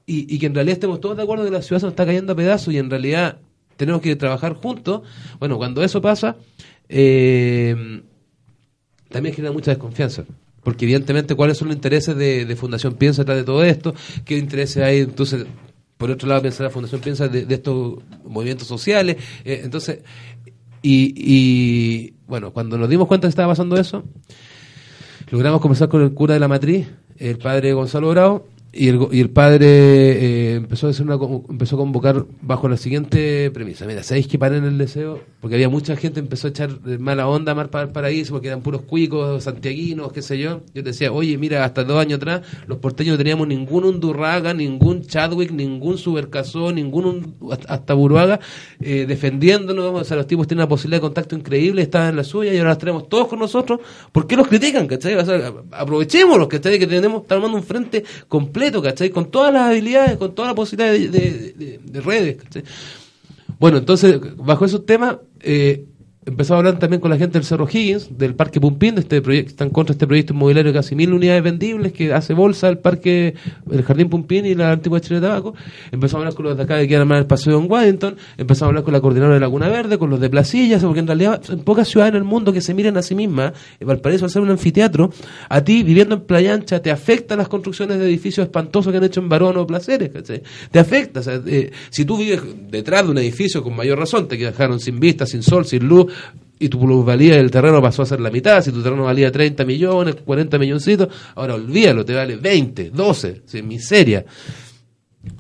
Y, 0.06 0.34
y 0.34 0.40
que 0.40 0.48
en 0.48 0.56
realidad 0.56 0.74
estemos 0.74 1.00
todos 1.00 1.16
de 1.16 1.24
acuerdo 1.24 1.46
que 1.46 1.52
la 1.52 1.62
ciudad 1.62 1.80
se 1.80 1.86
nos 1.86 1.94
está 1.94 2.06
cayendo 2.06 2.34
a 2.34 2.36
pedazos 2.36 2.74
y 2.74 2.78
en 2.78 2.90
realidad 2.90 3.38
tenemos 3.78 4.02
que 4.02 4.16
trabajar 4.16 4.54
juntos. 4.56 5.02
Bueno, 5.40 5.58
cuando 5.58 5.84
eso 5.84 6.02
pasa. 6.02 6.36
Eh, 6.90 8.04
también 9.14 9.34
genera 9.34 9.54
mucha 9.54 9.72
desconfianza. 9.72 10.26
Porque 10.64 10.86
evidentemente, 10.86 11.36
¿cuáles 11.36 11.58
son 11.58 11.70
los 11.70 11.76
intereses 11.76 12.18
de, 12.18 12.56
Fundación 12.58 12.96
Piensa 12.96 13.22
detrás 13.22 13.38
de 13.38 13.44
todo 13.44 13.64
esto? 13.64 13.94
¿Qué 14.26 14.38
intereses 14.38 14.84
hay? 14.84 15.00
Entonces, 15.00 15.46
por 15.98 16.10
otro 16.12 16.28
lado, 16.28 16.42
piensa 16.42 16.64
la 16.64 16.70
Fundación 16.70 17.00
Piensa 17.00 17.28
de, 17.28 17.46
de 17.46 17.56
estos 17.56 18.00
movimientos 18.26 18.68
sociales. 18.68 19.18
Eh, 19.46 19.62
entonces, 19.64 20.00
y, 20.82 21.14
y, 21.16 22.14
bueno, 22.28 22.52
cuando 22.52 22.78
nos 22.78 22.90
dimos 22.90 23.08
cuenta 23.08 23.28
que 23.28 23.30
estaba 23.30 23.52
pasando 23.52 23.78
eso, 23.78 24.04
logramos 25.30 25.62
conversar 25.62 25.90
con 25.90 26.02
el 26.02 26.14
cura 26.14 26.34
de 26.34 26.40
la 26.40 26.48
matriz, 26.48 26.88
el 27.18 27.38
padre 27.38 27.74
Gonzalo 27.74 28.10
Bravo, 28.10 28.48
y 28.76 28.88
el, 28.90 29.08
y 29.12 29.20
el 29.20 29.30
padre 29.30 29.68
eh, 29.68 30.56
empezó 30.56 30.88
a 30.88 30.90
hacer 30.90 31.06
una 31.06 31.16
empezó 31.48 31.76
a 31.76 31.80
convocar 31.80 32.26
bajo 32.42 32.68
la 32.68 32.76
siguiente 32.76 33.52
premisa 33.52 33.86
mira 33.86 34.02
sabéis 34.02 34.26
que 34.26 34.40
paren 34.40 34.64
el 34.64 34.80
deseo 34.80 35.20
porque 35.42 35.56
había 35.56 35.70
mucha 35.70 35.96
gente 35.96 36.20
empezó 36.20 36.48
a 36.48 36.50
echar 36.50 36.82
mala 37.00 37.28
onda 37.28 37.52
a 37.52 37.56
Mar 37.56 37.70
para 37.70 37.86
el 37.86 37.92
Paraíso 37.92 38.34
porque 38.34 38.48
eran 38.48 38.62
puros 38.62 38.82
cuicos 38.82 39.44
santiaguinos 39.44 40.12
qué 40.12 40.24
sé 40.24 40.40
yo 40.40 40.62
yo 40.74 40.82
decía 40.82 41.12
oye 41.12 41.38
mira 41.38 41.64
hasta 41.64 41.84
dos 41.84 42.02
años 42.02 42.18
atrás 42.18 42.42
los 42.66 42.80
porteños 42.80 43.14
no 43.14 43.18
teníamos 43.20 43.48
ningún 43.48 43.84
Undurraga 43.84 44.56
ningún 44.56 45.04
Chadwick 45.04 45.52
ningún 45.52 46.00
Supercasó 46.00 46.72
ningún 46.72 47.36
hasta 47.68 47.94
Buruaga 47.94 48.40
eh, 48.82 49.06
defendiéndonos 49.08 50.02
o 50.02 50.04
sea 50.04 50.18
los 50.18 50.26
tipos 50.26 50.48
tienen 50.48 50.62
una 50.62 50.70
posibilidad 50.70 50.98
de 50.98 51.02
contacto 51.02 51.36
increíble 51.36 51.84
estaban 51.84 52.10
en 52.10 52.16
la 52.16 52.24
suya 52.24 52.52
y 52.52 52.58
ahora 52.58 52.72
los 52.72 52.80
tenemos 52.80 53.08
todos 53.08 53.28
con 53.28 53.38
nosotros 53.38 53.82
¿por 54.12 54.26
qué 54.26 54.36
los 54.36 54.48
critican? 54.48 54.88
¿cachai? 54.88 55.14
O 55.14 55.24
sea, 55.24 55.54
aprovechémoslos 55.72 56.48
¿cachai? 56.48 56.80
que 56.80 56.88
tenemos 56.88 57.22
estamos 57.22 57.30
armando 57.30 57.58
un 57.58 57.64
frente 57.64 58.04
completo 58.28 58.63
Con 59.12 59.32
todas 59.32 59.54
las 59.54 59.70
habilidades, 59.70 60.18
con 60.18 60.34
toda 60.34 60.50
la 60.50 60.56
posibilidad 60.56 60.92
de, 60.92 61.80
de 61.84 62.02
redes, 62.02 62.38
¿cachai? 62.42 62.64
Bueno, 63.60 63.78
entonces, 63.78 64.20
bajo 64.36 64.66
esos 64.66 64.86
temas, 64.86 65.18
eh, 65.40 65.86
empezó 66.26 66.56
a 66.56 66.58
hablar 66.58 66.80
también 66.80 67.00
con 67.02 67.12
la 67.12 67.18
gente 67.18 67.34
del 67.38 67.46
Cerro 67.46 67.68
Higgins, 67.72 68.18
del 68.18 68.36
Parque 68.36 68.60
Pumpín, 68.60 68.96
de 68.96 69.02
este 69.02 69.22
proyecto, 69.22 69.52
están 69.52 69.70
contra 69.70 69.94
este 69.94 70.08
proyecto 70.08 70.34
inmobiliario 70.34 70.72
de 70.72 70.80
casi 70.80 70.96
mil 70.96 71.14
unidades 71.14 71.44
vendibles 71.44 71.94
que 71.94 72.14
hace 72.14 72.34
bolsa 72.34 72.70
el 72.70 72.78
Parque, 72.78 73.36
el 73.70 73.84
Jardín 73.84 74.10
Pumpín 74.10 74.46
y 74.46 74.56
la 74.56 74.72
antigua 74.72 75.00
Chile 75.02 75.20
de 75.20 75.28
Tabaco. 75.28 75.54
Empezamos 75.92 76.14
a 76.14 76.18
hablar 76.18 76.34
con 76.34 76.46
los 76.46 76.58
de 76.58 76.64
acá 76.64 76.80
que 76.80 76.88
quieren 76.88 77.02
armar 77.02 77.20
el 77.20 77.26
Paseo 77.26 77.60
en 77.60 77.70
Waddington, 77.70 78.16
empezamos 78.38 78.64
a 78.64 78.66
hablar 78.68 78.84
con 78.84 78.94
la 78.94 79.02
coordinadora 79.02 79.36
de 79.36 79.40
Laguna 79.40 79.68
Verde, 79.68 79.98
con 79.98 80.10
los 80.10 80.20
de 80.20 80.30
Placillas, 80.30 80.84
porque 80.84 81.00
en 81.00 81.08
realidad 81.08 81.42
en 81.50 81.60
pocas 81.60 81.88
ciudades 81.88 82.12
en 82.12 82.18
el 82.18 82.24
mundo 82.24 82.54
que 82.54 82.62
se 82.62 82.74
miren 82.74 82.98
a 82.98 83.02
sí 83.02 83.16
mismas, 83.16 83.54
Valparaíso 83.80 84.26
al 84.26 84.32
ser 84.32 84.42
un 84.42 84.50
anfiteatro, 84.50 85.12
a 85.50 85.64
ti 85.64 85.84
viviendo 85.84 86.16
en 86.16 86.22
Playa 86.22 86.54
Ancha 86.54 86.82
te 86.82 86.92
afectan 86.92 87.38
las 87.38 87.48
construcciones 87.48 88.00
de 88.00 88.06
edificios 88.06 88.46
espantosos 88.46 88.92
que 88.92 88.98
han 88.98 89.04
hecho 89.04 89.20
en 89.20 89.30
Barón 89.30 89.58
o 89.58 89.68
Placeres, 89.68 90.10
¿cachai? 90.10 90.42
Te 90.72 90.80
afecta, 90.80 91.20
o 91.20 91.24
sea, 91.24 91.42
eh, 91.46 91.72
si 91.90 92.06
tú 92.06 92.18
vives 92.18 92.42
detrás 92.70 93.06
de 93.06 93.12
un 93.12 93.18
edificio 93.18 93.64
con 93.64 93.76
mayor 93.76 94.00
razón, 94.00 94.28
te 94.28 94.38
dejaron 94.38 94.80
sin 94.80 95.00
vista, 95.00 95.26
sin 95.26 95.44
sol, 95.44 95.66
sin 95.66 95.88
luz, 95.88 96.13
y 96.60 96.70
tu 96.70 96.80
plusvalía 96.80 97.36
del 97.36 97.52
terreno 97.52 97.82
pasó 97.82 98.04
a 98.04 98.06
ser 98.06 98.22
la 98.22 98.32
mitad, 98.32 98.62
si 98.62 98.72
tu 98.72 98.82
terreno 98.82 99.04
valía 99.04 99.32
30 99.32 99.66
millones, 99.66 100.16
40 100.24 100.58
milloncitos, 100.58 101.10
ahora 101.36 101.56
olvídalo, 101.56 102.06
te 102.06 102.14
vale 102.14 102.38
20, 102.38 102.92
12, 102.92 103.42
sin 103.46 103.68
miseria. 103.68 104.24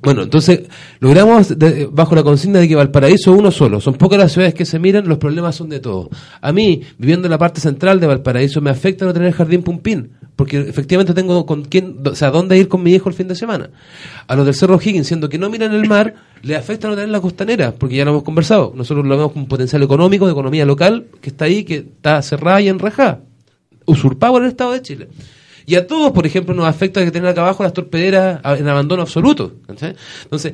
Bueno, 0.04 0.24
entonces 0.24 0.64
logramos 1.00 1.58
de- 1.58 1.88
bajo 1.90 2.14
la 2.14 2.24
consigna 2.24 2.60
de 2.60 2.68
que 2.68 2.76
Valparaíso 2.76 3.32
es 3.34 3.40
uno 3.40 3.52
solo. 3.52 3.80
Son 3.80 3.94
pocas 3.94 4.20
las 4.20 4.34
ciudades 4.34 4.54
que 4.54 4.66
se 4.66 4.78
miran, 4.78 5.08
los 5.08 5.18
problemas 5.18 5.56
son 5.56 5.70
de 5.70 5.80
todos. 5.80 6.10
A 6.42 6.52
mí, 6.52 6.82
viviendo 6.98 7.28
en 7.28 7.32
la 7.32 7.38
parte 7.38 7.62
central 7.62 8.00
de 8.02 8.08
Valparaíso, 8.08 8.60
me 8.60 8.70
afecta 8.70 9.06
no 9.06 9.14
tener 9.14 9.32
jardín 9.32 9.64
Pumpín, 9.64 10.12
porque 10.36 10.60
efectivamente 10.60 11.14
tengo 11.14 11.46
con 11.46 11.64
quién, 11.64 12.00
o 12.06 12.16
sea, 12.16 12.32
dónde 12.32 12.58
ir 12.58 12.68
con 12.68 12.84
mi 12.84 12.92
hijo 12.94 13.08
el 13.08 13.16
fin 13.16 13.30
de 13.30 13.36
semana. 13.36 13.70
A 14.28 14.36
los 14.36 14.46
del 14.46 14.56
Cerro 14.56 14.78
Higgins, 14.84 15.08
siendo 15.08 15.30
que 15.30 15.38
no 15.38 15.50
miran 15.50 15.74
el 15.74 15.88
mar, 15.88 16.16
le 16.42 16.58
afecta 16.58 16.90
no 16.90 16.96
tener 16.96 17.10
la 17.10 17.22
costanera, 17.22 17.72
porque 17.74 17.96
ya 17.96 18.04
lo 18.04 18.12
hemos 18.12 18.24
conversado. 18.24 18.74
Nosotros 18.76 19.06
lo 19.08 19.16
vemos 19.16 19.32
como 19.32 19.44
un 19.44 19.50
potencial 19.50 19.82
económico, 19.84 20.26
de 20.26 20.34
economía 20.34 20.66
local, 20.66 21.06
que 21.22 21.30
está 21.30 21.46
ahí, 21.46 21.64
que 21.64 21.76
está 21.78 22.22
cerrada 22.22 22.60
y 22.62 22.68
enrejada, 22.68 23.22
usurpado 23.86 24.34
por 24.34 24.44
el 24.44 24.50
Estado 24.50 24.74
de 24.74 24.82
Chile. 24.82 25.08
Y 25.66 25.76
a 25.76 25.88
todos, 25.88 26.12
por 26.12 26.26
ejemplo, 26.26 26.54
nos 26.54 26.66
afecta 26.66 27.04
que 27.04 27.12
tener 27.12 27.30
acá 27.30 27.42
abajo 27.42 27.64
las 27.64 27.74
torpederas 27.74 28.42
en 28.60 28.68
abandono 28.68 29.02
absoluto. 29.02 29.54
¿cachai? 29.68 29.96
Entonces, 30.24 30.54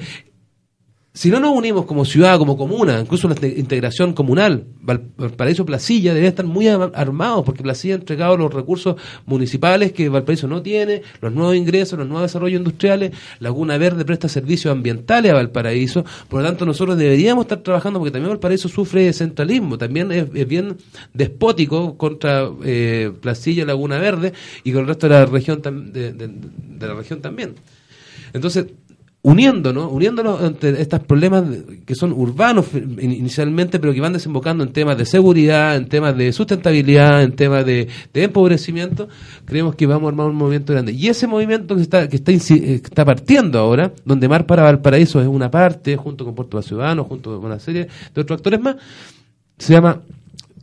si 1.19 1.29
no 1.29 1.41
nos 1.41 1.51
unimos 1.51 1.83
como 1.85 2.05
ciudad, 2.05 2.37
como 2.37 2.55
comuna, 2.55 2.97
incluso 3.01 3.27
la 3.27 3.35
inte- 3.35 3.59
integración 3.59 4.13
comunal, 4.13 4.63
Val- 4.79 5.03
Valparaíso 5.17 5.65
Placilla 5.65 6.11
deberían 6.11 6.29
estar 6.31 6.45
muy 6.45 6.69
armados 6.69 7.43
porque 7.43 7.61
Placilla 7.61 7.95
ha 7.95 7.97
entregado 7.97 8.37
los 8.37 8.53
recursos 8.53 8.95
municipales 9.25 9.91
que 9.91 10.07
Valparaíso 10.07 10.47
no 10.47 10.61
tiene, 10.61 11.01
los 11.19 11.33
nuevos 11.33 11.57
ingresos, 11.57 11.99
los 11.99 12.07
nuevos 12.07 12.29
desarrollos 12.29 12.59
industriales, 12.59 13.11
Laguna 13.39 13.77
Verde 13.77 14.05
presta 14.05 14.29
servicios 14.29 14.71
ambientales 14.71 15.33
a 15.33 15.35
Valparaíso, 15.35 16.05
por 16.29 16.39
lo 16.41 16.47
tanto 16.47 16.65
nosotros 16.65 16.97
deberíamos 16.97 17.43
estar 17.43 17.57
trabajando 17.57 17.99
porque 17.99 18.11
también 18.11 18.29
Valparaíso 18.29 18.69
sufre 18.69 19.03
de 19.03 19.11
centralismo, 19.11 19.77
también 19.77 20.13
es, 20.13 20.47
bien 20.47 20.77
despótico 21.13 21.97
contra 21.97 22.49
eh, 22.63 23.11
Placilla, 23.19 23.65
Laguna 23.65 23.97
Verde 23.99 24.31
y 24.63 24.71
con 24.71 24.83
el 24.83 24.87
resto 24.87 25.09
de 25.09 25.15
la 25.15 25.25
región 25.25 25.61
de 25.61 26.87
la 26.87 26.93
región 26.93 27.19
también. 27.19 27.55
Entonces, 28.31 28.67
uniéndonos, 29.29 29.91
uniéndonos 29.91 30.41
ante 30.41 30.81
estos 30.81 31.01
problemas 31.01 31.43
que 31.85 31.93
son 31.93 32.13
urbanos 32.13 32.65
inicialmente, 32.73 33.79
pero 33.79 33.93
que 33.93 34.01
van 34.01 34.13
desembocando 34.13 34.63
en 34.63 34.73
temas 34.73 34.97
de 34.97 35.05
seguridad, 35.05 35.75
en 35.75 35.87
temas 35.87 36.17
de 36.17 36.33
sustentabilidad, 36.33 37.21
en 37.21 37.33
temas 37.33 37.63
de, 37.63 37.87
empobrecimiento, 38.13 39.07
creemos 39.45 39.75
que 39.75 39.85
vamos 39.85 40.05
a 40.05 40.09
armar 40.09 40.27
un 40.27 40.35
movimiento 40.35 40.73
grande. 40.73 40.93
Y 40.93 41.07
ese 41.07 41.27
movimiento 41.27 41.75
que 41.75 41.81
está, 41.83 42.09
que 42.09 42.15
está, 42.15 42.31
eh, 42.31 42.81
partiendo 43.05 43.59
ahora, 43.59 43.91
donde 44.03 44.27
Mar 44.27 44.47
para 44.47 44.63
Valparaíso 44.63 45.21
es 45.21 45.27
una 45.27 45.51
parte, 45.51 45.95
junto 45.95 46.25
con 46.25 46.33
Puerto 46.33 46.59
Ciudadanos, 46.63 47.05
junto 47.05 47.37
con 47.37 47.45
una 47.45 47.59
serie 47.59 47.87
de 48.15 48.21
otros 48.21 48.37
actores 48.37 48.59
más, 48.59 48.77
se 49.59 49.73
llama 49.73 50.01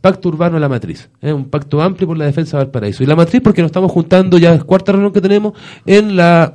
Pacto 0.01 0.27
Urbano 0.27 0.59
La 0.59 0.67
Matriz. 0.67 1.09
Es 1.21 1.33
un 1.33 1.45
pacto 1.45 1.81
amplio 1.81 2.07
por 2.07 2.17
la 2.17 2.25
defensa 2.25 2.57
de 2.57 2.65
Valparaíso. 2.65 3.01
Y 3.01 3.05
La 3.05 3.15
Matriz 3.15 3.41
porque 3.41 3.61
nos 3.61 3.69
estamos 3.69 3.91
juntando, 3.91 4.37
ya 4.37 4.53
es 4.53 4.63
cuarta 4.65 4.91
reunión 4.91 5.13
que 5.13 5.21
tenemos, 5.21 5.53
en 5.85 6.17
la 6.17 6.53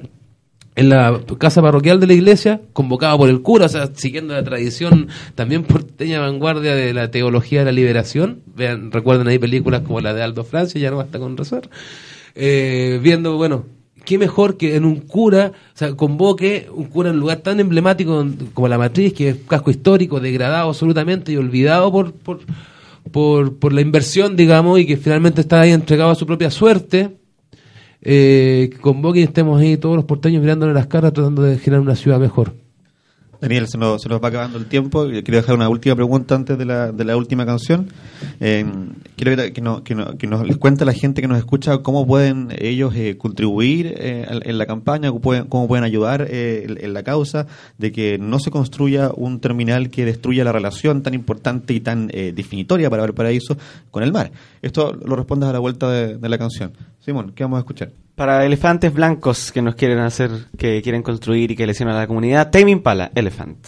en 0.75 0.89
la 0.89 1.21
casa 1.39 1.61
parroquial 1.61 2.01
de 2.01 2.07
la 2.07 2.15
iglesia, 2.15 2.63
convocado 2.73 3.19
por 3.19 3.29
el 3.29 3.43
cura, 3.43 3.67
o 3.67 3.69
sea, 3.69 3.91
siguiendo 3.95 4.35
la 4.35 4.43
tradición 4.43 5.09
también 5.35 5.65
porteña 5.65 6.21
vanguardia 6.21 6.75
de 6.75 6.95
la 6.95 7.11
teología 7.11 7.61
de 7.61 7.67
la 7.67 7.73
liberación. 7.73 8.41
Vean, 8.57 8.91
recuerden 8.91 9.29
ahí 9.29 9.39
películas 9.39 9.83
como 9.83 10.01
la 10.01 10.15
de 10.15 10.23
Aldo 10.23 10.45
Francia, 10.45 10.81
ya 10.81 10.91
no 10.91 10.97
basta 10.97 11.19
con 11.19 11.37
rezar. 11.37 11.69
Eh, 12.35 13.01
viendo, 13.03 13.37
bueno, 13.37 13.67
qué 14.07 14.17
mejor 14.17 14.57
que 14.57 14.77
en 14.77 14.87
un 14.87 14.97
cura, 15.01 15.53
o 15.75 15.77
sea, 15.77 15.95
convoque 15.95 16.69
un 16.73 16.85
cura 16.85 17.11
en 17.11 17.17
un 17.17 17.21
lugar 17.21 17.39
tan 17.39 17.61
emblemático 17.61 18.27
como 18.55 18.69
la 18.69 18.79
matriz, 18.79 19.13
que 19.13 19.29
es 19.29 19.37
casco 19.47 19.71
histórico, 19.71 20.21
degradado 20.21 20.71
absolutamente 20.71 21.33
y 21.33 21.37
olvidado 21.37 21.93
por, 21.93 22.15
por, 22.15 23.59
por 23.59 23.73
la 23.75 23.83
inversión, 23.83 24.37
digamos, 24.37 24.81
y 24.81 24.87
que 24.87 24.97
finalmente 24.97 25.43
está 25.43 25.61
ahí 25.61 25.73
entregado 25.73 26.11
a 26.13 26.15
su 26.15 26.25
propia 26.25 26.51
suerte 26.51 27.22
eh, 28.03 28.69
que 28.73 28.79
convoque 28.79 29.23
estemos 29.23 29.61
ahí 29.61 29.77
todos 29.77 29.97
los 29.97 30.05
porteños 30.05 30.43
mirándole 30.43 30.75
las 30.75 30.87
caras 30.87 31.13
tratando 31.13 31.43
de 31.43 31.59
generar 31.59 31.83
una 31.83 31.97
ciudad 31.97 32.19
mejor. 32.19 32.62
Daniel, 33.43 33.67
se 33.67 33.77
nos, 33.77 34.01
se 34.01 34.09
nos 34.09 34.23
va 34.23 34.29
acabando 34.29 34.57
el 34.57 34.67
tiempo. 34.67 35.05
Yo 35.11 35.25
Quiero 35.25 35.41
dejar 35.41 35.57
una 35.57 35.69
última 35.69 35.97
pregunta 35.97 36.37
antes 36.37 36.57
de 36.57 36.65
la, 36.65 36.93
de 36.93 37.05
la 37.05 37.17
última 37.17 37.45
canción. 37.45 37.89
Eh, 38.39 38.65
quiero 39.17 39.53
que, 39.53 39.61
no- 39.61 39.83
que 39.83 39.97
no- 39.97 40.17
que 40.17 40.29
nos 40.29 40.47
les 40.47 40.57
cuente 40.59 40.85
la 40.85 40.93
gente 40.93 41.21
que 41.21 41.27
nos 41.27 41.39
escucha 41.39 41.79
cómo 41.79 42.07
pueden 42.07 42.51
ellos 42.57 42.95
eh, 42.95 43.17
contribuir 43.19 43.95
eh, 43.99 44.27
en, 44.45 44.59
la 44.59 44.67
campaña, 44.67 45.11
cómo 45.11 45.67
pueden, 45.67 45.83
ayudar 45.83 46.25
eh, 46.31 46.67
en, 46.83 46.93
la 46.95 47.03
causa 47.03 47.49
de 47.79 47.91
que 47.91 48.17
no 48.17 48.39
se 48.39 48.53
construya 48.53 49.11
un 49.13 49.41
terminal 49.41 49.91
que 49.91 50.05
destruya 50.05 50.45
la 50.45 50.53
relación 50.53 51.03
tan 51.03 51.13
importante 51.13 51.75
y 51.75 51.81
tan 51.81 52.11
eh, 52.13 52.33
definitoria 52.33 52.91
para 52.91 53.03
Valparaíso 53.03 53.59
con 53.91 54.05
el 54.05 54.13
mar. 54.13 54.31
Esto 54.63 54.93
lo 55.05 55.17
respondes 55.17 55.49
a 55.49 55.53
la 55.53 55.59
vuelta 55.59 55.91
de, 55.91 56.17
de 56.17 56.29
la 56.29 56.39
canción. 56.39 56.75
Simón, 57.01 57.33
¿qué 57.35 57.43
vamos 57.43 57.57
a 57.57 57.61
escuchar? 57.61 57.91
Para 58.15 58.45
elefantes 58.45 58.93
blancos 58.93 59.53
que 59.53 59.63
nos 59.63 59.75
quieren 59.75 59.99
hacer, 59.99 60.31
que 60.59 60.83
quieren 60.83 61.03
construir 61.03 61.51
y 61.51 61.57
que 61.57 61.67
lesionan 61.67 61.97
a 61.97 62.01
la 62.01 62.07
comunidad, 62.07 62.51
Tame 62.51 62.71
Impala, 62.71 63.11
Elephant. 63.15 63.67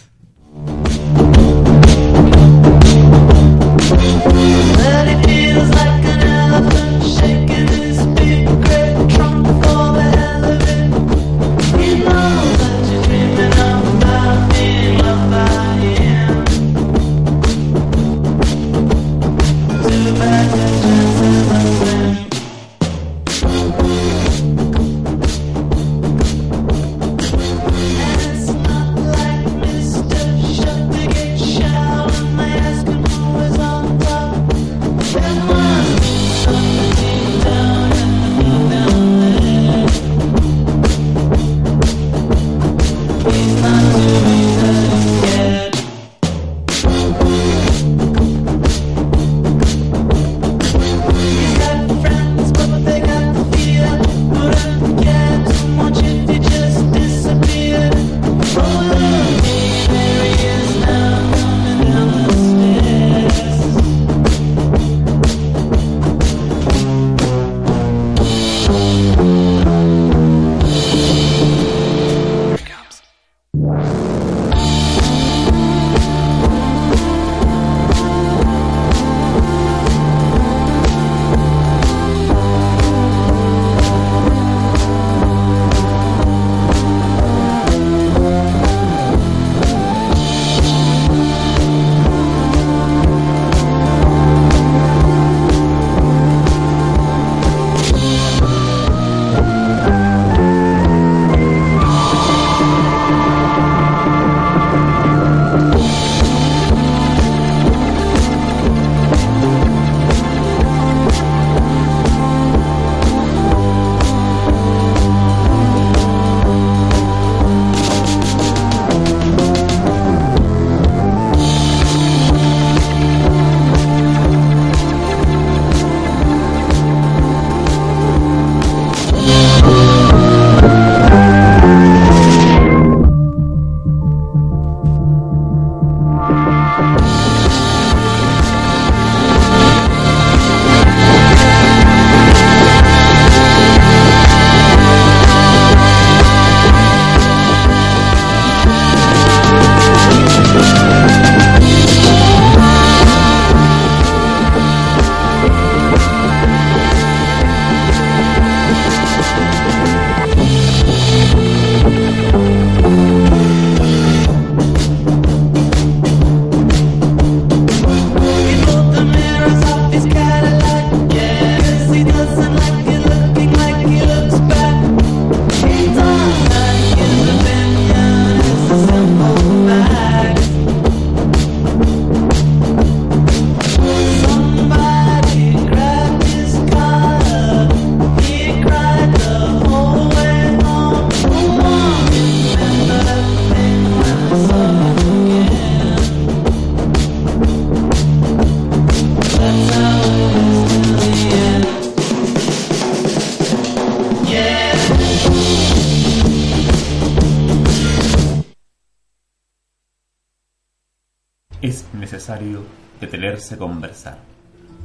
Necesario 212.35 212.65
detenerse 213.01 213.55
a 213.55 213.59
conversar, 213.59 214.19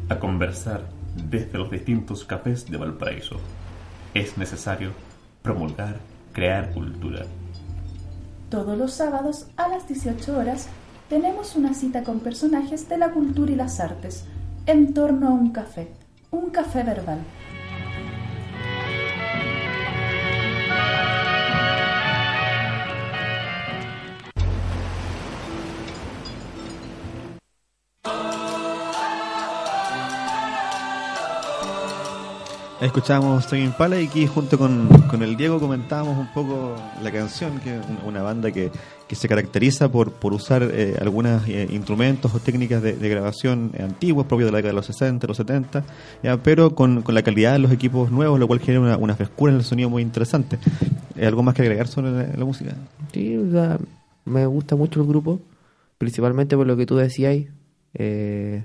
a 0.09 0.19
conversar 0.19 0.81
desde 1.15 1.57
los 1.57 1.71
distintos 1.71 2.23
cafés 2.23 2.69
de 2.69 2.77
Valparaíso. 2.77 3.37
Es 4.13 4.37
necesario 4.37 4.91
promulgar, 5.41 5.97
crear 6.31 6.71
cultura. 6.71 7.25
Todos 8.49 8.77
los 8.77 8.93
sábados 8.93 9.47
a 9.57 9.67
las 9.67 9.87
18 9.87 10.37
horas 10.37 10.67
tenemos 11.09 11.55
una 11.55 11.73
cita 11.73 12.03
con 12.03 12.19
personajes 12.19 12.87
de 12.87 12.97
la 12.97 13.11
cultura 13.11 13.51
y 13.51 13.55
las 13.55 13.79
artes 13.79 14.25
en 14.67 14.93
torno 14.93 15.29
a 15.29 15.31
un 15.31 15.51
café, 15.51 15.87
un 16.29 16.51
café 16.51 16.83
verbal. 16.83 17.19
Escuchamos 32.81 33.45
Tame 33.45 33.65
Impala 33.65 33.99
y 33.99 34.07
aquí 34.07 34.25
junto 34.25 34.57
con, 34.57 34.87
con 35.09 35.21
el 35.21 35.35
Diego 35.35 35.59
comentábamos 35.59 36.17
un 36.17 36.27
poco 36.33 36.77
la 37.03 37.11
canción, 37.11 37.59
que 37.59 37.75
es 37.75 37.85
una, 38.05 38.21
banda 38.21 38.51
que, 38.51 38.71
que 39.05 39.15
se 39.15 39.27
caracteriza 39.27 39.91
por, 39.91 40.13
por 40.13 40.31
usar 40.31 40.63
eh, 40.63 40.95
algunos 41.01 41.45
instrumentos 41.49 42.33
o 42.33 42.39
técnicas 42.39 42.81
de, 42.81 42.93
grabación 42.93 43.73
antiguos, 43.77 44.27
propios 44.27 44.47
de 44.47 44.51
la 44.53 44.57
década 44.59 44.71
de 44.71 44.75
los 44.77 44.85
60, 44.85 45.27
los 45.27 45.35
70, 45.35 45.83
ya, 46.23 46.37
pero 46.37 46.73
con, 46.73 47.01
con 47.01 47.15
la 47.15 47.21
calidad 47.21 47.51
de 47.51 47.59
los 47.59 47.71
equipos 47.73 48.11
nuevos, 48.11 48.39
lo 48.39 48.47
cual 48.47 48.61
genera 48.61 48.79
una, 48.79 48.95
una 48.95 49.15
frescura 49.15 49.51
en 49.51 49.57
el 49.57 49.65
sonido 49.65 49.89
muy 49.89 50.01
interesante. 50.01 50.57
¿Hay 51.17 51.25
¿Algo 51.25 51.43
más 51.43 51.55
que 51.55 51.63
agregar 51.63 51.89
sobre 51.89 52.11
la, 52.11 52.27
la 52.33 52.45
música? 52.45 52.75
Sí, 53.11 53.37
me 54.23 54.45
gusta 54.45 54.77
mucho 54.77 55.01
el 55.01 55.07
grupo, 55.07 55.41
principalmente 55.97 56.55
por 56.55 56.65
lo 56.65 56.77
que 56.77 56.85
tú 56.85 56.95
decías, 56.95 57.45
eh, 57.93 58.63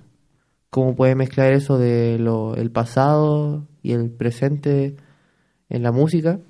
cómo 0.71 0.95
puede 0.95 1.17
mezclar 1.17 1.53
eso 1.53 1.79
de 1.79 2.17
lo, 2.21 2.55
el 2.55 2.71
pasado 2.71 3.67
y 3.85 3.93
el 3.93 4.11
presente 4.11 4.97
en 5.68 5.82
la 5.85 5.93
música 5.93 6.41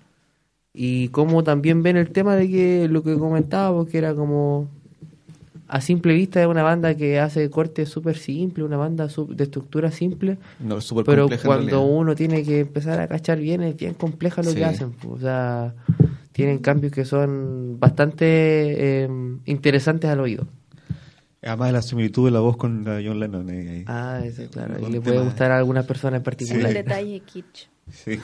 y 0.73 1.09
cómo 1.09 1.45
también 1.45 1.83
ven 1.83 1.97
el 1.99 2.11
tema 2.11 2.35
de 2.37 2.49
que 2.49 2.89
lo 2.89 3.03
que 3.03 3.17
comentaba, 3.19 3.77
porque 3.77 3.99
era 3.99 4.15
como 4.15 4.69
a 5.67 5.81
simple 5.81 6.15
vista 6.15 6.41
es 6.41 6.47
una 6.47 6.63
banda 6.63 6.95
que 6.95 7.19
hace 7.19 7.49
cortes 7.51 7.89
súper 7.89 8.17
simples, 8.17 8.65
una 8.67 8.77
banda 8.77 9.09
de 9.09 9.45
estructura 9.45 9.91
simple, 9.91 10.39
No, 10.61 10.79
pero 11.05 11.29
cuando 11.45 11.83
uno 11.83 12.15
tiene 12.15 12.43
que 12.45 12.61
empezar 12.61 13.01
a 13.01 13.09
cachar 13.09 13.39
bien 13.39 13.63
es 13.63 13.77
bien 13.77 13.95
compleja 13.95 14.43
lo 14.43 14.51
Sí. 14.51 14.57
que 14.59 14.65
hacen, 14.65 14.93
o 15.09 15.19
sea, 15.19 15.75
tienen 16.33 16.59
cambios 16.59 16.93
que 16.93 17.05
son 17.05 17.79
bastante 17.81 18.25
eh, 19.05 19.09
interesantes 19.47 20.09
al 20.11 20.21
oído. 20.21 20.47
Además 21.45 21.69
de 21.69 21.73
la 21.75 21.83
similitud 21.83 22.25
de 22.25 22.31
la 22.31 22.41
voz 22.41 22.57
con 22.57 22.85
la 22.85 23.01
John 23.05 23.21
Lennon. 23.21 23.49
eh. 23.51 23.85
Ah, 23.87 24.21
eso, 24.25 24.43
claro, 24.51 24.75
y 24.89 24.91
le 24.91 25.01
puede 25.01 25.21
gustar 25.21 25.51
a 25.53 25.59
alguna 25.59 25.83
persona 25.83 26.17
en 26.17 26.21
Un 26.21 26.25
particular. 26.25 26.73
detalle 26.73 27.21
kitsch. 27.21 27.69
Sí. 27.93 28.19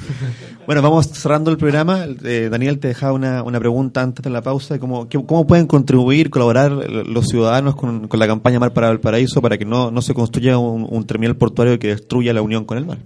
Bueno, 0.65 0.81
vamos 0.81 1.09
cerrando 1.09 1.51
el 1.51 1.59
programa. 1.59 2.07
Eh, 2.25 2.49
Daniel, 2.51 2.79
te 2.79 2.89
dejaba 2.89 3.13
una, 3.13 3.43
una 3.43 3.59
pregunta 3.61 4.01
antes 4.01 4.23
de 4.25 4.31
la 4.31 4.41
pausa. 4.41 4.79
¿Cómo, 4.79 5.07
qué- 5.11 5.23
¿Cómo 5.23 5.47
pueden 5.47 5.67
contribuir, 5.67 6.31
colaborar 6.31 6.73
los 6.73 7.27
ciudadanos 7.27 7.77
con, 7.77 8.09
con 8.09 8.19
la 8.19 8.27
campaña 8.27 8.59
Mar 8.59 8.73
para 8.73 8.89
Valparaíso 8.89 9.43
para 9.43 9.59
que 9.59 9.67
no, 9.67 9.91
no 9.91 10.01
se 10.01 10.15
construya 10.15 10.57
un, 10.57 10.87
un 10.89 11.07
terminal 11.07 11.37
portuario 11.37 11.79
que 11.79 11.89
destruya 11.89 12.33
la 12.33 12.41
unión 12.41 12.65
con 12.65 12.79
el 12.79 12.87
mar? 12.87 12.99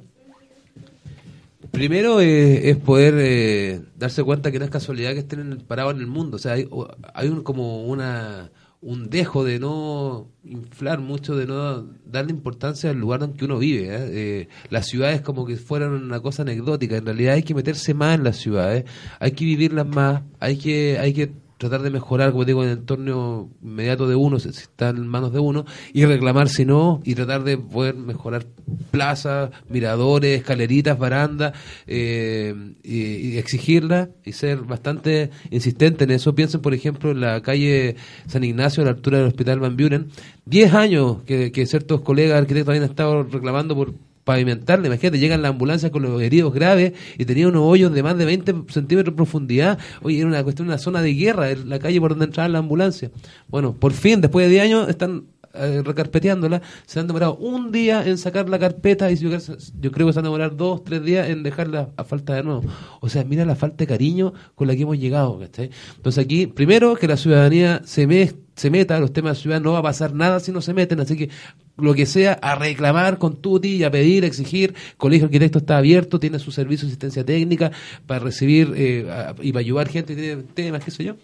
Primero 1.72 2.20
eh, 2.20 2.70
es 2.70 2.76
poder 2.76 3.14
eh, 3.18 3.80
darse 3.98 4.22
cuenta 4.22 4.52
que 4.52 4.60
no 4.60 4.64
es 4.64 4.70
casualidad 4.70 5.12
que 5.12 5.18
estén 5.20 5.40
el- 5.40 5.58
parados 5.58 5.94
en 5.94 6.00
el 6.00 6.06
mundo. 6.06 6.36
O 6.36 6.38
sea, 6.38 6.52
hay, 6.52 6.68
hay 7.14 7.28
un, 7.28 7.42
como 7.42 7.82
una 7.84 8.50
un 8.84 9.08
dejo 9.08 9.44
de 9.44 9.58
no 9.58 10.28
inflar 10.44 11.00
mucho, 11.00 11.34
de 11.36 11.46
no 11.46 11.88
darle 12.04 12.32
importancia 12.32 12.90
al 12.90 12.98
lugar 12.98 13.20
donde 13.20 13.42
uno 13.42 13.58
vive. 13.58 13.86
¿eh? 13.86 14.08
Eh, 14.10 14.48
las 14.68 14.86
ciudades 14.86 15.22
como 15.22 15.46
que 15.46 15.56
fueran 15.56 15.92
una 15.92 16.20
cosa 16.20 16.42
anecdótica. 16.42 16.98
En 16.98 17.06
realidad 17.06 17.34
hay 17.34 17.42
que 17.42 17.54
meterse 17.54 17.94
más 17.94 18.14
en 18.18 18.24
las 18.24 18.36
ciudades, 18.36 18.84
hay 19.20 19.32
que 19.32 19.46
vivirlas 19.46 19.86
más, 19.86 20.22
hay 20.38 20.58
que 20.58 20.98
hay 20.98 21.14
que 21.14 21.32
tratar 21.58 21.82
de 21.82 21.90
mejorar, 21.90 22.32
como 22.32 22.44
digo, 22.44 22.62
en 22.62 22.70
el 22.70 22.78
entorno 22.78 23.50
inmediato 23.62 24.08
de 24.08 24.14
uno, 24.14 24.38
si 24.38 24.48
está 24.48 24.90
en 24.90 25.06
manos 25.06 25.32
de 25.32 25.38
uno, 25.38 25.64
y 25.92 26.04
reclamar 26.04 26.48
si 26.48 26.64
no, 26.64 27.00
y 27.04 27.14
tratar 27.14 27.44
de 27.44 27.56
poder 27.58 27.94
mejorar 27.94 28.46
plazas, 28.90 29.50
miradores, 29.68 30.40
escaleritas, 30.40 30.98
barandas, 30.98 31.52
eh, 31.86 32.54
y, 32.82 32.98
y 33.28 33.38
exigirla 33.38 34.10
y 34.24 34.32
ser 34.32 34.58
bastante 34.62 35.30
insistente 35.50 36.04
en 36.04 36.10
eso. 36.10 36.34
Piensen, 36.34 36.60
por 36.60 36.74
ejemplo, 36.74 37.10
en 37.10 37.20
la 37.20 37.40
calle 37.42 37.96
San 38.26 38.44
Ignacio, 38.44 38.82
a 38.82 38.86
la 38.86 38.92
altura 38.92 39.18
del 39.18 39.28
Hospital 39.28 39.60
Van 39.60 39.76
Buren, 39.76 40.08
10 40.46 40.74
años 40.74 41.18
que, 41.26 41.52
que 41.52 41.66
ciertos 41.66 42.00
colegas 42.00 42.38
arquitectos 42.38 42.70
habían 42.70 42.88
estado 42.88 43.22
reclamando 43.24 43.74
por 43.74 43.94
pavimentarla, 44.24 44.86
imagínate, 44.86 45.18
llegan 45.18 45.42
las 45.42 45.50
ambulancias 45.50 45.92
con 45.92 46.02
los 46.02 46.20
heridos 46.22 46.52
graves 46.52 46.92
y 47.18 47.24
tenía 47.24 47.46
unos 47.48 47.62
hoyos 47.64 47.92
de 47.92 48.02
más 48.02 48.16
de 48.18 48.24
20 48.24 48.54
centímetros 48.68 49.12
de 49.12 49.16
profundidad, 49.16 49.78
oye, 50.02 50.18
era 50.18 50.26
una 50.26 50.42
cuestión, 50.42 50.68
una 50.68 50.78
zona 50.78 51.02
de 51.02 51.14
guerra, 51.14 51.54
la 51.64 51.78
calle 51.78 52.00
por 52.00 52.10
donde 52.10 52.24
entraban 52.26 52.52
las 52.52 52.60
ambulancias. 52.60 53.10
Bueno, 53.48 53.74
por 53.74 53.92
fin, 53.92 54.20
después 54.20 54.46
de 54.46 54.50
10 54.50 54.62
años, 54.64 54.88
están 54.88 55.24
eh, 55.56 55.82
recarpeteándola, 55.84 56.62
se 56.84 56.98
han 56.98 57.06
demorado 57.06 57.36
un 57.36 57.70
día 57.70 58.04
en 58.08 58.18
sacar 58.18 58.48
la 58.48 58.58
carpeta 58.58 59.12
y 59.12 59.16
yo, 59.16 59.28
creo- 59.30 60.06
que 60.08 60.12
se 60.12 60.18
han 60.18 60.24
demorado 60.24 60.56
dos, 60.56 60.82
tres 60.82 61.04
días 61.04 61.28
en 61.28 61.44
dejarla 61.44 61.90
a 61.96 62.02
falta 62.02 62.34
de 62.34 62.42
nuevo. 62.42 62.62
O 63.00 63.08
sea, 63.08 63.22
mira 63.22 63.44
la 63.44 63.54
falta 63.54 63.76
de 63.76 63.86
cariño 63.86 64.32
con 64.56 64.66
la 64.66 64.74
que 64.74 64.82
hemos 64.82 64.98
llegado, 64.98 65.38
¿cachai? 65.38 65.70
Entonces 65.96 66.24
aquí, 66.24 66.48
primero, 66.48 66.96
que 66.96 67.06
la 67.06 67.16
ciudadanía 67.16 67.82
se, 67.84 68.34
se 68.56 68.70
meta, 68.70 68.98
los 68.98 69.12
temas 69.12 69.36
de 69.36 69.42
ciudad 69.42 69.60
no 69.60 69.72
va 69.74 69.78
a 69.78 69.82
pasar 69.82 70.12
nada 70.12 70.40
si 70.40 70.50
no 70.50 70.60
se 70.60 70.74
meten, 70.74 70.98
así 70.98 71.16
que 71.16 71.30
lo 71.76 71.94
que 71.94 72.06
sea, 72.06 72.34
a 72.34 72.54
reclamar 72.54 73.18
con 73.18 73.36
tuti 73.36 73.76
y 73.76 73.84
a 73.84 73.90
pedir, 73.90 74.24
a 74.24 74.26
exigir. 74.26 74.74
Colegio 74.96 75.26
Arquitecto 75.26 75.58
está 75.58 75.76
abierto, 75.78 76.20
tiene 76.20 76.38
su 76.38 76.52
servicio 76.52 76.86
de 76.86 76.92
asistencia 76.92 77.24
técnica 77.24 77.72
para 78.06 78.20
recibir 78.20 78.72
eh, 78.76 79.06
a- 79.10 79.34
y 79.42 79.52
para 79.52 79.60
ayudar 79.60 79.88
gente 79.88 80.14
tiene 80.14 80.42
temas, 80.54 80.84
qué 80.84 80.90
sé 80.90 81.04
yo. 81.04 81.16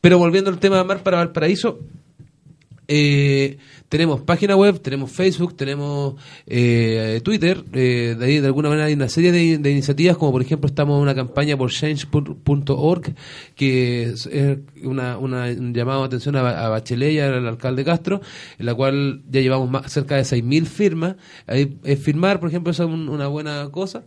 Pero 0.00 0.18
volviendo 0.18 0.50
al 0.50 0.58
tema 0.58 0.76
de 0.78 0.84
Mar 0.84 1.02
para 1.02 1.16
Valparaíso, 1.18 1.80
eh, 2.88 3.58
tenemos 3.88 4.20
página 4.22 4.56
web, 4.56 4.80
tenemos 4.80 5.10
Facebook, 5.12 5.56
tenemos 5.56 6.14
eh, 6.46 7.20
Twitter, 7.24 7.64
eh, 7.72 8.16
de 8.18 8.24
ahí 8.24 8.38
de 8.40 8.46
alguna 8.46 8.68
manera 8.68 8.86
hay 8.86 8.94
una 8.94 9.08
serie 9.08 9.32
de, 9.32 9.70
iniciativas, 9.70 10.16
como 10.16 10.32
por 10.32 10.42
ejemplo 10.42 10.66
estamos 10.66 10.96
en 10.96 11.02
una 11.02 11.14
campaña 11.14 11.56
por 11.56 11.70
change.org, 11.70 13.14
que 13.54 14.02
es, 14.04 14.28
una, 14.82 15.18
una- 15.18 15.44
un 15.46 15.72
llamado 15.74 16.00
de 16.02 16.06
atención 16.06 16.36
a, 16.36 16.66
a 16.66 16.68
Bachelet 16.68 17.20
al 17.22 17.46
alcalde 17.46 17.84
Castro, 17.84 18.20
en 18.58 18.66
la 18.66 18.74
cual 18.74 19.22
ya 19.30 19.40
llevamos 19.40 19.70
más, 19.70 19.90
cerca 19.92 20.16
de 20.16 20.22
6.000 20.22 20.66
firmas. 20.66 21.16
Ahí, 21.46 21.76
es 21.84 21.98
firmar, 22.00 22.40
por 22.40 22.48
ejemplo, 22.48 22.70
es 22.72 22.78
un- 22.80 23.08
una 23.08 23.26
buena 23.28 23.68
cosa. 23.70 24.04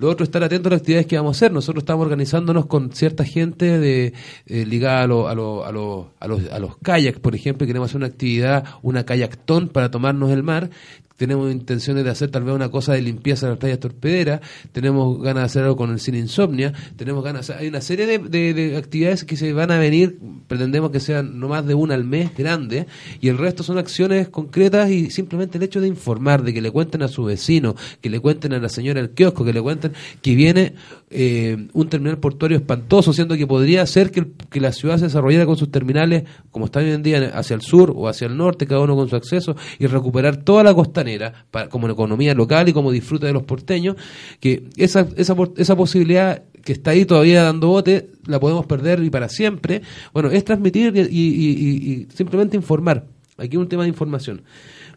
Lo 0.00 0.08
otro, 0.08 0.24
estar 0.24 0.42
atento 0.42 0.68
a 0.68 0.72
las 0.72 0.80
actividades 0.80 1.06
que 1.06 1.16
vamos 1.16 1.36
a 1.36 1.38
hacer. 1.38 1.52
Nosotros 1.52 1.82
estamos 1.82 2.04
organizándonos 2.06 2.64
con 2.66 2.90
cierta 2.92 3.22
gente 3.24 3.78
de, 3.78 4.14
eh, 4.46 4.64
ligada 4.66 5.02
a, 5.02 5.06
lo- 5.06 5.28
a, 5.28 5.34
lo- 5.34 5.64
a, 5.66 5.70
lo- 5.72 6.10
a 6.18 6.26
los, 6.26 6.50
a 6.50 6.58
los 6.58 6.78
kayaks, 6.78 7.20
por 7.20 7.34
ejemplo, 7.34 7.66
queremos 7.66 7.90
hacer 7.90 7.98
una 7.98 8.06
actividad, 8.06 8.64
una 8.82 9.04
kayactón 9.04 9.68
para 9.68 9.90
tomarnos 9.90 10.30
el 10.30 10.42
mar. 10.42 10.70
Tenemos 11.16 11.52
intenciones 11.52 12.02
de 12.02 12.08
hacer 12.08 12.30
tal 12.30 12.44
vez 12.44 12.54
una 12.54 12.70
cosa 12.70 12.94
de 12.94 13.02
limpieza 13.02 13.44
de 13.44 13.50
las 13.52 13.58
playas 13.58 13.78
torpederas. 13.78 14.40
Tenemos 14.72 15.20
ganas 15.20 15.42
de 15.42 15.44
hacer 15.44 15.62
algo 15.64 15.76
con 15.76 15.90
el 15.90 16.00
cine 16.00 16.16
Insomnia. 16.18 16.72
Tenemos 16.96 17.22
ganas, 17.22 17.50
hay 17.50 17.68
una 17.68 17.82
serie 17.82 18.06
de, 18.06 18.18
de- 18.20 18.54
de 18.54 18.76
actividades 18.78 19.24
que 19.24 19.36
se 19.36 19.52
van 19.52 19.70
a 19.70 19.78
venir. 19.78 20.18
Pretendemos 20.48 20.90
que 20.92 20.98
sean 20.98 21.38
no 21.38 21.48
más 21.48 21.66
de 21.66 21.74
una 21.74 21.94
al 21.94 22.04
mes 22.04 22.34
grande. 22.34 22.86
Y 23.20 23.28
el 23.28 23.36
resto 23.36 23.62
son 23.62 23.76
acciones 23.76 24.30
concretas 24.30 24.88
y 24.90 25.10
simplemente 25.10 25.58
el 25.58 25.64
hecho 25.64 25.82
de 25.82 25.88
informar, 25.88 26.42
de 26.42 26.54
que 26.54 26.62
le 26.62 26.70
cuenten 26.70 27.02
a 27.02 27.08
su 27.08 27.22
vecino, 27.24 27.76
que 28.00 28.08
le 28.08 28.18
cuenten 28.18 28.54
a 28.54 28.58
la 28.58 28.70
señora 28.70 29.02
del 29.02 29.10
kiosco, 29.10 29.44
que 29.44 29.52
le 29.52 29.60
cuenten 29.60 29.89
que 30.22 30.34
viene 30.34 30.74
eh, 31.10 31.68
un 31.72 31.88
terminal 31.88 32.18
portuario 32.18 32.56
espantoso, 32.56 33.12
siendo 33.12 33.36
que 33.36 33.46
podría 33.46 33.84
ser 33.86 34.10
que, 34.10 34.28
que 34.48 34.60
la 34.60 34.72
ciudad 34.72 34.98
se 34.98 35.06
desarrollara 35.06 35.44
con 35.44 35.56
sus 35.56 35.70
terminales, 35.70 36.24
como 36.50 36.66
está 36.66 36.80
hoy 36.80 36.90
en 36.90 37.02
día, 37.02 37.32
hacia 37.34 37.54
el 37.54 37.62
sur 37.62 37.92
o 37.96 38.08
hacia 38.08 38.26
el 38.26 38.36
norte, 38.36 38.66
cada 38.66 38.80
uno 38.80 38.94
con 38.94 39.08
su 39.08 39.16
acceso, 39.16 39.56
y 39.78 39.86
recuperar 39.86 40.36
toda 40.38 40.62
la 40.62 40.72
costanera 40.72 41.46
para, 41.50 41.68
como 41.68 41.88
economía 41.88 42.34
local 42.34 42.68
y 42.68 42.72
como 42.72 42.92
disfrute 42.92 43.26
de 43.26 43.32
los 43.32 43.42
porteños, 43.42 43.96
que 44.38 44.68
esa, 44.76 45.08
esa, 45.16 45.34
esa 45.56 45.76
posibilidad 45.76 46.44
que 46.64 46.72
está 46.72 46.92
ahí 46.92 47.04
todavía 47.04 47.42
dando 47.42 47.68
bote, 47.68 48.10
la 48.26 48.38
podemos 48.38 48.66
perder 48.66 49.02
y 49.02 49.10
para 49.10 49.28
siempre. 49.28 49.82
Bueno, 50.12 50.30
es 50.30 50.44
transmitir 50.44 50.96
y, 50.96 52.06
simplemente 52.14 52.56
informar. 52.56 53.06
Aquí 53.36 53.56
un 53.56 53.68
tema 53.68 53.84
de 53.84 53.88
información. 53.88 54.42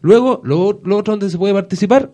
Luego, 0.02 0.42
lo 0.44 0.68
otro 0.68 1.12
donde 1.12 1.30
se 1.30 1.38
puede 1.38 1.54
participar 1.54 2.12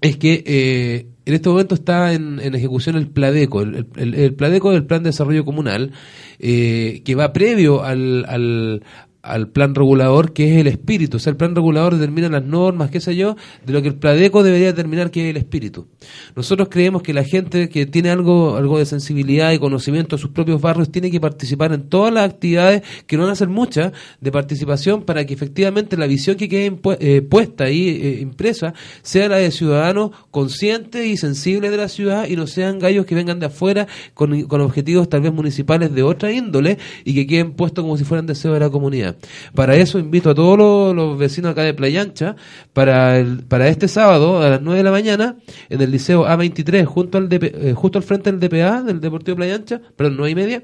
es 0.00 0.16
que 0.16 0.42
eh, 0.46 1.06
en 1.26 1.34
este 1.34 1.48
momento 1.48 1.74
está 1.74 2.12
en, 2.12 2.40
en 2.40 2.54
ejecución 2.54 2.96
el 2.96 3.08
PLADECO. 3.08 3.62
El, 3.62 3.86
el, 3.96 4.34
PLADECO 4.34 4.72
es 4.72 4.76
el 4.78 4.86
Plan 4.86 5.02
de 5.02 5.10
Desarrollo 5.10 5.44
Comunal, 5.44 5.92
eh, 6.38 7.02
que 7.04 7.14
va 7.14 7.32
previo 7.32 7.82
al, 7.82 8.24
al, 8.26 8.82
al 9.22 9.48
plan 9.48 9.74
regulador 9.74 10.32
que 10.32 10.52
es 10.52 10.60
el 10.60 10.66
espíritu. 10.66 11.18
O 11.18 11.20
sea, 11.20 11.30
el 11.30 11.36
plan 11.36 11.54
regulador 11.54 11.94
determina 11.94 12.28
las 12.28 12.44
normas, 12.44 12.90
qué 12.90 13.00
sé 13.00 13.16
yo, 13.16 13.36
de 13.64 13.72
lo 13.72 13.82
que 13.82 13.88
el 13.88 13.94
Pladeco 13.94 14.42
debería 14.42 14.68
determinar 14.68 15.10
que 15.10 15.24
es 15.24 15.30
el 15.30 15.36
espíritu. 15.36 15.88
Nosotros 16.34 16.68
creemos 16.70 17.02
que 17.02 17.12
la 17.12 17.24
gente 17.24 17.68
que 17.68 17.86
tiene 17.86 18.10
algo, 18.10 18.56
algo 18.56 18.78
de 18.78 18.86
sensibilidad 18.86 19.52
y 19.52 19.58
conocimiento 19.58 20.16
de 20.16 20.22
sus 20.22 20.30
propios 20.30 20.60
barrios 20.60 20.90
tiene 20.90 21.10
que 21.10 21.20
participar 21.20 21.72
en 21.72 21.88
todas 21.88 22.12
las 22.12 22.24
actividades, 22.30 22.82
que 23.06 23.16
no 23.16 23.24
van 23.24 23.32
a 23.32 23.36
ser 23.36 23.48
muchas, 23.48 23.92
de 24.20 24.32
participación 24.32 25.02
para 25.02 25.24
que 25.26 25.34
efectivamente 25.34 25.96
la 25.96 26.06
visión 26.06 26.36
que 26.36 26.48
quede 26.48 26.78
eh, 27.00 27.22
puesta 27.22 27.64
ahí, 27.64 27.88
eh, 27.88 28.18
impresa, 28.20 28.74
sea 29.02 29.28
la 29.28 29.36
de 29.36 29.50
ciudadanos 29.50 30.10
conscientes 30.30 31.06
y 31.06 31.16
sensibles 31.16 31.70
de 31.70 31.76
la 31.76 31.88
ciudad 31.88 32.28
y 32.28 32.36
no 32.36 32.46
sean 32.46 32.78
gallos 32.78 33.06
que 33.06 33.14
vengan 33.14 33.38
de 33.38 33.46
afuera 33.46 33.86
con, 34.14 34.42
con 34.44 34.60
objetivos 34.60 35.08
tal 35.08 35.20
vez 35.20 35.32
municipales 35.32 35.94
de 35.94 36.02
otra 36.02 36.32
índole 36.32 36.78
y 37.04 37.14
que 37.14 37.26
queden 37.26 37.52
puestos 37.52 37.84
como 37.84 37.96
si 37.96 38.04
fueran 38.04 38.26
deseos 38.26 38.54
de 38.54 38.60
la 38.60 38.70
comunidad. 38.70 39.09
Para 39.54 39.76
eso 39.76 39.98
invito 39.98 40.30
a 40.30 40.34
todos 40.34 40.94
los, 40.94 41.18
vecinos 41.18 41.52
acá 41.52 41.62
de 41.62 41.74
Playa 41.74 42.02
Ancha 42.02 42.36
para, 42.72 43.18
el, 43.18 43.44
para 43.44 43.68
este 43.68 43.88
sábado 43.88 44.42
a 44.42 44.48
las 44.48 44.62
9 44.62 44.78
de 44.78 44.84
la 44.84 44.90
mañana 44.90 45.36
en 45.68 45.80
el 45.80 45.90
Liceo 45.90 46.24
A23 46.26 46.84
junto 46.84 47.18
al 47.18 47.28
DP 47.28 47.42
eh, 47.44 47.72
justo 47.74 47.98
al 47.98 48.04
frente 48.04 48.32
del 48.32 48.40
DPA, 48.40 48.82
del 48.82 49.00
Deportivo 49.00 49.36
Playa 49.36 49.54
Ancha, 49.56 49.80
perdón, 49.96 50.16
9 50.18 50.30
y 50.30 50.34
media, 50.34 50.62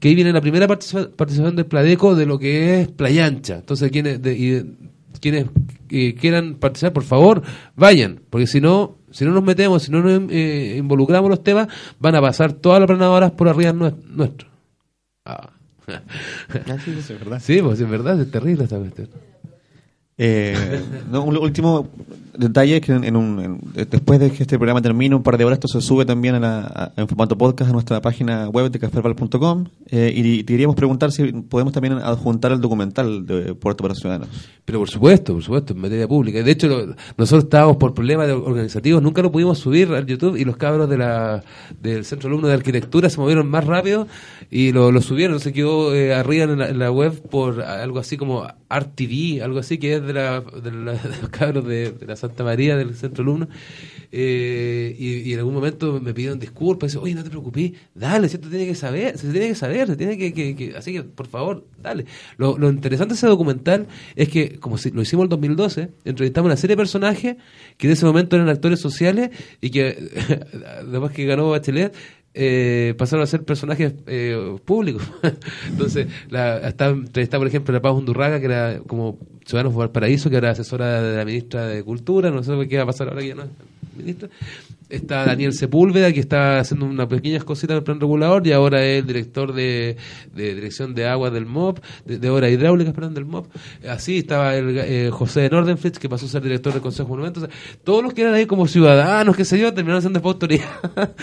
que 0.00 0.08
ahí 0.08 0.14
viene 0.14 0.32
la 0.32 0.40
primera 0.40 0.66
participa- 0.66 1.08
participación 1.14 1.56
del 1.56 1.66
Pladeco 1.66 2.14
de 2.14 2.26
lo 2.26 2.38
que 2.38 2.80
es 2.82 2.88
Playa 2.88 3.26
Ancha. 3.26 3.56
Entonces, 3.56 3.90
quienes, 3.90 4.20
de- 4.22 4.34
y 4.36 4.76
quienes 5.20 5.46
eh, 5.90 6.14
quieran 6.14 6.56
participar, 6.56 6.92
por 6.92 7.04
favor, 7.04 7.42
vayan, 7.74 8.20
porque 8.28 8.46
si 8.46 8.60
no, 8.60 8.96
si 9.10 9.24
no 9.24 9.30
nos 9.32 9.42
metemos, 9.44 9.82
si 9.84 9.90
no 9.90 10.02
nos 10.02 10.30
eh, 10.30 10.74
involucramos 10.78 11.30
los 11.30 11.42
temas, 11.42 11.68
van 11.98 12.14
a 12.16 12.20
pasar 12.20 12.52
todas 12.52 12.80
las 12.80 12.86
planadoras 12.86 13.30
por 13.32 13.48
arriba 13.48 13.72
nue- 13.72 13.94
nuestro. 14.08 14.48
Ah. 15.24 15.50
Así 16.72 16.90
es. 16.90 17.10
Es 17.10 17.18
verdad. 17.18 17.40
Sí, 17.42 17.60
pues 17.62 17.80
es 17.80 17.88
verdad, 17.88 18.20
es 18.20 18.30
terrible 18.30 18.64
esta 18.64 18.78
cuestión. 18.78 19.08
Eh, 20.18 20.80
un 21.12 21.36
último 21.36 21.88
detalle 22.38 22.80
que 22.80 22.92
en, 22.92 23.16
un, 23.16 23.38
en- 23.74 23.86
después 23.90 24.18
de 24.20 24.30
que 24.30 24.42
este 24.42 24.56
programa 24.58 24.80
termine, 24.82 25.14
un 25.14 25.22
par 25.22 25.36
de 25.38 25.44
horas, 25.44 25.56
esto 25.58 25.68
se 25.68 25.80
sube 25.86 26.04
también 26.06 26.34
a 26.36 26.40
la- 26.40 26.92
en 26.96 27.06
formato 27.08 27.36
podcast 27.36 27.70
a 27.70 27.72
nuestra 27.72 28.00
página 28.00 28.48
web 28.48 28.70
de 28.70 28.78
cafeherbal.com 28.78 29.64
eh, 29.90 30.12
y 30.14 30.42
te 30.42 30.52
queríamos 30.54 30.74
preguntar 30.76 31.12
si 31.12 31.24
podemos 31.32 31.72
también 31.72 31.94
adjuntar 31.94 32.52
el 32.52 32.60
documental 32.60 33.26
de 33.26 33.54
Puerto 33.54 33.82
para 33.82 33.94
Ciudadanos. 33.94 34.28
Pero 34.64 34.80
por 34.80 34.90
supuesto, 34.90 35.32
por 35.34 35.42
supuesto, 35.42 35.72
en 35.74 35.80
materia 35.80 36.08
pública. 36.08 36.42
De 36.42 36.50
hecho, 36.50 36.68
nosotros 37.16 37.44
estábamos 37.44 37.76
por 37.76 37.94
problemas 37.94 38.28
organizativos, 38.30 39.02
nunca 39.02 39.22
lo 39.22 39.30
pudimos 39.30 39.58
subir 39.58 39.88
al 39.92 40.06
YouTube 40.06 40.36
y 40.36 40.44
los 40.44 40.56
cabros 40.56 40.88
de 40.90 40.98
la, 40.98 41.42
del 41.80 42.04
Centro 42.04 42.28
Alumno 42.28 42.48
de 42.48 42.54
Arquitectura 42.54 43.08
se 43.08 43.18
movieron 43.20 43.48
más 43.48 43.64
rápido 43.64 44.08
y 44.50 44.72
lo, 44.72 44.90
lo 44.92 45.00
subieron. 45.02 45.40
Se 45.40 45.52
quedó 45.52 45.94
eh, 45.94 46.14
arriba 46.14 46.44
en 46.44 46.58
la, 46.58 46.68
en 46.68 46.78
la 46.78 46.90
web 46.90 47.20
por 47.30 47.62
algo 47.62 47.98
así 47.98 48.16
como 48.16 48.46
Art 48.68 48.90
TV, 48.96 49.40
algo 49.42 49.60
así 49.60 49.78
que 49.78 49.94
es 49.94 50.05
de, 50.06 50.12
la, 50.12 50.40
de, 50.40 50.70
los 51.20 51.28
cabros 51.30 51.66
de, 51.66 51.94
la 52.06 52.16
Santa 52.16 52.44
María 52.44 52.76
del 52.76 52.94
Centro 52.94 53.22
Alumno. 53.22 53.48
Eh, 54.12 54.94
y, 54.98 55.28
y 55.28 55.32
en 55.32 55.38
algún 55.40 55.54
momento 55.54 56.00
me 56.00 56.14
pidieron 56.14 56.38
disculpas, 56.38 56.92
dice, 56.92 56.98
oye, 57.02 57.14
no 57.14 57.24
te 57.24 57.30
preocupes, 57.30 57.72
dale, 57.94 58.26
esto 58.26 58.48
tiene 58.48 58.66
que 58.66 58.74
saber, 58.74 59.18
se 59.18 59.30
tiene 59.30 59.48
que 59.48 59.54
saber, 59.54 59.88
se 59.88 59.96
tiene 59.96 60.16
que, 60.16 60.32
que- 60.32 60.74
así 60.76 60.92
que 60.92 61.02
por 61.02 61.26
favor, 61.26 61.66
dale. 61.82 62.06
Lo, 62.38 62.56
lo 62.56 62.70
interesante 62.70 63.14
de 63.14 63.18
ese 63.18 63.26
documental 63.26 63.86
es 64.14 64.28
que, 64.28 64.58
como 64.58 64.78
si 64.78 64.90
lo 64.90 65.02
hicimos 65.02 65.22
en 65.22 65.26
el 65.26 65.30
2012, 65.30 65.88
entrevistamos 66.04 66.46
a 66.48 66.50
una 66.52 66.56
serie 66.56 66.76
de 66.76 66.80
personajes 66.80 67.36
que 67.76 67.86
en 67.88 67.92
ese 67.92 68.06
momento 68.06 68.36
eran 68.36 68.48
actores 68.48 68.80
sociales 68.80 69.30
y 69.60 69.70
que 69.70 69.92
después 70.90 71.12
que 71.12 71.24
ganó 71.26 71.50
Bachelet, 71.50 71.94
eh, 72.38 72.94
pasaron 72.98 73.22
a 73.22 73.26
ser 73.26 73.44
personajes 73.44 73.94
eh, 74.06 74.56
públicos. 74.62 75.02
Entonces, 75.68 76.06
la, 76.28 76.56
hasta 76.56 76.88
entrevistaba, 76.88 77.40
por 77.40 77.48
ejemplo, 77.48 77.72
la 77.72 77.80
Paz 77.80 77.94
Undurraga, 77.94 78.38
que 78.38 78.44
era 78.44 78.80
como 78.86 79.18
Ciudadanos 79.46 79.72
de 79.72 79.78
Valparaíso, 79.78 80.28
que 80.28 80.36
era 80.36 80.50
asesora 80.50 81.00
de 81.00 81.16
la 81.16 81.24
ministra 81.24 81.66
de 81.66 81.82
Cultura, 81.82 82.30
no 82.30 82.42
sé 82.42 82.52
qué 82.68 82.76
va 82.76 82.82
a 82.82 82.86
pasar 82.86 83.08
ahora 83.08 83.22
que 83.22 83.28
ya 83.28 83.34
no 83.36 83.44
es 83.44 83.48
ministra. 83.96 84.28
Está 84.90 85.24
Daniel 85.24 85.54
Sepúlveda, 85.54 86.12
que 86.12 86.20
está 86.20 86.58
haciendo 86.58 86.84
unas 86.84 87.06
pequeñas 87.06 87.42
cositas 87.42 87.70
en 87.70 87.78
el 87.78 87.84
plan 87.84 88.00
regulador, 88.00 88.46
y 88.46 88.52
ahora 88.52 88.84
es 88.84 89.00
el 89.00 89.06
director 89.06 89.54
de, 89.54 89.96
de 90.34 90.54
dirección 90.54 90.94
de 90.94 91.06
aguas 91.06 91.32
del 91.32 91.46
MOP, 91.46 91.78
de, 92.04 92.18
de 92.18 92.30
obras 92.30 92.52
hidráulicas, 92.52 92.92
perdón, 92.92 93.14
del 93.14 93.24
MOP. 93.24 93.46
Así 93.88 94.18
estaba 94.18 94.54
el 94.54 94.76
eh, 94.78 95.10
José 95.10 95.48
Nordenflitz, 95.48 95.98
que 95.98 96.10
pasó 96.10 96.26
a 96.26 96.28
ser 96.28 96.42
director 96.42 96.74
del 96.74 96.82
Consejo 96.82 97.08
de 97.08 97.10
Monumentos. 97.10 97.44
O 97.44 97.48
todos 97.82 98.02
los 98.02 98.12
que 98.12 98.22
eran 98.22 98.34
ahí 98.34 98.44
como 98.44 98.68
ciudadanos, 98.68 99.34
qué 99.36 99.46
sé 99.46 99.58
yo, 99.58 99.72
terminaron 99.72 100.02
siendo 100.02 100.20
de 100.20 100.28
autoridad. 100.28 100.68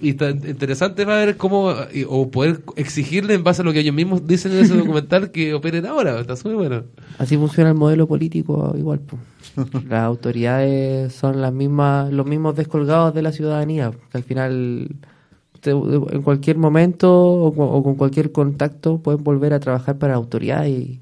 Y 0.00 0.10
está 0.10 0.30
interesante 0.30 1.04
va 1.04 1.20
a 1.20 1.24
ver 1.24 1.36
cómo, 1.36 1.72
y- 1.92 2.04
o 2.08 2.30
poder 2.30 2.60
exigirle 2.76 3.34
en 3.34 3.42
base 3.44 3.62
a 3.62 3.64
lo 3.64 3.72
que 3.72 3.80
ellos 3.80 3.94
mismos 3.94 4.26
dicen 4.26 4.52
en 4.52 4.58
ese 4.58 4.76
documental 4.78 5.30
que 5.32 5.54
operen 5.54 5.86
ahora. 5.86 6.20
Está 6.20 6.34
muy 6.44 6.54
bueno. 6.54 6.84
Así 7.18 7.36
funciona 7.36 7.70
el 7.70 7.76
modelo 7.76 8.06
político 8.06 8.74
igual. 8.78 9.00
po. 9.00 9.18
Las 9.88 10.04
autoridades 10.04 11.12
son 11.12 11.40
las 11.40 11.52
mismas, 11.52 12.12
los 12.12 12.26
mismos 12.26 12.54
descolgados 12.54 13.12
de 13.14 13.22
la 13.22 13.32
ciudadanía, 13.32 13.90
que 14.10 14.18
al 14.18 14.22
final 14.24 14.88
te- 15.60 15.70
en 15.72 16.22
cualquier 16.22 16.58
momento 16.58 17.12
o, 17.12 17.52
con- 17.54 17.68
o 17.70 17.82
con 17.82 17.96
cualquier 17.96 18.30
contacto 18.30 18.98
pueden 19.02 19.24
volver 19.24 19.52
a 19.52 19.58
trabajar 19.60 19.98
para 19.98 20.12
la 20.12 20.18
autoridad 20.18 20.64
y 20.66 21.00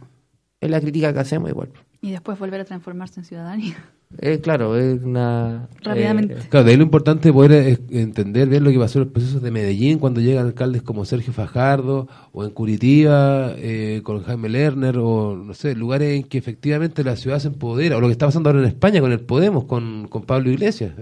es 0.60 0.70
la 0.70 0.80
crítica 0.80 1.12
que 1.12 1.18
hacemos 1.20 1.50
igual. 1.50 1.68
Y 2.00 2.12
después 2.12 2.38
volver 2.38 2.60
a 2.60 2.64
transformarse 2.64 3.20
en 3.20 3.26
ciudadanía. 3.26 3.76
Eh, 4.18 4.38
claro, 4.40 4.76
es 4.78 5.02
una... 5.02 5.68
Rápidamente. 5.82 6.34
eh, 6.34 6.46
Claro, 6.48 6.64
de 6.64 6.70
ahí 6.70 6.76
lo 6.76 6.84
importante 6.84 7.28
es 7.28 7.34
poder 7.34 7.52
eh, 7.52 7.78
entender 7.90 8.48
bien 8.48 8.62
lo 8.62 8.70
que 8.70 8.78
pasó 8.78 8.98
en 9.00 9.04
los 9.06 9.12
procesos 9.12 9.42
de 9.42 9.50
Medellín 9.50 9.98
cuando 9.98 10.20
llegan 10.20 10.46
alcaldes 10.46 10.82
como 10.82 11.04
Sergio 11.04 11.32
Fajardo 11.32 12.06
o 12.32 12.44
en 12.44 12.50
Curitiba 12.50 13.52
eh, 13.56 14.02
con 14.04 14.22
Jaime 14.22 14.48
Lerner 14.48 14.96
o 14.98 15.36
no 15.36 15.54
sé, 15.54 15.74
lugares 15.74 16.14
en 16.14 16.22
que 16.22 16.38
efectivamente 16.38 17.02
la 17.02 17.16
ciudad 17.16 17.40
se 17.40 17.48
empodera 17.48 17.96
o 17.96 18.00
lo 18.00 18.06
que 18.06 18.12
está 18.12 18.26
pasando 18.26 18.48
ahora 18.48 18.62
en 18.62 18.68
España 18.68 19.00
con 19.00 19.10
el 19.10 19.20
Podemos, 19.20 19.64
con, 19.64 20.06
con 20.06 20.22
Pablo 20.22 20.50
Iglesias. 20.50 20.92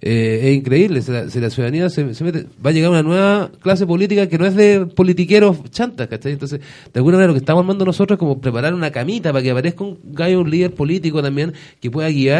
Eh, 0.00 0.40
es 0.42 0.56
increíble, 0.56 1.00
si 1.00 1.12
la, 1.12 1.30
si 1.30 1.40
la 1.40 1.48
ciudadanía 1.48 1.88
se, 1.90 2.12
se 2.12 2.24
mete, 2.24 2.46
va 2.64 2.70
a 2.70 2.72
llegar 2.72 2.90
una 2.90 3.04
nueva 3.04 3.52
clase 3.60 3.86
política 3.86 4.28
que 4.28 4.36
no 4.36 4.46
es 4.46 4.56
de 4.56 4.86
politiqueros 4.86 5.62
chantas, 5.70 6.08
¿cachai? 6.08 6.32
Entonces, 6.32 6.58
de 6.58 6.98
alguna 6.98 7.18
manera 7.18 7.28
lo 7.28 7.34
que 7.34 7.38
estamos 7.40 7.60
armando 7.60 7.84
nosotros 7.84 8.16
es 8.16 8.18
como 8.18 8.40
preparar 8.40 8.74
una 8.74 8.90
camita 8.90 9.32
para 9.32 9.44
que 9.44 9.52
aparezca 9.52 9.84
un 9.84 9.98
gallo, 10.02 10.40
un 10.40 10.50
líder 10.50 10.74
político 10.74 11.22
también 11.22 11.52
que 11.80 11.88
pueda 11.90 12.08
guiar 12.10 12.31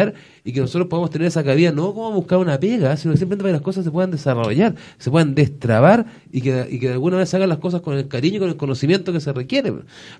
y 0.43 0.51
que 0.51 0.59
nosotros 0.59 0.87
podamos 0.87 1.09
tener 1.09 1.27
esa 1.27 1.43
cabida, 1.43 1.71
no 1.71 1.93
como 1.93 2.11
buscar 2.11 2.39
una 2.39 2.59
pega, 2.59 2.97
sino 2.97 3.13
que 3.13 3.17
simplemente 3.17 3.43
para 3.43 3.51
que 3.51 3.57
las 3.59 3.61
cosas 3.61 3.85
se 3.85 3.91
puedan 3.91 4.11
desarrollar, 4.11 4.75
se 4.97 5.09
puedan 5.09 5.35
destrabar 5.35 6.05
y 6.31 6.41
que, 6.41 6.67
y 6.69 6.79
que 6.79 6.87
de 6.87 6.93
alguna 6.93 7.17
vez 7.17 7.33
hagan 7.33 7.49
las 7.49 7.59
cosas 7.59 7.81
con 7.81 7.97
el 7.97 8.07
cariño 8.07 8.37
y 8.37 8.39
con 8.39 8.49
el 8.49 8.57
conocimiento 8.57 9.13
que 9.13 9.19
se 9.19 9.31
requiere. 9.31 9.71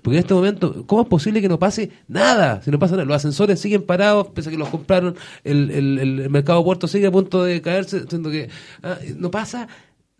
Porque 0.02 0.16
en 0.16 0.20
este 0.20 0.34
momento, 0.34 0.86
¿cómo 0.86 1.02
es 1.02 1.08
posible 1.08 1.40
que 1.42 1.48
no 1.48 1.58
pase 1.58 1.90
nada? 2.08 2.62
Si 2.62 2.70
no 2.70 2.78
pasa 2.78 2.94
nada, 2.94 3.04
los 3.04 3.16
ascensores 3.16 3.60
siguen 3.60 3.82
parados, 3.82 4.28
pese 4.28 4.48
a 4.48 4.52
que 4.52 4.58
los 4.58 4.68
compraron, 4.68 5.16
el, 5.42 5.70
el, 5.70 5.98
el 5.98 6.30
mercado 6.30 6.64
puerto 6.64 6.88
sigue 6.88 7.06
a 7.06 7.12
punto 7.12 7.44
de 7.44 7.60
caerse, 7.60 8.04
siendo 8.08 8.30
que 8.30 8.48
ah, 8.82 8.98
no 9.16 9.30
pasa 9.30 9.68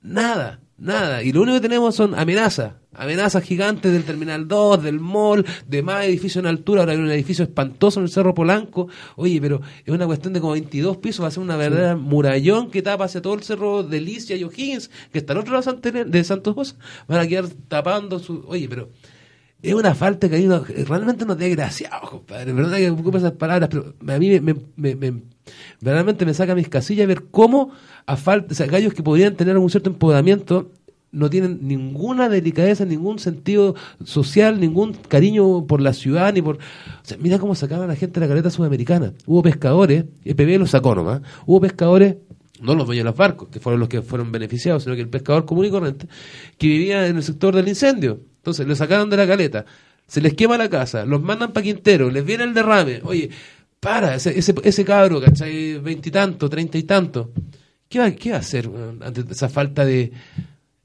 nada, 0.03 0.61
nada. 0.79 1.23
Y 1.23 1.33
lo 1.33 1.43
único 1.43 1.57
que 1.57 1.69
tenemos 1.69 1.95
son 1.95 2.15
amenazas. 2.15 2.75
Amenazas 2.97 3.43
gigantes 3.43 3.93
del 3.93 4.05
Terminal 4.05 4.47
2, 4.47 4.83
del 4.83 5.01
mall, 5.01 5.45
de 5.67 5.83
más 5.83 6.05
edificios 6.05 6.43
en 6.43 6.47
altura. 6.47 6.83
Ahora 6.83 6.93
hay 6.93 6.99
un 6.99 7.11
edificio 7.11 7.45
espantoso 7.45 7.99
en 7.99 8.05
el 8.05 8.11
Cerro 8.11 8.35
Polanco. 8.35 8.89
Oye, 9.17 9.41
pero 9.41 9.61
es 9.85 9.93
una 9.93 10.07
cuestión 10.07 10.33
de 10.33 10.41
como 10.41 10.53
22 10.53 10.99
pisos. 10.99 11.25
Va 11.25 11.29
a 11.29 11.33
ser 11.33 11.43
una 11.43 11.57
verdadera 11.57 11.97
murallón 11.97 12.71
que 12.71 12.83
tapa 12.83 13.05
hacia 13.05 13.21
todo 13.21 13.35
el 13.35 13.43
Cerro 13.43 13.83
de 13.83 14.01
Licia 14.01 14.37
y 14.37 14.45
O'Higgins, 14.45 14.91
que 15.13 15.19
está 15.19 15.33
al 15.33 15.41
otro 15.41 15.55
lado 15.55 15.81
de 16.07 16.25
Santos. 16.25 16.77
Van 17.09 17.21
a 17.21 17.27
quedar 17.27 17.49
tapando 17.69 18.19
su... 18.19 18.45
Oye, 18.47 18.69
pero 18.69 18.91
es 19.69 19.75
una 19.75 19.95
falta 19.95 20.27
de 20.27 20.31
cariño, 20.31 20.63
realmente 20.87 21.25
nos 21.25 21.39
desgraciados, 21.39 22.11
compadre. 22.11 22.53
Verdad 22.53 22.77
que 22.77 22.91
ocupo 22.91 23.19
esas 23.19 23.33
palabras, 23.33 23.69
pero 23.71 23.95
a 24.07 24.19
mí 24.19 24.29
me, 24.31 24.41
me- 24.41 24.61
me- 24.77 24.95
me- 24.95 25.23
verdaderamente 25.81 26.25
me 26.27 26.35
saca 26.35 26.55
mis 26.55 26.69
casillas 26.69 27.07
ver 27.07 27.25
cómo 27.31 27.71
a 28.07 28.17
falta, 28.17 28.53
o 28.53 28.55
sea, 28.55 28.67
gallos 28.67 28.95
que 28.95 29.03
podrían 29.03 29.35
tener 29.37 29.55
algún 29.55 29.71
cierto 29.71 29.91
empoderamiento 29.91 30.71
no 31.13 31.31
tienen 31.31 31.61
ninguna 31.63 32.29
delicadeza, 32.29 32.85
ningún 32.85 33.21
sentido 33.21 33.77
social, 34.05 34.59
ningún 34.61 34.95
cariño 35.09 35.65
por 35.65 35.81
la 35.81 35.93
ciudad, 35.93 36.33
ni 36.33 36.43
por... 36.43 36.57
O 36.57 36.59
sea, 37.03 37.17
mira 37.21 37.39
cómo 37.39 37.55
sacaban 37.55 37.87
la 37.87 37.95
gente 37.95 38.19
de 38.19 38.27
la 38.27 38.29
caleta 38.29 38.51
sudamericana. 38.51 39.13
Hubo 39.25 39.41
pescadores, 39.43 40.07
el 40.25 40.35
PB 40.35 40.59
los 40.59 40.71
sacó 40.71 40.93
nomás, 40.97 41.21
hubo 41.47 41.61
pescadores 41.61 42.17
no 42.65 42.75
los 42.75 42.87
dueños 42.87 43.05
de 43.05 43.11
los 43.11 43.17
barcos, 43.17 43.49
que 43.49 43.61
fueron 43.61 43.81
los 43.81 43.89
que 43.89 44.03
fueron 44.03 44.33
beneficiados, 44.33 44.83
sino 44.85 44.95
que 44.95 45.03
el 45.03 45.09
pescador 45.09 45.45
común 45.45 45.67
y 45.67 45.71
corriente, 45.71 46.09
que 46.59 46.67
vivía 46.67 47.07
en 47.07 47.17
el 47.17 47.23
sector 47.23 47.55
del 47.55 47.69
incendio. 47.69 48.21
Entonces, 48.37 48.67
lo 48.67 48.75
sacaron 48.75 49.09
de 49.11 49.17
la 49.17 49.27
caleta, 49.27 49.65
se 50.07 50.21
les 50.21 50.35
quema 50.35 50.59
la 50.59 50.69
casa, 50.69 51.05
los 51.05 51.23
mandan 51.23 51.53
para 51.53 51.65
Quintero, 51.65 52.11
les 52.11 52.25
viene 52.25 52.45
el 52.45 52.55
derrame. 52.55 53.01
Oye, 53.05 53.31
para, 53.81 54.15
ese, 54.15 54.39
ese, 54.39 54.55
ese 54.63 54.85
cabro, 54.85 55.21
¿cachai? 55.21 55.79
Veintitanto, 55.79 56.49
treinta 56.49 56.79
y 56.79 56.83
tanto. 56.85 57.33
¿Qué 57.89 57.99
va, 57.99 58.11
¿Qué 58.11 58.31
va 58.31 58.37
a 58.37 58.41
hacer 58.41 58.69
ante 59.01 59.25
esa 59.31 59.49
falta 59.49 59.85
de, 59.85 60.13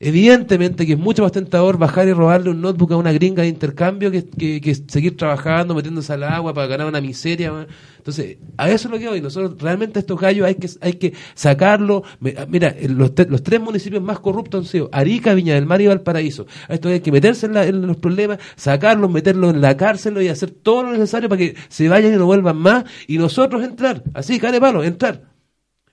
Evidentemente 0.02 0.86
que 0.86 0.94
es 0.94 1.00
mucho 1.00 1.24
más 1.24 1.34
tentador 1.34 1.78
bajar 1.78 2.08
y 2.08 2.14
robarle 2.14 2.52
un 2.52 2.62
notebook 2.62 2.94
a 2.94 2.96
una 2.96 3.12
gringa 3.12 3.44
de 3.44 3.50
intercambio 3.50 4.10
que, 4.10 4.26
que- 4.30 4.62
que 4.62 4.74
seguir 4.76 5.18
trabajando, 5.18 5.76
metiéndose 5.76 6.14
al 6.14 6.24
agua 6.24 6.54
para 6.54 6.68
ganar 6.68 6.88
una 6.88 7.02
miseria. 7.02 7.68
Entonces, 7.98 8.38
a 8.56 8.70
eso 8.70 8.88
es 8.88 8.92
lo 8.94 8.98
que 8.98 9.10
hoy. 9.10 9.20
Nosotros 9.20 9.62
realmente 9.62 10.00
estos 10.00 10.18
gallos 10.18 10.48
hay 10.48 10.56
que, 10.56 10.70
hay 10.80 10.94
que 10.94 11.14
sacarlo. 11.36 12.04
Ah, 12.38 12.46
Mira, 12.48 12.74
los, 12.88 13.12
los 13.28 13.44
tres 13.44 13.60
municipios 13.60 14.02
más 14.02 14.20
corruptos 14.20 14.62
han 14.66 14.72
sido 14.72 14.90
Arica, 14.94 15.34
Viña 15.34 15.56
del 15.56 15.66
Mar 15.66 15.82
y 15.82 15.88
Valparaíso. 15.88 16.48
A 16.70 16.76
esto 16.76 16.88
hay 16.88 17.02
que 17.02 17.12
meterse 17.12 17.48
en, 17.48 17.54
la- 17.56 17.66
los 17.70 17.98
problemas, 17.98 18.40
sacarlos, 18.56 19.12
meterlos 19.12 19.54
en 19.54 19.60
la 19.60 19.76
cárcel 19.76 20.22
y 20.22 20.30
hacer 20.30 20.52
todo 20.52 20.84
lo 20.84 20.92
necesario 20.94 21.28
para 21.28 21.40
que 21.40 21.56
se 21.68 21.90
vayan 21.90 22.14
y 22.14 22.16
no 22.16 22.26
vuelvan 22.26 22.56
más. 22.56 22.86
Y 23.06 23.18
nosotros 23.18 23.62
entrar, 23.64 24.02
así, 24.14 24.40
care 24.40 24.62
palo, 24.62 24.82
entrar. 24.82 25.28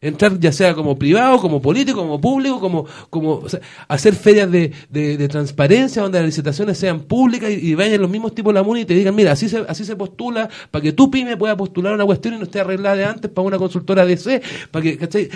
Entrar 0.00 0.38
ya 0.38 0.52
sea 0.52 0.74
como 0.74 0.98
privado, 0.98 1.38
como 1.38 1.60
político, 1.62 2.00
como 2.00 2.20
público, 2.20 2.60
como, 2.60 2.86
como 3.10 3.42
hacer 3.88 4.14
ferias 4.14 4.50
de, 4.50 4.72
de, 4.90 5.16
de 5.16 5.28
transparencia 5.28 6.02
donde 6.02 6.18
las 6.18 6.26
licitaciones 6.26 6.76
sean 6.78 7.00
públicas 7.00 7.50
y, 7.50 7.70
y 7.70 7.74
vayan 7.74 8.00
los 8.00 8.10
mismos 8.10 8.34
tipos 8.34 8.52
de 8.52 8.60
la 8.60 8.62
MUNI 8.62 8.82
y 8.82 8.84
te 8.84 8.94
digan, 8.94 9.14
mira, 9.14 9.32
así 9.32 9.48
se, 9.48 9.64
así 9.68 9.84
se 9.84 9.96
postula 9.96 10.48
para 10.70 10.82
que 10.82 10.92
tu 10.92 11.10
pyme 11.10 11.36
pueda 11.36 11.56
postular 11.56 11.94
una 11.94 12.04
cuestión 12.04 12.34
y 12.34 12.38
no 12.38 12.44
esté 12.44 12.60
arreglada 12.60 12.96
de 12.96 13.04
antes 13.04 13.30
para 13.30 13.46
una 13.46 13.58
consultora 13.58 14.04
DC, 14.04 14.42
para 14.70 14.82
que. 14.82 15.30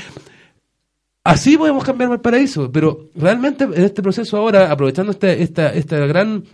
Así 1.23 1.57
podemos 1.59 1.85
cambiar 1.85 2.11
el 2.11 2.21
paraíso, 2.21 2.73
pero 2.73 3.11
realmente 3.15 3.65
en 3.65 3.85
este 3.85 4.03
proceso 4.03 4.39
ahora, 4.39 4.73
aprovechando 4.73 5.13
esta, 5.13 5.31
esta, 5.31 5.73
esta 5.75 5.99
gran 6.07 6.45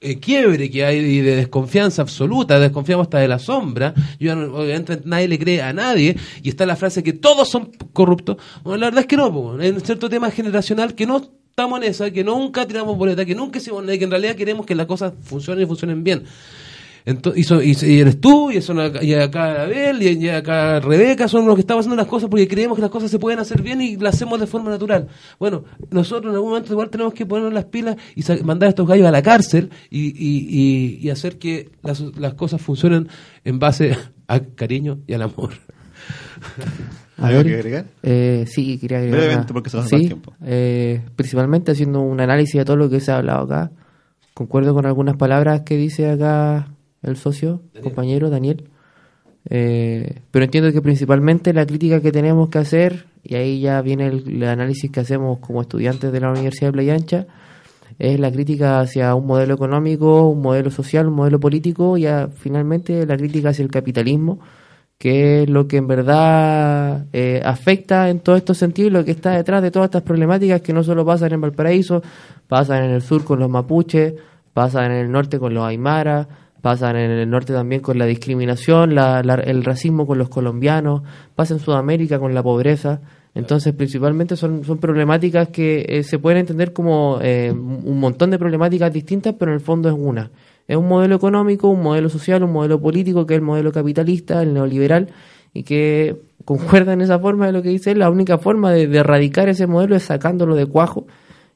eh, 0.00 0.18
quiebre 0.18 0.70
que 0.70 0.84
hay 0.84 0.98
y 0.98 1.20
de 1.20 1.36
desconfianza 1.36 2.02
absoluta, 2.02 2.58
desconfiamos 2.58 3.04
hasta 3.04 3.18
de 3.18 3.28
la 3.28 3.38
sombra, 3.38 3.94
yo 4.18 4.32
obviamente 4.32 5.00
nadie 5.04 5.28
le 5.28 5.38
cree 5.38 5.60
a 5.60 5.72
nadie, 5.72 6.16
y 6.42 6.48
está 6.48 6.64
la 6.64 6.76
frase 6.76 7.02
que 7.02 7.12
todos 7.12 7.48
son 7.48 7.70
corruptos, 7.92 8.38
bueno, 8.62 8.78
la 8.78 8.86
verdad 8.86 9.00
es 9.00 9.06
que 9.06 9.16
no, 9.16 9.32
po, 9.32 9.56
hay 9.60 9.70
un 9.70 9.80
cierto 9.80 10.08
tema 10.08 10.30
generacional 10.30 10.94
que 10.94 11.06
no 11.06 11.18
estamos 11.50 11.82
en 11.82 11.90
esa, 11.90 12.10
que 12.10 12.24
nunca 12.24 12.66
tiramos 12.66 12.96
boleta, 12.96 13.26
que 13.26 13.34
nunca 13.34 13.58
hicimos 13.58 13.84
que 13.84 14.02
en 14.02 14.10
realidad 14.10 14.36
queremos 14.36 14.64
que 14.64 14.74
las 14.74 14.86
cosas 14.86 15.12
funcionen 15.22 15.64
y 15.64 15.66
funcionen 15.66 16.02
bien. 16.02 16.24
Entonces, 17.10 17.40
y, 17.40 17.44
so- 17.44 17.62
y- 17.62 17.76
y 17.94 18.00
eres 18.00 18.20
tú, 18.20 18.50
y, 18.50 18.60
son 18.62 18.78
acá, 18.80 19.02
y 19.02 19.14
acá 19.14 19.62
Abel, 19.62 20.02
y, 20.02 20.24
y 20.24 20.28
acá 20.28 20.80
Rebeca, 20.80 21.28
son 21.28 21.46
los 21.46 21.54
que 21.56 21.60
estamos 21.62 21.82
haciendo 21.82 21.96
las 21.96 22.06
cosas 22.06 22.28
porque 22.30 22.46
creemos 22.48 22.76
que 22.76 22.82
las 22.82 22.90
cosas 22.90 23.10
se 23.10 23.18
pueden 23.18 23.38
hacer 23.40 23.62
bien 23.62 23.80
y 23.80 23.96
las 23.96 24.14
hacemos 24.14 24.38
de 24.40 24.46
forma 24.46 24.70
natural. 24.70 25.08
Bueno, 25.38 25.64
nosotros 25.90 26.30
en 26.30 26.36
algún 26.36 26.50
momento 26.50 26.72
igual 26.72 26.90
tenemos 26.90 27.12
que 27.14 27.26
ponernos 27.26 27.52
las 27.52 27.64
pilas 27.66 27.96
y 28.14 28.22
mandar 28.44 28.68
a 28.68 28.70
estos 28.70 28.86
gallos 28.86 29.06
a 29.06 29.10
la 29.10 29.22
cárcel 29.22 29.70
y, 29.90 30.06
y, 30.08 30.46
y- 30.48 30.98
y 31.06 31.10
hacer 31.10 31.38
que 31.38 31.70
las, 31.82 32.00
las 32.18 32.34
cosas 32.34 32.60
funcionen 32.62 33.08
en 33.44 33.58
base 33.58 33.96
al 34.26 34.54
cariño 34.54 35.00
y 35.06 35.14
al 35.14 35.22
amor. 35.22 35.50
A 37.18 37.26
¿Algo 37.26 37.38
ver, 37.38 37.46
que 37.46 37.54
agregar? 37.54 37.84
eh, 38.02 38.44
sí, 38.48 38.78
quería 38.78 38.98
agregar. 38.98 39.18
Brevemente, 39.20 39.52
porque 39.52 39.68
se 39.70 39.76
nos 39.76 39.88
sí, 39.88 39.96
el 39.96 40.06
tiempo. 40.06 40.32
eh, 40.44 41.02
principalmente 41.16 41.72
haciendo 41.72 42.00
un 42.00 42.20
análisis 42.20 42.54
de 42.54 42.64
todo 42.64 42.76
lo 42.76 42.88
que 42.88 43.00
se 43.00 43.12
ha 43.12 43.16
hablado 43.18 43.40
acá. 43.44 43.70
Concuerdo 44.32 44.72
con 44.72 44.86
algunas 44.86 45.16
palabras 45.16 45.62
que 45.62 45.76
dice 45.76 46.08
acá 46.08 46.68
el 47.02 47.16
socio, 47.16 47.62
compañero 47.82 48.30
Daniel. 48.30 48.64
Eh, 49.48 50.20
pero 50.30 50.44
entiendo 50.44 50.70
que 50.72 50.82
principalmente 50.82 51.52
la 51.52 51.64
crítica 51.66 52.00
que 52.00 52.12
tenemos 52.12 52.50
que 52.50 52.58
hacer, 52.58 53.06
y 53.22 53.34
ahí 53.36 53.60
ya 53.60 53.80
viene 53.80 54.06
el, 54.06 54.24
el 54.28 54.44
análisis 54.44 54.90
que 54.90 55.00
hacemos 55.00 55.38
como 55.38 55.62
estudiantes 55.62 56.12
de 56.12 56.20
la 56.20 56.30
Universidad 56.30 56.68
de 56.68 56.72
Playa 56.72 56.94
Ancha, 56.94 57.26
es 57.98 58.20
la 58.20 58.30
crítica 58.30 58.80
hacia 58.80 59.14
un 59.14 59.26
modelo 59.26 59.54
económico, 59.54 60.28
un 60.28 60.42
modelo 60.42 60.70
social, 60.70 61.06
un 61.08 61.14
modelo 61.14 61.40
político 61.40 61.96
y 61.96 62.06
a- 62.06 62.28
finalmente 62.28 63.04
la 63.06 63.16
crítica 63.16 63.50
hacia 63.50 63.62
el 63.62 63.70
capitalismo, 63.70 64.40
que 64.98 65.42
es 65.42 65.48
lo 65.50 65.66
que 65.66 65.78
en 65.78 65.86
verdad 65.86 67.06
eh, 67.12 67.40
afecta 67.44 68.10
en 68.10 68.20
todos 68.20 68.38
estos 68.38 68.58
sentidos 68.58 68.90
y 68.90 68.92
lo 68.92 69.04
que 69.04 69.12
está 69.12 69.32
detrás 69.32 69.62
de 69.62 69.70
todas 69.70 69.86
estas 69.86 70.02
problemáticas 70.02 70.60
que 70.60 70.74
no 70.74 70.82
solo 70.84 71.04
pasan 71.06 71.32
en 71.32 71.40
Valparaíso, 71.40 72.02
pasan 72.46 72.84
en 72.84 72.90
el 72.90 73.00
sur 73.02 73.24
con 73.24 73.38
los 73.38 73.48
mapuches, 73.48 74.14
pasan 74.52 74.92
en 74.92 74.98
el 74.98 75.10
norte 75.10 75.38
con 75.38 75.54
los 75.54 75.64
aymaras, 75.64 76.26
pasan 76.60 76.96
en 76.96 77.10
el 77.10 77.28
norte 77.30 77.52
también 77.52 77.80
con 77.80 77.98
la 77.98 78.06
discriminación, 78.06 78.94
la- 78.94 79.22
la- 79.22 79.34
el 79.34 79.64
racismo 79.64 80.06
con 80.06 80.18
los 80.18 80.28
colombianos, 80.28 81.02
pasa 81.34 81.54
en 81.54 81.60
Sudamérica 81.60 82.18
con 82.18 82.34
la 82.34 82.42
pobreza. 82.42 83.00
Entonces, 83.34 83.72
principalmente 83.74 84.36
son, 84.36 84.64
son 84.64 84.78
problemáticas 84.78 85.48
que 85.48 85.86
eh, 85.88 86.02
se 86.02 86.18
pueden 86.18 86.38
entender 86.38 86.72
como 86.72 87.18
eh, 87.22 87.52
un 87.52 88.00
montón 88.00 88.30
de 88.30 88.38
problemáticas 88.38 88.92
distintas, 88.92 89.34
pero 89.38 89.52
en 89.52 89.54
el 89.56 89.60
fondo 89.60 89.88
es 89.88 89.94
una. 89.96 90.30
Es 90.66 90.76
un 90.76 90.88
modelo 90.88 91.14
económico, 91.16 91.68
un 91.68 91.82
modelo 91.82 92.08
social, 92.08 92.42
un 92.42 92.52
modelo 92.52 92.80
político, 92.80 93.26
que 93.26 93.34
es 93.34 93.38
el 93.38 93.44
modelo 93.44 93.70
capitalista, 93.72 94.42
el 94.42 94.52
neoliberal, 94.54 95.08
y 95.52 95.62
que 95.64 96.16
concuerda 96.44 96.92
en 96.92 97.00
esa 97.00 97.18
forma 97.18 97.46
de 97.46 97.52
lo 97.52 97.62
que 97.62 97.68
dice. 97.70 97.94
La 97.94 98.10
única 98.10 98.38
forma 98.38 98.72
de, 98.72 98.86
de 98.88 98.98
erradicar 98.98 99.48
ese 99.48 99.66
modelo 99.66 99.94
es 99.96 100.02
sacándolo 100.04 100.54
de 100.56 100.66
cuajo. 100.66 101.06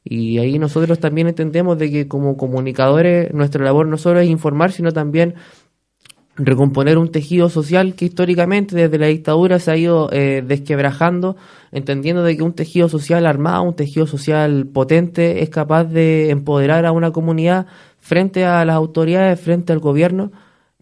Y 0.05 0.39
ahí 0.39 0.59
nosotros 0.59 0.99
también 0.99 1.29
entendemos 1.29 1.79
de 1.79 1.91
que 1.91 2.09
como 2.09 2.37
comunicadores 2.37 3.33
nuestra 3.33 3.65
labor 3.65 3.87
no 3.87 3.97
solo 3.97 4.21
es 4.21 4.29
informar, 4.29 4.71
sino 4.71 4.93
también 4.93 5.35
recomponer 6.37 6.99
un 6.99 7.11
tejido 7.11 7.49
social 7.49 7.95
que 7.95 8.07
históricamente 8.07 8.75
desde 8.75 8.99
la 8.99 9.07
dictadura 9.07 9.59
se 9.59 9.71
ha 9.71 9.77
ido 9.77 10.11
eh, 10.13 10.43
desquebrajando, 10.47 11.37
entendiendo 11.73 12.23
de 12.23 12.37
que 12.37 12.43
un 12.43 12.55
tejido 12.55 12.89
social 12.89 13.25
armado, 13.27 13.63
un 13.63 13.77
tejido 13.77 14.07
social 14.07 14.67
potente 14.67 15.43
es 15.43 15.49
capaz 15.49 15.85
de 15.85 16.31
empoderar 16.31 16.87
a 16.87 16.93
una 16.93 17.13
comunidad 17.13 17.67
frente 17.99 18.45
a 18.45 18.65
las 18.65 18.77
autoridades, 18.77 19.41
frente 19.41 19.73
al 19.73 19.79
gobierno. 19.79 20.33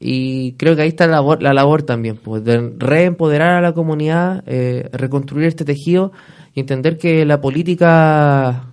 Y 0.00 0.54
creo 0.54 0.74
que 0.74 0.82
ahí 0.82 0.88
está 0.88 1.06
la 1.06 1.12
labor, 1.12 1.42
la 1.42 1.54
labor 1.54 1.84
también, 1.84 2.16
pues, 2.16 2.42
de 2.42 2.72
reempoderar 2.76 3.52
a 3.52 3.60
la 3.60 3.72
comunidad, 3.72 4.42
eh, 4.46 4.88
reconstruir 4.92 5.46
este 5.46 5.64
tejido 5.64 6.10
y 6.54 6.60
entender 6.60 6.98
que 6.98 7.24
la 7.24 7.40
política 7.40 8.71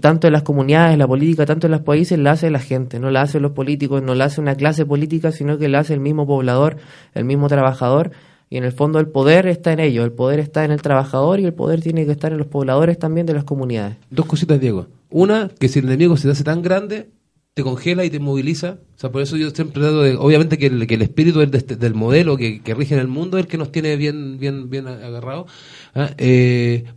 tanto 0.00 0.26
en 0.26 0.32
las 0.32 0.42
comunidades, 0.42 0.96
la 0.98 1.06
política, 1.06 1.46
tanto 1.46 1.66
en 1.66 1.72
los 1.72 1.82
países, 1.82 2.18
la 2.18 2.32
hace 2.32 2.50
la 2.50 2.58
gente, 2.58 2.98
no 2.98 3.10
la 3.10 3.22
hacen 3.22 3.42
los 3.42 3.52
políticos, 3.52 4.02
no 4.02 4.14
la 4.14 4.26
hace 4.26 4.40
una 4.40 4.54
clase 4.54 4.86
política, 4.86 5.32
sino 5.32 5.58
que 5.58 5.68
la 5.68 5.80
hace 5.80 5.94
el 5.94 6.00
mismo 6.00 6.26
poblador, 6.26 6.76
el 7.14 7.24
mismo 7.24 7.48
trabajador, 7.48 8.10
y 8.50 8.56
en 8.56 8.64
el 8.64 8.72
fondo 8.72 8.98
el 8.98 9.08
poder 9.08 9.46
está 9.46 9.72
en 9.72 9.80
ellos, 9.80 10.04
el 10.04 10.12
poder 10.12 10.40
está 10.40 10.64
en 10.64 10.70
el 10.70 10.80
trabajador 10.80 11.40
y 11.40 11.44
el 11.44 11.52
poder 11.52 11.80
tiene 11.82 12.06
que 12.06 12.12
estar 12.12 12.32
en 12.32 12.38
los 12.38 12.46
pobladores 12.46 12.98
también 12.98 13.26
de 13.26 13.34
las 13.34 13.44
comunidades. 13.44 13.96
Dos 14.10 14.26
cositas, 14.26 14.58
Diego. 14.60 14.86
Una, 15.10 15.48
que 15.58 15.68
si 15.68 15.78
el 15.78 15.86
enemigo 15.86 16.16
se 16.16 16.30
hace 16.30 16.44
tan 16.44 16.62
grande, 16.62 17.08
te 17.54 17.62
congela 17.64 18.04
y 18.04 18.10
te 18.10 18.20
moviliza. 18.20 18.78
O 18.96 19.00
sea, 19.00 19.10
por 19.12 19.22
eso 19.22 19.36
yo 19.36 19.50
siempre 19.50 19.80
trato 19.80 20.02
de, 20.02 20.14
obviamente 20.16 20.58
que 20.58 20.66
el, 20.66 20.86
que 20.86 20.94
el 20.94 21.02
espíritu 21.02 21.38
del, 21.40 21.54
este- 21.54 21.76
del 21.76 21.94
modelo 21.94 22.36
que, 22.36 22.60
que 22.62 22.74
rige 22.74 22.94
en 22.94 23.00
el 23.00 23.08
mundo 23.08 23.36
es 23.38 23.44
el 23.44 23.48
que 23.50 23.58
nos 23.58 23.70
tiene 23.72 23.96
bien, 23.96 24.38
bien, 24.38 24.70
bien 24.70 24.86
agarrado. 24.88 25.46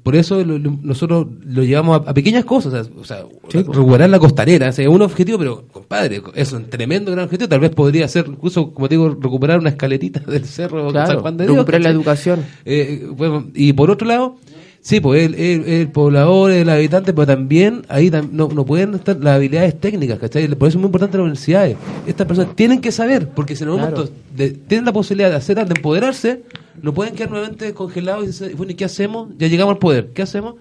por 0.03 0.15
eso 0.15 0.43
lo- 0.43 0.57
lo- 0.57 0.79
nosotros 0.81 1.27
lo 1.45 1.63
llevamos 1.63 2.01
a, 2.05 2.09
a 2.09 2.13
pequeñas 2.13 2.45
cosas, 2.45 2.89
o 2.95 3.03
sea, 3.03 3.23
recuperar 3.51 4.09
la 4.09 4.19
costanera, 4.19 4.69
o 4.69 4.71
sea, 4.71 4.85
es 4.85 4.89
un 4.91 5.01
objetivo, 5.01 5.37
pero 5.37 5.67
compadre, 5.71 6.21
es 6.35 6.51
un 6.53 6.65
tremendo 6.69 7.11
gran 7.11 7.25
objetivo. 7.25 7.49
Tal 7.49 7.59
vez 7.59 7.71
podría 7.71 8.07
ser, 8.07 8.25
incluso, 8.27 8.71
como 8.71 8.87
te 8.89 8.95
digo, 8.95 9.09
recuperar 9.19 9.59
una 9.59 9.69
escaletita 9.69 10.19
del 10.27 10.45
cerro 10.45 10.89
Claro, 10.91 11.07
San 11.07 11.19
Juan 11.21 11.37
de 11.37 11.45
Dios. 11.45 11.55
recuperar 11.55 11.81
la 11.81 11.89
educación. 11.89 12.45
Eh, 12.65 13.07
bueno, 13.15 13.47
y 13.53 13.73
por 13.73 13.89
otro 13.91 14.07
lado, 14.07 14.37
sí, 14.81 14.99
pues 14.99 15.23
el, 15.25 15.35
el, 15.35 15.65
el 15.65 15.87
poblador, 15.91 16.51
el 16.51 16.69
habitante, 16.69 17.13
pero 17.13 17.27
también 17.27 17.83
ahí 17.87 18.09
tam- 18.09 18.29
no, 18.31 18.47
no 18.49 18.65
pueden 18.65 18.95
estar 18.95 19.17
las 19.17 19.35
habilidades 19.35 19.79
técnicas, 19.79 20.19
¿cachai? 20.19 20.47
Por 20.49 20.67
eso 20.67 20.77
es 20.77 20.81
muy 20.81 20.87
importante 20.87 21.17
las 21.17 21.23
universidades. 21.23 21.77
Estas 22.07 22.27
personas 22.27 22.55
tienen 22.55 22.81
que 22.81 22.91
saber, 22.91 23.29
porque 23.29 23.55
si 23.55 23.63
en 23.63 23.69
algún 23.69 23.81
Claro. 23.81 23.97
momento 23.97 24.13
de- 24.35 24.49
tienen 24.51 24.85
la 24.85 24.93
posibilidad 24.93 25.29
de 25.29 25.35
hacer, 25.37 25.55
de 25.57 25.73
empoderarse, 25.75 26.41
no 26.81 26.93
pueden 26.93 27.13
quedar 27.15 27.29
nuevamente 27.31 27.73
congelados 27.73 28.23
y 28.23 28.27
decir, 28.27 28.55
bueno, 28.55 28.71
¿y 28.71 28.75
qué 28.75 28.85
hacemos? 28.85 29.29
Ya 29.37 29.47
llegamos 29.47 29.73
al 29.73 29.79
poder, 29.79 30.09
¿qué 30.13 30.23
hacemos? 30.23 30.55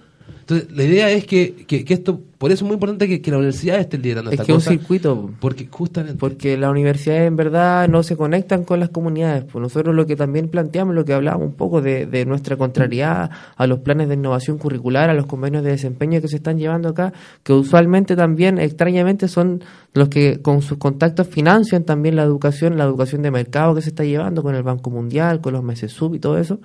Entonces, 0.50 0.76
la 0.76 0.82
idea 0.82 1.10
es 1.10 1.26
que, 1.26 1.54
que, 1.64 1.84
que 1.84 1.94
esto, 1.94 2.20
por 2.36 2.50
eso 2.50 2.64
es 2.64 2.66
muy 2.66 2.74
importante 2.74 3.06
que, 3.06 3.22
que 3.22 3.30
la 3.30 3.36
universidad 3.36 3.78
esté 3.78 3.98
liderando 3.98 4.30
Es 4.30 4.34
esta 4.34 4.44
que 4.44 4.50
es 4.50 4.56
un 4.56 4.60
circuito. 4.62 5.30
Porque 5.38 5.68
justamente. 5.70 6.18
Porque 6.18 6.56
las 6.56 6.70
universidades 6.70 7.28
en 7.28 7.36
verdad 7.36 7.88
no 7.88 8.02
se 8.02 8.16
conectan 8.16 8.64
con 8.64 8.80
las 8.80 8.88
comunidades. 8.88 9.44
Pues 9.44 9.62
nosotros 9.62 9.94
lo 9.94 10.06
que 10.06 10.16
también 10.16 10.48
planteamos, 10.48 10.96
lo 10.96 11.04
que 11.04 11.12
hablábamos 11.12 11.46
un 11.46 11.54
poco 11.54 11.80
de, 11.80 12.06
de 12.06 12.26
nuestra 12.26 12.56
contrariedad 12.56 13.30
a 13.56 13.66
los 13.68 13.78
planes 13.78 14.08
de 14.08 14.14
innovación 14.14 14.58
curricular, 14.58 15.08
a 15.08 15.14
los 15.14 15.26
convenios 15.26 15.62
de 15.62 15.70
desempeño 15.70 16.20
que 16.20 16.26
se 16.26 16.36
están 16.36 16.58
llevando 16.58 16.88
acá, 16.88 17.12
que 17.44 17.52
usualmente 17.52 18.16
también, 18.16 18.58
extrañamente, 18.58 19.28
son 19.28 19.62
los 19.94 20.08
que 20.08 20.42
con 20.42 20.62
sus 20.62 20.78
contactos 20.78 21.28
financian 21.28 21.84
también 21.84 22.16
la 22.16 22.24
educación, 22.24 22.76
la 22.76 22.84
educación 22.84 23.22
de 23.22 23.30
mercado 23.30 23.76
que 23.76 23.82
se 23.82 23.90
está 23.90 24.02
llevando 24.02 24.42
con 24.42 24.56
el 24.56 24.64
Banco 24.64 24.90
Mundial, 24.90 25.40
con 25.40 25.52
los 25.52 25.62
meses 25.62 25.92
sub 25.92 26.16
y 26.16 26.18
todo 26.18 26.38
eso. 26.38 26.58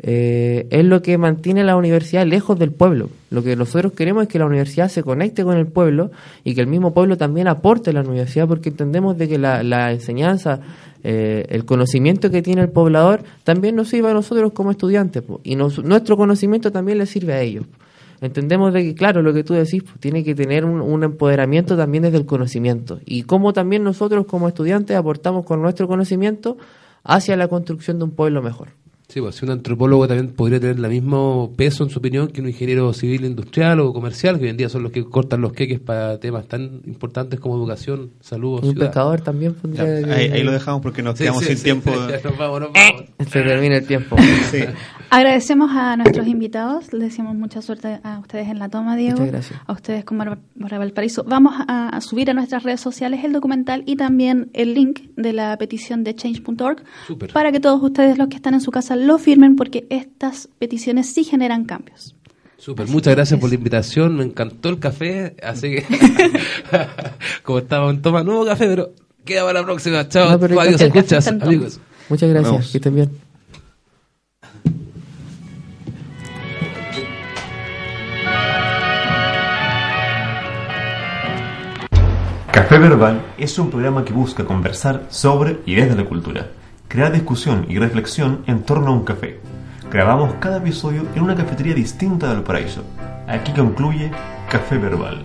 Eh, 0.00 0.66
es 0.70 0.84
lo 0.84 1.02
que 1.02 1.16
mantiene 1.18 1.64
la 1.64 1.76
universidad 1.76 2.26
lejos 2.26 2.58
del 2.58 2.72
pueblo. 2.72 3.10
Lo 3.30 3.42
que 3.42 3.56
nosotros 3.56 3.92
queremos 3.92 4.24
es 4.24 4.28
que 4.28 4.38
la 4.38 4.46
universidad 4.46 4.88
se 4.88 5.02
conecte 5.02 5.44
con 5.44 5.56
el 5.56 5.66
pueblo 5.66 6.10
y 6.42 6.54
que 6.54 6.60
el 6.60 6.66
mismo 6.66 6.92
pueblo 6.92 7.16
también 7.16 7.48
aporte 7.48 7.90
a 7.90 7.92
la 7.92 8.00
universidad 8.02 8.48
porque 8.48 8.70
entendemos 8.70 9.16
de 9.16 9.28
que 9.28 9.38
la, 9.38 9.92
enseñanza, 9.92 10.60
eh, 11.04 11.46
el 11.48 11.64
conocimiento 11.64 12.30
que 12.30 12.42
tiene 12.42 12.62
el 12.62 12.70
poblador 12.70 13.22
también 13.44 13.76
nos 13.76 13.88
sirve 13.88 14.10
a 14.10 14.14
nosotros 14.14 14.52
como 14.52 14.70
estudiantes 14.72 15.22
y 15.42 15.56
nos- 15.56 15.82
nuestro 15.82 16.16
conocimiento 16.16 16.70
también 16.72 16.98
le 16.98 17.06
sirve 17.06 17.32
a 17.34 17.40
ellos. 17.40 17.64
Entendemos 18.20 18.72
de 18.72 18.82
que, 18.82 18.94
claro, 18.94 19.22
lo 19.22 19.34
que 19.34 19.44
tú 19.44 19.54
decís, 19.54 19.82
tiene 20.00 20.24
que 20.24 20.34
tener 20.34 20.64
un, 20.64 20.80
un 20.80 21.04
empoderamiento 21.04 21.76
también 21.76 22.04
desde 22.04 22.16
el 22.16 22.26
conocimiento. 22.26 22.98
Y 23.04 23.24
cómo 23.24 23.52
también 23.52 23.84
nosotros 23.84 24.24
como 24.26 24.48
estudiantes 24.48 24.96
aportamos 24.96 25.44
con 25.44 25.60
nuestro 25.60 25.86
conocimiento 25.88 26.56
hacia 27.02 27.36
la 27.36 27.48
construcción 27.48 27.98
de 27.98 28.04
un 28.04 28.12
pueblo 28.12 28.40
mejor. 28.40 28.68
Sí, 29.06 29.20
pues 29.20 29.36
si 29.36 29.44
un 29.44 29.50
antropólogo 29.52 30.08
también 30.08 30.28
podría 30.34 30.58
tener 30.58 30.76
el 30.76 30.88
mismo 30.88 31.52
peso 31.56 31.84
en 31.84 31.90
su 31.90 31.98
opinión 31.98 32.28
que 32.28 32.40
un 32.40 32.48
ingeniero 32.48 32.92
civil 32.94 33.24
industrial 33.26 33.78
o 33.80 33.92
comercial, 33.92 34.38
que 34.38 34.44
hoy 34.44 34.50
en 34.50 34.56
día 34.56 34.68
son 34.68 34.82
los 34.82 34.92
que 34.92 35.04
cortan 35.04 35.40
los 35.42 35.52
queques 35.52 35.78
para 35.78 36.18
temas 36.18 36.46
tan 36.48 36.80
importantes 36.86 37.38
como 37.38 37.54
educación, 37.56 38.10
salud 38.20 38.54
o 38.54 38.66
Un 38.66 38.72
ciudad. 38.72 38.86
pescador 38.86 39.20
también 39.20 39.54
pondría 39.54 40.00
Ya, 40.00 40.14
ahí, 40.14 40.30
ahí 40.30 40.42
lo 40.42 40.52
dejamos 40.52 40.80
porque 40.82 41.02
nos 41.02 41.16
Sí, 41.18 41.24
quedamos 41.24 41.42
sí, 41.42 41.48
sin 41.48 41.56
sí, 41.58 41.64
tiempo. 41.64 41.92
sí, 41.92 42.14
nos 42.24 42.38
vamos, 42.38 42.60
nos 42.62 42.70
vamos. 42.74 43.04
Se 43.30 43.42
termina 43.42 43.76
el 43.76 43.86
tiempo. 43.86 44.16
Agradecemos 45.14 45.70
a 45.72 45.96
nuestros 45.96 46.26
invitados, 46.36 46.92
les 46.92 47.02
deseamos 47.02 47.36
mucha 47.36 47.62
suerte 47.62 48.00
a 48.02 48.18
ustedes 48.18 48.48
en 48.48 48.58
la 48.58 48.68
toma, 48.68 48.96
Diego. 48.96 49.18
Muchas 49.18 49.32
gracias. 49.32 49.60
A 49.64 49.72
ustedes 49.72 50.04
con 50.04 50.18
Barra 50.18 50.38
Barra 50.56 50.78
Valparaíso. 50.78 51.22
Vamos 51.22 51.54
a, 51.68 51.88
a 51.88 52.00
subir 52.00 52.30
a 52.30 52.34
nuestras 52.34 52.64
redes 52.64 52.80
sociales 52.80 53.22
el 53.22 53.32
documental 53.32 53.84
y 53.86 53.94
también 53.94 54.50
el 54.54 54.74
link 54.74 55.02
de 55.16 55.32
la 55.32 55.56
petición 55.56 56.02
de 56.02 56.16
change.org 56.16 56.82
para 57.32 57.52
que 57.52 57.60
todos 57.60 57.80
ustedes, 57.80 58.18
los 58.18 58.26
que 58.26 58.34
están 58.34 58.54
en 58.54 58.60
su 58.60 58.72
casa, 58.72 58.96
lo 58.96 59.18
firmen 59.18 59.54
porque 59.54 59.86
estas 59.88 60.48
peticiones 60.58 61.12
sí 61.12 61.22
generan 61.22 61.64
cambios. 61.64 62.16
Súper, 62.56 62.88
muchas 62.88 63.14
gracias 63.14 63.38
por 63.38 63.50
la 63.50 63.54
invitación, 63.54 64.16
me 64.16 64.24
encantó 64.24 64.68
el 64.68 64.80
café, 64.80 65.36
así 65.44 65.76
que 65.76 65.84
como 67.44 67.58
estaba 67.58 67.94
toma 67.98 68.24
nuevo 68.24 68.44
café, 68.44 68.66
pero 68.66 68.92
queda 69.24 69.44
para 69.44 69.60
la 69.60 69.64
próxima. 69.64 70.08
Chao, 70.08 70.36
No, 70.36 70.60
adiós, 70.60 70.80
escuchas, 70.80 71.28
amigos. 71.28 71.78
Muchas 72.08 72.28
gracias, 72.30 72.50
Vamos. 72.50 72.72
que 72.72 72.78
estén 72.78 72.94
bien. 72.96 73.33
Café 82.54 82.78
Verbal 82.78 83.20
es 83.36 83.58
un 83.58 83.68
programa 83.68 84.04
que 84.04 84.12
busca 84.12 84.44
conversar 84.44 85.06
sobre 85.08 85.58
y 85.66 85.74
desde 85.74 85.96
la 85.96 86.04
cultura, 86.04 86.50
crear 86.86 87.10
discusión 87.10 87.66
y 87.68 87.80
reflexión 87.80 88.44
en 88.46 88.62
torno 88.62 88.92
a 88.92 88.94
un 88.94 89.04
café. 89.04 89.40
Grabamos 89.90 90.34
cada 90.34 90.58
episodio 90.58 91.02
en 91.16 91.24
una 91.24 91.34
cafetería 91.34 91.74
distinta 91.74 92.32
del 92.32 92.44
paraíso. 92.44 92.84
Aquí 93.26 93.50
concluye 93.50 94.12
Café 94.48 94.78
Verbal. 94.78 95.24